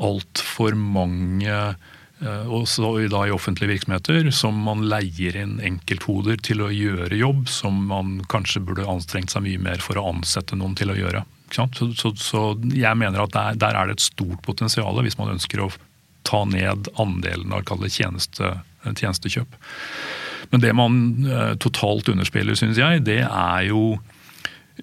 altfor 0.03 0.75
mange 0.77 1.53
eh, 1.53 2.47
også 2.49 2.95
i 3.03 3.09
offentlige 3.33 3.71
virksomheter, 3.73 4.29
som 4.31 4.57
man 4.65 4.85
leier 4.89 5.37
inn 5.43 5.59
enkelthoder 5.63 6.41
til 6.45 6.63
å 6.65 6.71
gjøre 6.73 7.19
jobb 7.19 7.47
som 7.51 7.85
man 7.89 8.19
kanskje 8.31 8.63
burde 8.65 8.89
anstrengt 8.89 9.33
seg 9.33 9.45
mye 9.45 9.61
mer 9.61 9.83
for 9.83 9.99
å 9.99 10.07
ansette 10.13 10.57
noen 10.59 10.75
til 10.79 10.93
å 10.93 10.97
gjøre. 10.97 11.23
Så, 11.53 11.67
så, 11.93 12.13
så, 12.17 12.43
jeg 12.73 12.97
mener 12.97 13.21
at 13.21 13.33
der, 13.35 13.57
der, 13.61 13.77
er 13.77 13.89
det 13.89 13.99
et 13.99 14.07
stort 14.07 14.41
potensial 14.45 14.97
hvis 15.05 15.19
man 15.19 15.35
ønsker 15.35 15.61
å 15.61 15.69
ta 16.25 16.41
ned 16.49 16.87
andelen 16.97 17.53
av 17.53 17.67
tjeneste, 17.91 18.55
tjenestekjøp. 18.87 19.57
Men 20.53 20.63
det 20.63 20.73
man 20.77 20.97
eh, 21.27 21.53
totalt 21.61 22.09
underspiller, 22.09 22.57
syns 22.57 22.79
jeg, 22.79 23.03
det 23.05 23.21
er 23.25 23.67
jo 23.69 23.97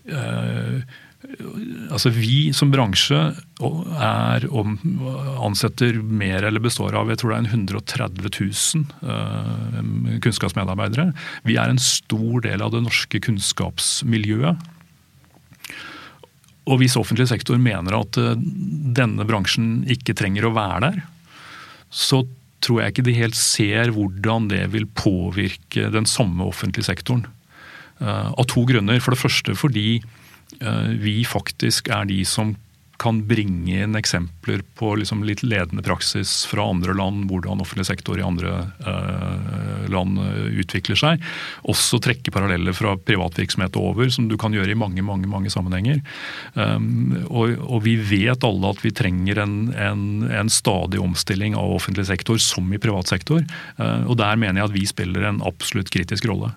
eh, 0.05 0.83
Altså 1.21 2.09
Vi 2.15 2.49
som 2.57 2.71
bransje 2.73 3.19
er 3.61 4.45
om, 4.57 4.77
ansetter 5.45 5.99
mer 6.01 6.47
eller 6.49 6.63
består 6.65 6.97
av 6.97 7.11
jeg 7.13 7.21
tror 7.21 7.35
det 7.35 7.41
er 7.41 7.51
130 7.51 8.31
000 8.41 8.85
uh, 9.05 9.81
kunnskapsmedarbeidere. 10.25 11.11
Vi 11.45 11.59
er 11.61 11.69
en 11.69 11.83
stor 11.83 12.41
del 12.47 12.65
av 12.65 12.73
det 12.73 12.81
norske 12.87 13.21
kunnskapsmiljøet. 13.27 14.69
Og 16.71 16.81
hvis 16.81 16.97
offentlig 16.97 17.29
sektor 17.29 17.61
mener 17.61 17.99
at 17.99 18.17
uh, 18.21 18.33
denne 18.97 19.27
bransjen 19.29 19.83
ikke 19.93 20.17
trenger 20.17 20.49
å 20.49 20.55
være 20.57 20.87
der, 20.87 21.03
så 21.93 22.23
tror 22.65 22.81
jeg 22.81 22.95
ikke 22.95 23.05
de 23.11 23.19
helt 23.19 23.37
ser 23.37 23.93
hvordan 23.93 24.49
det 24.49 24.63
vil 24.73 24.89
påvirke 24.97 25.91
den 25.93 26.09
samme 26.09 26.49
offentlige 26.49 26.89
sektoren. 26.89 27.27
Uh, 28.01 28.33
av 28.33 28.49
to 28.49 28.65
grunner. 28.65 29.03
For 29.05 29.13
det 29.13 29.21
første 29.21 29.59
fordi 29.59 30.01
Eh, 30.01 30.20
vi 31.01 31.21
faktisk 31.29 31.89
er 31.95 32.09
de 32.11 32.19
som 32.29 32.55
kan 33.01 33.23
bringe 33.27 33.81
inn 33.83 33.97
eksempler 33.97 34.61
på 34.77 34.93
liksom 35.01 35.23
litt 35.25 35.41
ledende 35.43 35.83
praksis 35.85 36.43
fra 36.51 36.67
andre 36.69 36.93
land, 36.97 37.25
hvordan 37.31 37.63
offentlig 37.65 37.87
sektor 37.89 38.21
i 38.21 38.25
andre 38.25 38.53
eh, 38.85 39.87
land 39.93 40.21
eh, 40.21 40.59
utvikler 40.61 41.01
seg. 41.01 41.25
Også 41.71 42.01
trekke 42.05 42.33
paralleller 42.35 42.77
fra 42.77 42.97
privatvirksomhet 43.01 43.79
over, 43.81 44.13
som 44.13 44.29
du 44.29 44.37
kan 44.41 44.53
gjøre 44.57 44.75
i 44.75 44.79
mange 44.79 45.05
mange, 45.07 45.31
mange 45.33 45.53
sammenhenger. 45.53 46.03
Um, 46.53 47.17
og, 47.31 47.57
og, 47.65 47.81
vi 47.87 47.97
vet 47.97 48.45
alle 48.45 48.75
at 48.75 48.85
vi 48.85 48.93
trenger 48.93 49.41
en, 49.47 49.57
en, 49.73 50.05
en, 50.29 50.53
stadig 50.53 51.01
omstilling 51.01 51.57
av 51.57 51.79
offentlig 51.79 52.05
sektor, 52.11 52.37
som 52.43 52.69
i 52.75 52.83
privat 52.83 53.09
sektor. 53.09 53.41
Uh, 53.81 54.05
og 54.11 54.19
der 54.21 54.37
mener 54.37 54.61
jeg 54.61 54.69
at 54.69 54.77
vi 54.77 54.89
spiller 54.93 55.31
en 55.31 55.41
absolutt 55.49 55.93
kritisk 55.95 56.29
rolle. 56.29 56.53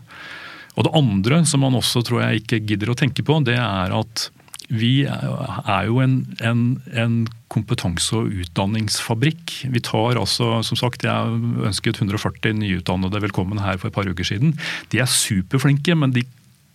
Og 0.73 0.87
Det 0.87 0.95
andre 0.97 1.43
som 1.45 1.61
man 1.61 1.77
også 1.77 2.01
tror 2.05 2.23
jeg 2.23 2.43
ikke 2.43 2.63
gidder 2.71 2.93
å 2.93 2.97
tenke 2.97 3.25
på, 3.25 3.37
det 3.45 3.59
er 3.59 3.93
at 3.93 4.29
vi 4.73 5.03
er 5.05 5.83
jo 5.85 5.99
en, 6.01 6.13
en, 6.41 6.61
en 6.97 7.17
kompetanse- 7.51 8.15
og 8.17 8.31
utdanningsfabrikk. 8.43 9.57
Vi 9.73 9.81
tar 9.83 10.17
altså, 10.17 10.63
som 10.65 10.79
sagt, 10.79 11.03
Jeg 11.03 11.41
ønsket 11.67 11.99
140 12.01 12.55
nyutdannede 12.57 13.21
velkommen 13.21 13.61
her 13.61 13.77
for 13.77 13.91
et 13.91 13.97
par 13.97 14.07
uker 14.09 14.25
siden. 14.25 14.55
De 14.89 15.01
er 15.03 15.09
superflinke, 15.09 15.93
men 15.95 16.15
de 16.15 16.25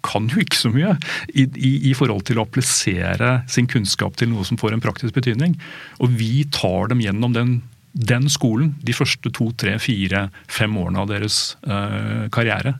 kan 0.06 0.28
jo 0.30 0.42
ikke 0.44 0.60
så 0.60 0.70
mye 0.70 0.94
i, 1.34 1.48
i, 1.56 1.72
i, 1.90 1.94
forhold 1.96 2.22
til 2.28 2.38
å 2.38 2.44
applisere 2.46 3.40
sin 3.50 3.66
kunnskap 3.70 4.14
til 4.16 4.30
noe 4.30 4.46
som 4.46 4.60
får 4.60 4.76
en 4.76 4.84
praktisk 4.84 5.16
betydning. 5.16 5.56
Og 5.98 6.14
vi 6.20 6.44
tar 6.54 6.92
dem 6.92 7.02
gjennom 7.02 7.34
den, 7.34 7.56
den 7.92 8.28
skolen 8.30 8.76
de 8.86 8.94
første 8.94 9.32
to, 9.34 9.50
tre, 9.58 9.74
fire, 9.82 10.28
fem 10.46 10.76
årene 10.78 11.02
av 11.02 11.10
deres 11.10 11.56
øh, 11.66 12.28
karriere. 12.34 12.76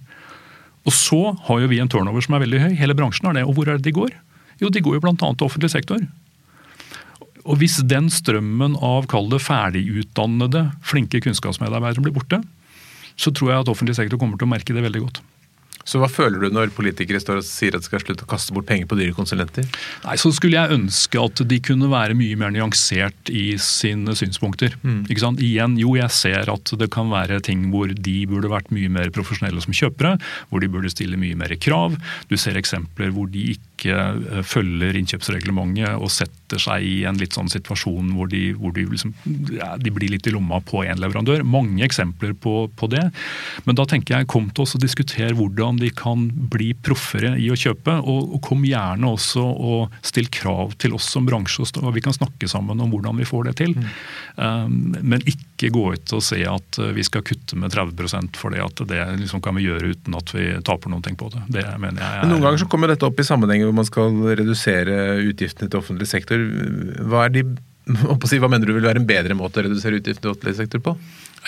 Og 0.89 0.95
så 0.95 1.21
har 1.49 1.61
jo 1.61 1.69
vi 1.69 1.83
en 1.83 1.91
turnover 1.91 2.25
som 2.25 2.37
er 2.37 2.47
veldig 2.47 2.63
høy. 2.63 2.73
Hele 2.81 2.97
bransjen 2.97 3.29
har 3.29 3.37
det. 3.37 3.45
Og 3.45 3.59
hvor 3.59 3.69
er 3.69 3.77
det 3.77 3.91
de 3.91 3.97
går? 3.99 4.15
Jo, 4.63 4.71
de 4.73 4.83
går 4.83 4.97
jo 4.97 5.03
bl.a. 5.05 5.15
til 5.21 5.47
offentlig 5.47 5.71
sektor. 5.75 6.01
Og 7.49 7.61
hvis 7.61 7.79
den 7.89 8.09
strømmen 8.13 8.77
av 8.85 9.07
kall 9.09 9.29
det 9.33 9.41
ferdigutdannede, 9.45 10.67
flinke 10.85 11.21
kunnskapsmedarbeidere 11.25 12.05
blir 12.05 12.17
borte, 12.17 12.41
så 13.19 13.33
tror 13.35 13.53
jeg 13.53 13.65
at 13.65 13.71
offentlig 13.73 13.97
sektor 13.99 14.21
kommer 14.21 14.41
til 14.41 14.49
å 14.49 14.53
merke 14.53 14.75
det 14.75 14.85
veldig 14.85 15.05
godt. 15.07 15.21
Så 15.89 16.01
hva 16.01 16.09
føler 16.11 16.43
du 16.43 16.53
når 16.53 16.73
politikere 16.77 17.21
står 17.23 17.41
og 17.41 17.47
sier 17.47 17.77
at 17.77 17.85
de 17.85 17.89
skal 17.89 18.03
slutte 18.03 18.27
å 18.27 18.31
kaste 18.31 18.55
bort 18.57 18.67
penger 18.69 18.89
på 18.89 18.99
dyre 18.99 19.15
konsulenter? 19.17 19.67
Nei, 20.05 20.17
Så 20.21 20.33
skulle 20.37 20.59
jeg 20.59 20.77
ønske 20.79 21.21
at 21.21 21.43
de 21.49 21.61
kunne 21.65 21.91
være 21.93 22.17
mye 22.19 22.37
mer 22.41 22.53
nyansert 22.55 23.33
i 23.33 23.57
sine 23.63 24.17
synspunkter. 24.19 24.77
Mm. 24.83 25.07
Ikke 25.09 25.25
sant? 25.25 25.43
Igjen, 25.45 25.79
jo 25.81 25.95
jeg 25.99 26.13
ser 26.15 26.51
at 26.53 26.75
det 26.81 26.91
kan 26.95 27.13
være 27.13 27.41
ting 27.45 27.69
hvor 27.73 27.93
de 27.93 28.19
burde 28.29 28.53
vært 28.53 28.73
mye 28.75 28.91
mer 28.93 29.13
profesjonelle 29.15 29.63
som 29.65 29.77
kjøpere. 29.77 30.17
Hvor 30.51 30.65
de 30.65 30.73
burde 30.73 30.93
stille 30.93 31.21
mye 31.21 31.39
mer 31.39 31.55
krav. 31.61 31.97
Du 32.29 32.37
ser 32.41 32.59
eksempler 32.61 33.13
hvor 33.15 33.31
de 33.33 33.51
ikke 33.55 33.95
eh, 33.95 34.43
følger 34.47 34.97
innkjøpsreglementet 34.99 35.97
og 35.97 36.11
setter 36.13 36.39
seg 36.57 36.87
i 36.89 37.05
en 37.05 37.19
litt 37.21 37.37
sånn 37.37 37.51
situasjon 37.53 38.15
hvor 38.17 38.31
de, 38.33 38.55
hvor 38.57 38.73
de, 38.73 38.87
liksom, 38.89 39.13
ja, 39.53 39.75
de 39.77 39.93
blir 39.93 40.15
litt 40.15 40.27
i 40.27 40.33
lomma 40.33 40.63
på 40.65 40.81
én 40.89 41.01
leverandør. 41.03 41.45
Mange 41.45 41.85
eksempler 41.85 42.33
på, 42.33 42.55
på, 42.73 42.89
det. 42.89 43.05
Men 43.67 43.77
da 43.77 43.85
tenker 43.85 44.17
jeg 44.17 44.31
kom 44.33 44.49
til 44.49 44.65
oss 44.65 44.77
og 44.79 44.85
diskutere 44.85 45.37
hvordan 45.37 45.83
de 45.83 45.93
kan 45.93 46.29
bli 46.49 46.71
proffere 46.73 47.35
i 47.37 47.51
å 47.53 47.59
kjøpe. 47.59 47.99
Og, 48.01 48.39
og 48.39 48.43
kom 48.49 48.65
gjerne 48.65 49.13
også 49.13 49.45
og 49.45 50.01
still 50.01 50.31
krav 50.33 50.73
til 50.81 50.97
oss 50.97 51.11
som 51.13 51.29
bransje, 51.29 51.67
og 51.83 51.93
vi 51.97 52.03
kan 52.05 52.15
snakke 52.17 52.49
sammen 52.49 52.81
om 52.81 52.93
hvordan 52.93 53.21
vi 53.21 53.29
får 53.29 53.51
det 53.51 53.55
til. 53.61 53.77
Mm. 53.77 53.87
Um, 54.39 54.75
men 55.03 55.25
ikke 55.29 55.73
gå 55.75 55.85
ut 55.97 56.13
og 56.15 56.23
se 56.23 56.39
at 56.47 56.79
uh, 56.81 56.91
vi 56.95 57.05
skal 57.07 57.25
kutte 57.27 57.59
med 57.59 57.75
30% 57.75 58.39
for 58.39 58.55
det 58.55 58.63
at 58.63 58.83
det 58.89 59.01
liksom 59.19 59.43
kan 59.45 59.57
vi 59.59 59.67
gjøre 59.67 59.93
uten 59.93 60.17
at 60.19 60.33
vi 60.35 60.47
taper 60.65 60.93
noe 60.93 61.03
på 61.19 61.31
det. 61.35 61.43
Det 61.59 61.65
mener 61.81 62.03
jeg 62.03 62.09
er... 62.09 62.23
Men 62.23 62.33
Noen 62.35 62.45
ganger 62.45 62.63
så 62.63 62.69
kommer 62.71 62.93
dette 62.93 63.07
opp 63.09 63.19
i 63.19 63.27
sammenhenger 63.27 63.69
hvor 63.69 63.79
man 63.81 63.89
skal 63.89 64.15
redusere 64.39 64.99
utgiftene 65.25 65.71
til 65.71 65.81
offentlig 65.81 66.09
sektor. 66.11 66.38
Hva, 67.09 67.25
er 67.27 67.35
de, 67.35 67.45
hva 68.43 68.51
mener 68.51 68.69
du 68.69 68.77
vil 68.77 68.87
være 68.87 69.03
en 69.03 69.09
bedre 69.09 69.37
måte 69.39 69.61
å 69.61 69.67
redusere 69.67 70.01
utgiftene 70.01 70.31
i 70.31 70.35
offentlig 70.35 70.59
sektor 70.61 70.85
på? 70.85 70.97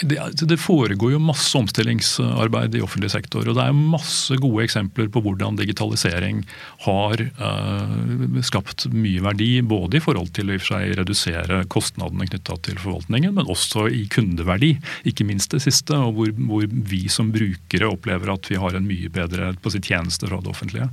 Det, 0.03 0.47
det, 0.49 0.57
foregår 0.57 1.13
jo 1.13 1.21
masse 1.21 1.53
omstillingsarbeid 1.59 2.75
i 2.79 2.83
offentlig 2.85 3.11
sektor. 3.13 3.45
og 3.45 3.57
Det 3.59 3.65
er 3.65 3.77
masse 3.77 4.37
gode 4.41 4.65
eksempler 4.65 5.11
på 5.13 5.23
hvordan 5.25 5.59
digitalisering 5.59 6.45
har 6.87 7.25
uh, 7.41 8.41
skapt 8.47 8.87
mye 8.95 9.21
verdi. 9.25 9.51
Både 9.67 9.99
i 9.99 10.05
forhold 10.05 10.33
til 10.37 10.53
å 10.55 10.59
redusere 11.01 11.65
kostnadene 11.73 12.29
knytta 12.31 12.57
til 12.65 12.81
forvaltningen, 12.81 13.35
men 13.37 13.51
også 13.51 13.89
i 13.93 14.07
kundeverdi. 14.13 14.77
Ikke 15.11 15.27
minst 15.29 15.53
det 15.57 15.63
siste, 15.67 15.99
og 15.99 16.17
hvor, 16.17 16.33
hvor 16.39 16.69
vi 16.71 17.05
som 17.13 17.33
brukere 17.35 17.91
opplever 17.91 18.33
at 18.33 18.49
vi 18.51 18.61
har 18.63 18.77
en 18.77 18.89
mye 18.89 19.13
bedre 19.13 19.53
på 19.61 19.75
sitt 19.75 19.91
tjeneste 19.91 20.31
fra 20.31 20.41
det 20.41 20.55
offentlige. 20.55 20.89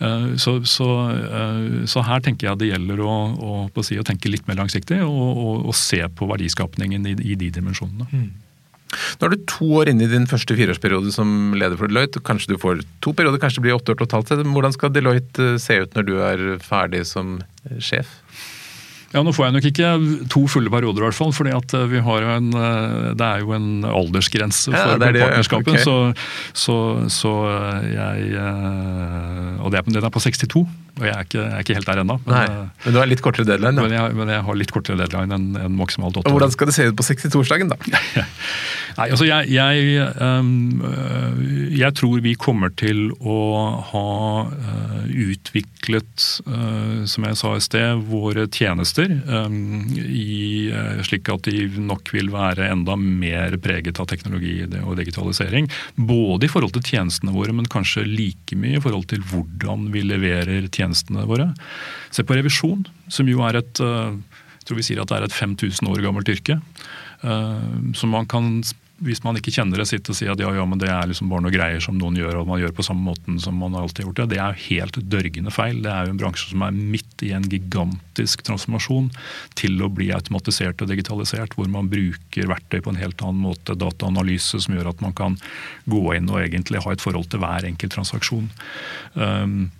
Uh, 0.00 0.32
så, 0.40 0.56
så, 0.68 0.88
uh, 1.10 1.84
så, 1.90 2.06
her 2.06 2.24
tenker 2.24 2.48
jeg 2.48 2.62
det 2.62 2.72
gjelder 2.72 3.04
å, 3.04 3.12
å, 3.36 3.52
å 3.68 4.08
tenke 4.08 4.32
litt 4.32 4.48
mer 4.48 4.62
langsiktig 4.62 5.02
og, 5.04 5.20
og, 5.36 5.68
og 5.68 5.76
se 5.78 6.00
på 6.16 6.30
verdiskapningen 6.30 7.12
i, 7.12 7.16
i 7.34 7.38
de 7.38 7.52
dimensjonene. 7.54 8.08
Mm. 8.12 8.30
Nå 8.92 9.26
er 9.26 9.34
du 9.34 9.44
to 9.48 9.68
år 9.80 9.90
inne 9.92 10.06
i 10.06 10.10
din 10.10 10.28
første 10.28 10.56
fireårsperiode 10.56 11.12
som 11.14 11.54
leder 11.56 11.78
for 11.80 11.90
Deloitte. 11.90 12.22
Kanskje 12.24 12.54
du 12.54 12.60
får 12.60 12.82
to 13.04 13.14
perioder, 13.16 13.40
kanskje 13.42 13.60
det 13.60 13.68
blir 13.68 13.78
åtte 13.78 13.94
år 13.94 14.02
totalt. 14.04 14.32
Hvordan 14.32 14.74
skal 14.76 14.92
Deloitte 14.92 15.54
eh, 15.54 15.60
se 15.62 15.82
ut 15.84 15.96
når 15.96 16.08
du 16.08 16.16
er 16.20 16.42
ferdig 16.62 17.04
som 17.08 17.38
eh, 17.40 17.78
sjef? 17.82 18.18
Ja, 19.12 19.20
Nå 19.20 19.34
får 19.36 19.44
jeg 19.44 19.54
nok 19.58 19.66
ikke 19.68 19.88
to 20.32 20.46
fulle 20.48 20.70
perioder, 20.72 21.02
i 21.02 21.06
hvert 21.08 21.16
fall. 21.18 21.34
fordi 21.36 21.52
at 21.56 21.74
eh, 21.76 21.88
vi 21.90 22.00
har 22.04 22.28
en, 22.36 22.52
Det 22.52 23.26
er 23.26 23.44
jo 23.44 23.52
en 23.56 23.84
aldersgrense 23.84 24.72
for 24.72 24.94
ja, 24.94 25.00
det 25.00 25.12
det, 25.16 25.24
partnerskapet. 25.26 25.74
Okay. 25.74 25.84
Så, 25.84 25.96
så, 26.52 26.76
så, 27.12 27.34
jeg 27.92 28.32
Og 29.60 29.72
det 29.72 29.82
er, 29.82 29.88
den 29.88 30.04
er 30.04 30.12
på 30.12 30.24
62. 30.24 30.64
Og 31.00 31.06
jeg 31.08 31.12
er 31.16 31.24
ikke, 31.24 31.40
jeg 31.40 31.56
er 31.56 31.64
ikke 31.64 31.74
helt 31.78 31.88
der 31.88 32.00
ennå. 32.02 32.18
Men, 32.26 32.56
men, 32.84 32.92
du 32.92 32.98
har 33.00 33.08
litt 33.08 33.22
kortere 33.24 33.48
deadline? 33.48 33.72
da? 33.78 33.84
Men 33.86 33.94
jeg, 33.96 34.16
men 34.18 34.32
jeg 34.34 34.44
har 34.44 34.58
litt 34.60 34.72
kortere 34.74 35.00
deadline 35.00 35.38
enn 35.38 35.46
en 35.56 35.78
maksimalt 35.78 36.18
åtte 36.20 36.28
år. 36.28 36.36
Hvordan 36.36 36.52
skal 36.52 36.68
det 36.68 36.74
se 36.76 36.88
ut 36.90 36.98
på 36.98 37.06
62-årsdagen, 37.08 37.72
da? 37.72 37.78
Nei, 38.98 39.06
altså 39.08 39.24
jeg, 39.24 39.48
jeg, 39.54 40.08
um, 40.20 40.82
jeg, 41.72 41.94
tror 41.96 42.20
vi 42.24 42.34
kommer 42.36 42.72
til 42.76 43.06
å 43.24 43.38
ha 43.88 44.10
uh, 44.44 45.06
utviklet, 45.08 46.26
uh, 46.44 47.00
som 47.08 47.24
jeg 47.24 47.38
sa 47.40 47.54
i 47.56 47.64
sted, 47.64 48.04
våre 48.12 48.44
tjenester 48.52 49.14
um, 49.32 49.88
i, 49.96 50.68
uh, 50.76 51.00
slik 51.08 51.30
at 51.32 51.48
de 51.48 51.70
nok 51.80 52.12
vil 52.12 52.28
være 52.34 52.68
enda 52.68 52.98
mer 53.00 53.56
preget 53.64 54.00
av 54.02 54.10
teknologi 54.12 54.58
og 54.82 54.92
digitalisering. 55.00 55.70
Både 55.96 56.50
i 56.50 56.52
forhold 56.52 56.76
til 56.76 56.84
tjenestene 56.92 57.32
våre, 57.32 57.56
men 57.56 57.70
kanskje 57.72 58.04
like 58.04 58.60
mye 58.60 58.76
i 58.76 58.84
forhold 58.84 59.08
til 59.14 59.24
hvordan 59.32 59.88
vi 59.94 60.04
leverer 60.04 60.68
tjenestene 60.82 61.24
våre. 61.30 61.48
Se 62.12 62.26
på 62.26 62.36
revisjon, 62.36 62.84
som 63.08 63.30
jo 63.30 63.46
er 63.46 63.62
et 63.62 63.84
jeg 64.62 64.68
tror 64.68 64.78
vi 64.78 64.84
sier 64.86 65.00
at 65.02 65.10
det 65.10 65.16
er 65.16 65.24
et 65.26 65.34
5000 65.34 65.88
år 65.90 66.04
gammelt 66.04 66.28
yrke. 66.30 66.54
Så 67.98 68.06
man 68.06 68.28
kan 68.30 68.60
hvis 69.02 69.22
man 69.24 69.38
ikke 69.38 69.52
kjenner 69.54 69.80
det, 69.80 69.88
sitte 69.90 70.12
og 70.12 70.16
si 70.18 70.28
at 70.30 70.40
ja, 70.40 70.50
ja, 70.54 70.64
men 70.68 70.80
det 70.80 70.88
er 70.90 71.08
liksom 71.10 71.30
bare 71.30 71.42
noe 71.44 71.54
greier 71.54 71.82
som 71.82 71.96
noen 71.98 72.16
gjør, 72.18 72.38
og 72.40 72.50
man 72.50 72.60
gjør 72.62 72.74
på 72.76 72.84
samme 72.86 73.02
måten 73.08 73.40
som 73.42 73.56
man 73.58 73.74
alltid 73.78 74.04
har 74.04 74.08
gjort 74.08 74.20
det. 74.20 74.26
Det 74.32 74.38
er 74.38 74.54
jo 74.54 74.66
helt 74.68 74.98
dørgende 75.14 75.54
feil. 75.54 75.80
Det 75.82 75.90
er 75.90 76.06
jo 76.06 76.14
en 76.14 76.20
bransje 76.20 76.52
som 76.52 76.62
er 76.66 76.76
midt 76.76 77.24
i 77.26 77.32
en 77.34 77.48
gigantisk 77.50 78.44
transformasjon 78.46 79.10
til 79.58 79.82
å 79.82 79.90
bli 79.92 80.12
automatisert 80.14 80.84
og 80.84 80.92
digitalisert, 80.92 81.56
hvor 81.58 81.70
man 81.72 81.90
bruker 81.92 82.50
verktøy 82.52 82.78
på 82.84 82.94
en 82.94 83.02
helt 83.02 83.26
annen 83.26 83.42
måte, 83.42 83.78
dataanalyse 83.78 84.62
som 84.62 84.78
gjør 84.78 84.92
at 84.92 85.02
man 85.04 85.16
kan 85.18 85.38
gå 85.90 86.04
inn 86.16 86.30
og 86.30 86.42
egentlig 86.44 86.84
ha 86.84 86.94
et 86.94 87.02
forhold 87.02 87.30
til 87.32 87.42
hver 87.42 87.66
enkelt 87.66 87.96
transaksjon. 87.96 88.50
Um, 89.18 89.72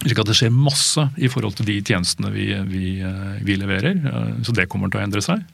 slik 0.00 0.20
det 0.26 0.36
skjer 0.36 0.52
masse 0.54 1.06
i 1.20 1.28
forhold 1.28 1.58
til 1.58 1.68
de 1.68 1.80
tjenestene 1.84 2.32
vi, 2.32 2.50
vi, 2.70 2.84
vi 3.44 3.56
leverer. 3.60 4.00
Uh, 4.04 4.36
så 4.46 4.54
det 4.56 4.68
kommer 4.72 4.92
til 4.92 5.02
å 5.02 5.06
endre 5.06 5.24
seg. 5.24 5.44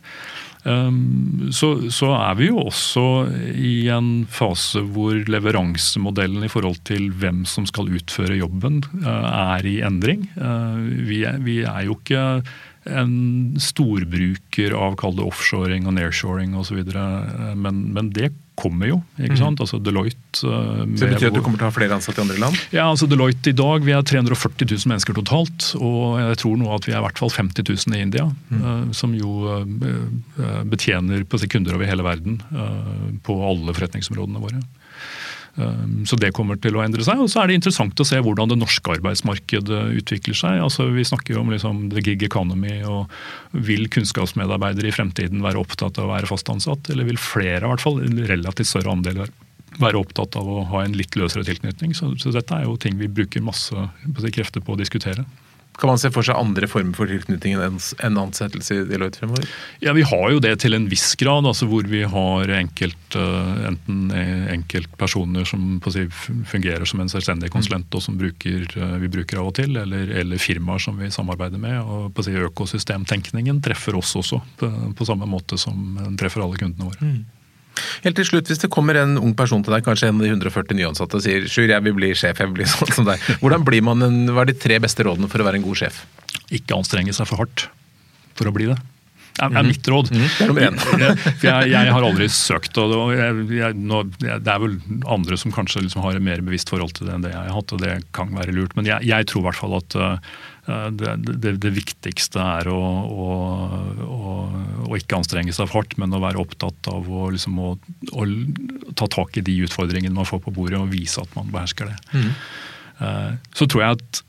Ehm, 0.66 1.51
så, 1.55 1.70
så, 1.94 2.11
er 2.16 2.38
vi 2.40 2.49
jo 2.51 2.59
også 2.66 3.05
i 3.55 3.86
en 3.92 4.26
fase 4.30 4.82
hvor 4.94 5.18
leveransemodellen 5.30 6.47
i 6.47 6.51
forhold 6.51 6.80
til 6.88 7.11
hvem 7.14 7.44
som 7.49 7.68
skal 7.70 7.92
utføre 7.94 8.38
jobben, 8.40 8.80
eh, 9.03 9.28
er 9.57 9.68
i 9.68 9.76
endring. 9.86 10.26
Eh, 10.34 10.80
vi 11.07 11.22
er, 11.28 11.38
vi 11.44 11.61
er 11.66 11.86
jo 11.86 11.99
ikke 12.01 12.24
en 12.86 13.14
storbruker 13.59 14.74
av 14.78 14.94
kall 14.99 15.16
det 15.18 15.26
offshoring 15.26 15.88
og 15.88 15.97
nearshoring 15.97 16.55
osv. 16.59 16.82
Men, 16.86 17.80
men 17.94 18.11
det 18.14 18.30
kommer 18.57 18.88
jo. 18.88 18.98
ikke 19.18 19.36
mm. 19.36 19.40
sant? 19.40 19.61
Altså 19.62 19.78
Deloitte 19.82 20.48
uh, 20.48 20.82
Så 20.86 21.04
Det 21.04 21.11
betyr 21.12 21.28
at 21.30 21.36
du 21.36 21.42
kommer 21.44 21.61
til 21.61 21.66
å 21.66 21.70
ha 21.70 21.76
flere 21.76 21.96
ansatte 21.98 22.20
i 22.20 22.24
andre 22.24 22.38
land? 22.40 22.59
Ja, 22.74 22.88
altså 22.88 23.09
Deloitte 23.11 23.52
i 23.52 23.57
dag, 23.57 23.84
vi 23.86 23.94
er 23.94 24.07
340 24.07 24.70
000 24.72 24.92
mennesker 24.92 25.16
totalt. 25.18 25.70
Og 25.76 26.16
jeg 26.22 26.40
tror 26.42 26.57
nå 26.61 26.70
at 26.74 26.88
vi 26.88 26.94
er 26.94 27.00
i 27.00 27.04
hvert 27.07 27.20
fall 27.22 27.32
50 27.32 27.68
000 27.68 27.98
i 27.98 28.02
India. 28.07 28.26
Mm. 28.50 28.64
Uh, 28.64 28.82
som 28.96 29.14
jo 29.16 29.36
uh, 29.46 30.62
betjener 30.68 31.26
på 31.28 31.40
kunder 31.46 31.76
over 31.76 31.86
hele 31.86 32.02
verden 32.02 32.40
på 33.22 33.34
alle 33.46 33.74
forretningsområdene 33.76 34.40
våre. 34.42 34.59
Ehm, 35.57 36.04
så 36.09 36.18
det 36.20 36.32
kommer 36.36 36.59
til 36.61 36.76
å 36.76 36.82
endre 36.84 37.04
seg. 37.07 37.20
Og 37.22 37.30
så 37.32 37.42
er 37.42 37.50
det 37.50 37.59
interessant 37.61 38.00
å 38.00 38.07
se 38.07 38.20
hvordan 38.22 38.52
det 38.52 38.59
norske 38.61 38.96
arbeidsmarkedet 38.98 39.82
utvikler 40.02 40.36
seg. 40.36 40.61
Altså 40.64 40.88
Vi 40.92 41.07
snakker 41.07 41.36
jo 41.36 41.44
om 41.44 41.52
liksom 41.52 41.86
the 41.94 42.02
gig 42.04 42.22
economy. 42.26 42.82
og 42.84 43.11
Vil 43.52 43.88
kunnskapsmedarbeidere 43.92 44.90
i 44.90 44.96
fremtiden 44.96 45.44
være 45.44 45.62
opptatt 45.62 45.98
av 45.98 46.09
å 46.09 46.14
være 46.14 46.30
fast 46.30 46.52
ansatt? 46.52 46.90
Eller 46.92 47.09
vil 47.09 47.20
flere, 47.20 47.64
i 47.64 47.72
hvert 47.72 47.84
fall 47.84 48.02
relativt 48.28 48.72
større 48.72 48.92
andel, 48.92 49.24
være 49.80 50.00
opptatt 50.00 50.36
av 50.36 50.48
å 50.48 50.62
ha 50.72 50.84
en 50.84 50.96
litt 50.96 51.16
løsere 51.16 51.46
tilknytning? 51.48 51.96
Så, 51.96 52.12
så 52.20 52.32
dette 52.34 52.54
er 52.54 52.68
jo 52.68 52.78
ting 52.80 53.00
vi 53.00 53.09
bruker 53.09 53.44
masse 53.44 53.88
krefter 54.36 54.64
på 54.64 54.76
å 54.76 54.80
diskutere. 54.80 55.24
Kan 55.77 55.91
man 55.93 56.01
se 56.01 56.11
for 56.14 56.24
seg 56.24 56.39
andre 56.39 56.68
former 56.70 56.97
for 56.97 57.11
tilknytning 57.11 57.57
enn 57.61 58.20
ansettelse 58.20 58.79
i 58.79 58.85
Deloitte 58.89 59.20
fremover? 59.20 59.45
Ja, 59.85 59.93
Vi 59.97 60.07
har 60.09 60.31
jo 60.33 60.41
det 60.41 60.55
til 60.62 60.77
en 60.77 60.89
viss 60.89 61.14
grad, 61.20 61.45
altså 61.45 61.68
hvor 61.68 61.85
vi 61.89 62.03
har 62.09 62.53
enkelt, 62.57 63.16
eh, 63.16 63.53
enten 63.68 64.11
enkeltpersoner 64.57 65.45
som 65.45 65.79
si, 65.93 66.07
fungerer 66.49 66.89
som 66.89 67.01
en 67.01 67.12
selvstendig 67.12 67.53
konsulent 67.53 67.93
og 67.95 68.03
som 68.03 68.16
bruker, 68.16 68.64
eh, 68.77 68.97
vi 69.05 69.12
bruker 69.12 69.43
av 69.43 69.53
og 69.53 69.57
til, 69.61 69.77
eller, 69.77 70.11
eller 70.22 70.41
firmaer 70.41 70.81
som 70.83 70.97
vi 70.99 71.12
samarbeider 71.12 71.61
med. 71.61 71.79
og 71.83 72.12
på 72.16 72.24
si, 72.24 72.33
Økosystemtenkningen 72.47 73.61
treffer 73.64 73.97
oss 73.97 74.16
også, 74.16 74.41
på, 74.57 74.72
på 74.97 75.09
samme 75.09 75.29
måte 75.29 75.59
som 75.61 75.97
den 76.01 76.16
treffer 76.16 76.45
alle 76.45 76.57
kundene 76.61 76.89
våre. 76.89 77.01
Mm. 77.05 77.24
Helt 78.07 78.18
til 78.18 78.29
slutt, 78.29 78.51
Hvis 78.51 78.62
det 78.62 78.72
kommer 78.72 78.99
en 79.01 79.16
ung 79.20 79.35
person 79.37 79.62
til 79.64 79.74
deg, 79.74 79.85
kanskje 79.87 80.11
en 80.11 80.20
av 80.20 80.27
de 80.27 80.33
140 80.35 80.79
nyansatte, 80.79 81.18
og 81.18 81.24
sier 81.24 81.49
Sjur, 81.51 81.68
jeg 81.70 81.85
vil 81.85 81.97
bli 81.97 82.12
sjef, 82.16 82.41
jeg 82.41 82.51
vil 82.51 82.59
bli 82.61 82.68
sånn 82.77 82.95
som 83.01 83.09
deg. 83.09 83.22
Hvordan 83.43 83.66
blir 83.66 83.85
man 83.87 84.03
en, 84.07 84.20
Hva 84.33 84.47
er 84.47 84.53
de 84.53 84.59
tre 84.66 84.81
beste 84.83 85.07
rådene 85.07 85.31
for 85.33 85.43
å 85.43 85.49
være 85.49 85.61
en 85.61 85.66
god 85.66 85.83
sjef? 85.85 86.05
Ikke 86.55 86.77
anstrenge 86.79 87.14
seg 87.16 87.29
for 87.29 87.45
hardt 87.45 87.68
for 88.37 88.49
å 88.49 88.55
bli 88.55 88.68
det. 88.72 88.79
Det 89.37 89.61
er 89.61 89.66
mitt 89.68 89.89
råd. 89.93 90.11
Mm, 90.16 90.79
jeg, 91.45 91.64
jeg, 91.68 91.91
har 91.93 92.05
aldri 92.07 92.29
søkt, 92.33 92.79
og 92.81 93.11
jeg, 93.12 93.74
nå, 93.77 94.03
det 94.22 94.39
er 94.41 94.62
vel 94.62 94.79
andre 95.12 95.37
som 95.37 95.53
kanskje 95.53 95.83
liksom 95.85 96.05
har 96.07 96.16
et 96.16 96.24
mer 96.24 96.41
bevisst 96.45 96.72
forhold 96.72 96.95
til 96.97 97.11
det 97.11 97.16
enn 97.16 97.27
det 97.27 97.35
jeg 97.35 97.43
har 97.43 97.53
hatt, 97.53 97.74
og 97.77 97.83
det 97.83 97.99
kan 98.16 98.33
være 98.37 98.55
lurt. 98.57 98.72
Men 98.79 98.89
jeg, 98.89 99.05
jeg 99.11 99.29
tror 99.29 99.45
i 99.45 99.47
hvert 99.51 99.61
fall 99.61 99.77
at 99.77 99.99
uh, 100.01 100.39
det, 100.67 101.12
det, 101.43 101.53
det, 101.62 101.73
viktigste 101.77 102.43
er 102.43 102.71
å, 102.73 102.81
å, 103.07 103.27
å, 104.03 104.31
å, 104.89 104.93
ikke 104.99 105.21
anstrenge 105.21 105.55
seg 105.55 105.69
for 105.71 105.83
hardt, 105.83 105.95
men 106.03 106.14
å 106.17 106.23
være 106.23 106.43
opptatt 106.43 106.91
av 106.91 107.07
liksom, 107.35 107.61
å, 107.62 107.75
ta 108.99 109.09
tak 109.12 109.39
i 109.39 109.45
de 109.47 109.61
utfordringene 109.67 110.17
man 110.17 110.29
får 110.29 110.43
på 110.47 110.55
bordet, 110.57 110.81
og 110.81 110.91
vise 110.91 111.23
at 111.23 111.37
man 111.39 111.53
behersker 111.55 111.93
det. 111.93 111.99
Mm. 112.17 112.33
Uh, 112.97 113.33
så 113.55 113.69
tror 113.71 113.85
jeg 113.85 114.01
at 114.01 114.23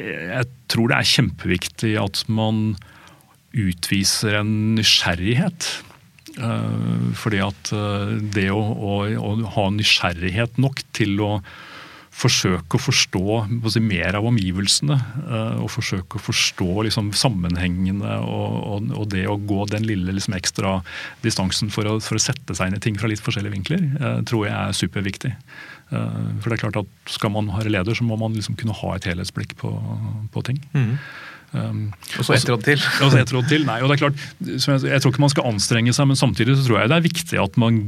jeg 0.00 0.48
tror 0.70 0.90
det 0.90 0.96
er 0.96 1.12
kjempeviktig 1.12 1.92
at 2.00 2.22
man 2.30 2.74
utviser 3.56 4.38
en 4.40 4.52
nysgjerrighet. 4.78 5.68
Eh, 6.38 7.08
fordi 7.18 7.40
at 7.42 7.72
eh, 7.74 8.12
det 8.34 8.48
å, 8.54 8.60
å, 8.60 9.32
ha 9.56 9.66
nysgjerrighet 9.74 10.60
nok 10.62 10.84
til 10.96 11.18
å 11.24 11.32
forsøke 12.20 12.76
å 12.76 12.82
forstå 12.82 13.24
si, 13.72 13.82
mer 13.84 14.18
av 14.18 14.28
omgivelsene. 14.28 14.98
Eh, 15.24 15.62
og 15.64 15.72
forsøke 15.72 16.18
å 16.18 16.22
forstå 16.22 16.68
liksom, 16.88 17.10
sammenhengene 17.16 18.20
og, 18.26 18.60
og, 18.60 18.92
og, 18.98 19.08
det 19.14 19.26
å 19.30 19.38
gå 19.38 19.64
den 19.72 19.88
lille 19.88 20.14
liksom, 20.16 20.36
ekstra 20.38 20.78
distansen 21.24 21.72
for 21.72 21.88
å, 21.88 21.98
for 22.04 22.20
å, 22.20 22.22
sette 22.22 22.56
seg 22.56 22.70
inn 22.70 22.78
i 22.78 22.84
ting 22.84 23.00
fra 23.00 23.10
litt 23.10 23.22
forskjellige 23.24 23.56
vinkler, 23.56 23.84
tror 24.28 24.46
jeg 24.46 24.54
er 24.56 24.76
superviktig. 24.76 25.34
For 25.90 26.46
det 26.46 26.54
er 26.54 26.60
klart 26.60 26.76
at 26.78 27.10
Skal 27.10 27.32
man 27.34 27.48
være 27.50 27.72
leder, 27.72 27.96
så 27.98 28.04
må 28.06 28.14
man 28.20 28.36
liksom 28.36 28.54
kunne 28.60 28.76
ha 28.78 28.92
et 28.94 29.08
helhetsblikk 29.10 29.56
på, 29.58 29.72
på 30.30 30.42
ting. 30.46 30.60
Mm. 30.76 30.92
Um, 31.50 31.88
og 32.14 32.22
så 32.22 32.36
ett 32.36 32.46
råd 32.46 32.62
til. 32.62 32.78
og 33.02 33.10
så 33.10 33.18
ett 33.18 33.32
råd 33.34 33.48
til. 33.50 33.66
Nei, 33.66 33.80
og 33.82 33.90
det 33.90 33.96
er 33.96 34.02
klart, 34.04 34.22
jeg, 34.38 34.84
jeg, 34.86 35.02
tror 35.02 35.14
ikke 35.14 35.24
man 35.24 35.32
skal 35.32 35.50
anstrenge 35.50 35.94
seg, 35.96 36.06
men 36.10 36.18
samtidig 36.18 36.56
så 36.58 36.66
tror 36.66 36.80
jeg 36.80 36.92
det 36.92 36.98
er 37.00 37.08
viktig 37.08 37.42
at 37.42 37.58
man 37.60 37.80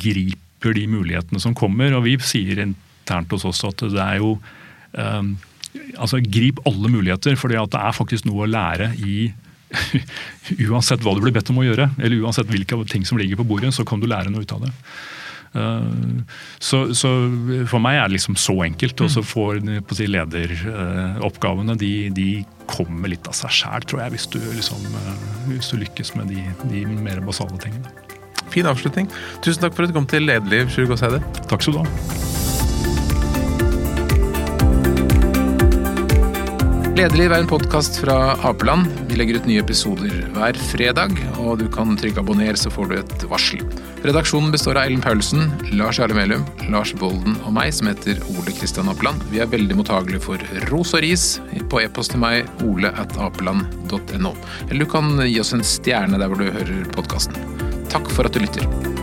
griper 0.00 0.76
de 0.78 0.86
mulighetene 0.88 1.42
som 1.42 1.56
kommer. 1.56 1.92
Og 1.98 2.06
vi 2.06 2.16
sier 2.24 2.62
internt 3.04 3.32
hos 3.36 3.44
oss 3.48 3.62
at 3.68 3.84
det 3.92 4.00
er 4.00 4.20
jo 4.22 4.34
um, 4.96 5.34
altså 6.00 6.20
Grip 6.24 6.62
alle 6.66 6.90
muligheter, 6.90 7.36
for 7.36 7.52
det 7.52 7.60
er 7.60 7.96
faktisk 7.96 8.28
noe 8.28 8.46
å 8.46 8.50
lære 8.50 8.94
i 9.04 9.32
Uansett 10.68 11.02
hva 11.02 11.16
du 11.16 11.22
blir 11.24 11.34
bedt 11.34 11.48
om 11.50 11.58
å 11.58 11.64
gjøre, 11.66 11.88
eller 11.98 12.20
uansett 12.22 12.46
hvilke 12.46 12.76
ting 12.86 13.02
som 13.08 13.18
ligger 13.18 13.40
på 13.40 13.46
bordet, 13.48 13.72
så 13.74 13.82
kan 13.88 13.98
du 13.98 14.06
lære 14.06 14.30
noe 14.30 14.44
ut 14.44 14.52
av 14.54 14.62
det. 14.62 14.70
Eh, 15.54 15.82
så, 16.58 16.94
så, 16.94 17.10
for 17.70 17.82
meg 17.82 17.98
er 17.98 18.08
det 18.08 18.18
liksom 18.18 18.38
så 18.40 18.56
enkelt. 18.66 19.04
Og 19.04 19.12
så 19.12 19.22
mm. 19.22 19.28
får 19.30 19.60
si, 19.98 20.08
lederoppgavene 20.10 21.78
de, 21.80 21.94
de, 22.14 22.28
kommer 22.70 23.10
litt 23.12 23.26
av 23.28 23.36
seg 23.36 23.52
sjæl, 23.52 23.84
tror 23.84 24.04
jeg, 24.04 24.14
hvis 24.14 24.28
du, 24.32 24.38
liksom, 24.54 24.86
eh, 25.02 25.28
hvis 25.50 25.68
du 25.72 25.78
lykkes 25.82 26.14
med 26.16 26.32
de, 26.32 26.46
de, 26.70 26.86
mer 26.96 27.20
basale 27.26 27.60
tingene. 27.60 27.92
Fin 28.54 28.68
avslutning. 28.70 29.10
Tusen 29.44 29.64
takk 29.64 29.76
for 29.76 29.84
at 29.84 29.92
du 29.92 29.96
kom 29.96 30.08
til 30.08 30.28
Lederliv, 30.28 30.72
Sjur 30.72 30.88
Gåseide. 30.90 31.22
Takk 31.50 31.64
skal 31.64 31.80
du 31.80 31.84
ha. 31.84 32.53
Lederliv 36.94 37.32
er 37.34 37.42
en 37.42 37.48
podkast 37.50 37.96
fra 37.98 38.36
Apeland. 38.46 38.86
Vi 39.10 39.16
legger 39.18 39.40
ut 39.40 39.48
nye 39.50 39.58
episoder 39.64 40.12
hver 40.30 40.58
fredag, 40.70 41.16
og 41.42 41.58
du 41.58 41.64
kan 41.74 41.96
trykke 41.98 42.22
abonner, 42.22 42.54
så 42.54 42.70
får 42.70 42.92
du 42.92 42.94
et 43.00 43.24
varsel. 43.26 43.64
Redaksjonen 44.06 44.54
består 44.54 44.78
av 44.78 44.86
Ellen 44.86 45.02
Paulsen, 45.02 45.50
Lars 45.74 45.98
Jarle 45.98 46.14
Melum, 46.14 46.46
Lars 46.70 46.94
Bolden 46.94 47.34
og 47.42 47.50
meg, 47.58 47.74
som 47.74 47.90
heter 47.90 48.22
Ole 48.36 48.54
Kristian 48.54 48.92
Apeland. 48.92 49.26
Vi 49.34 49.42
er 49.42 49.50
veldig 49.50 49.80
mottagelige 49.80 50.22
for 50.22 50.48
ros 50.70 50.94
og 50.94 51.02
ris 51.02 51.28
på 51.66 51.82
e-post 51.82 52.14
til 52.14 52.22
meg, 52.22 52.46
ole 52.62 52.94
at 52.94 53.18
apeland.no. 53.18 54.36
Eller 54.68 54.86
du 54.86 54.90
kan 54.94 55.16
gi 55.26 55.40
oss 55.42 55.50
en 55.58 55.66
stjerne 55.66 56.22
der 56.22 56.30
hvor 56.30 56.38
du 56.38 56.46
hører 56.46 56.90
podkasten. 56.94 57.34
Takk 57.90 58.06
for 58.14 58.30
at 58.30 58.38
du 58.38 58.46
lytter. 58.46 58.93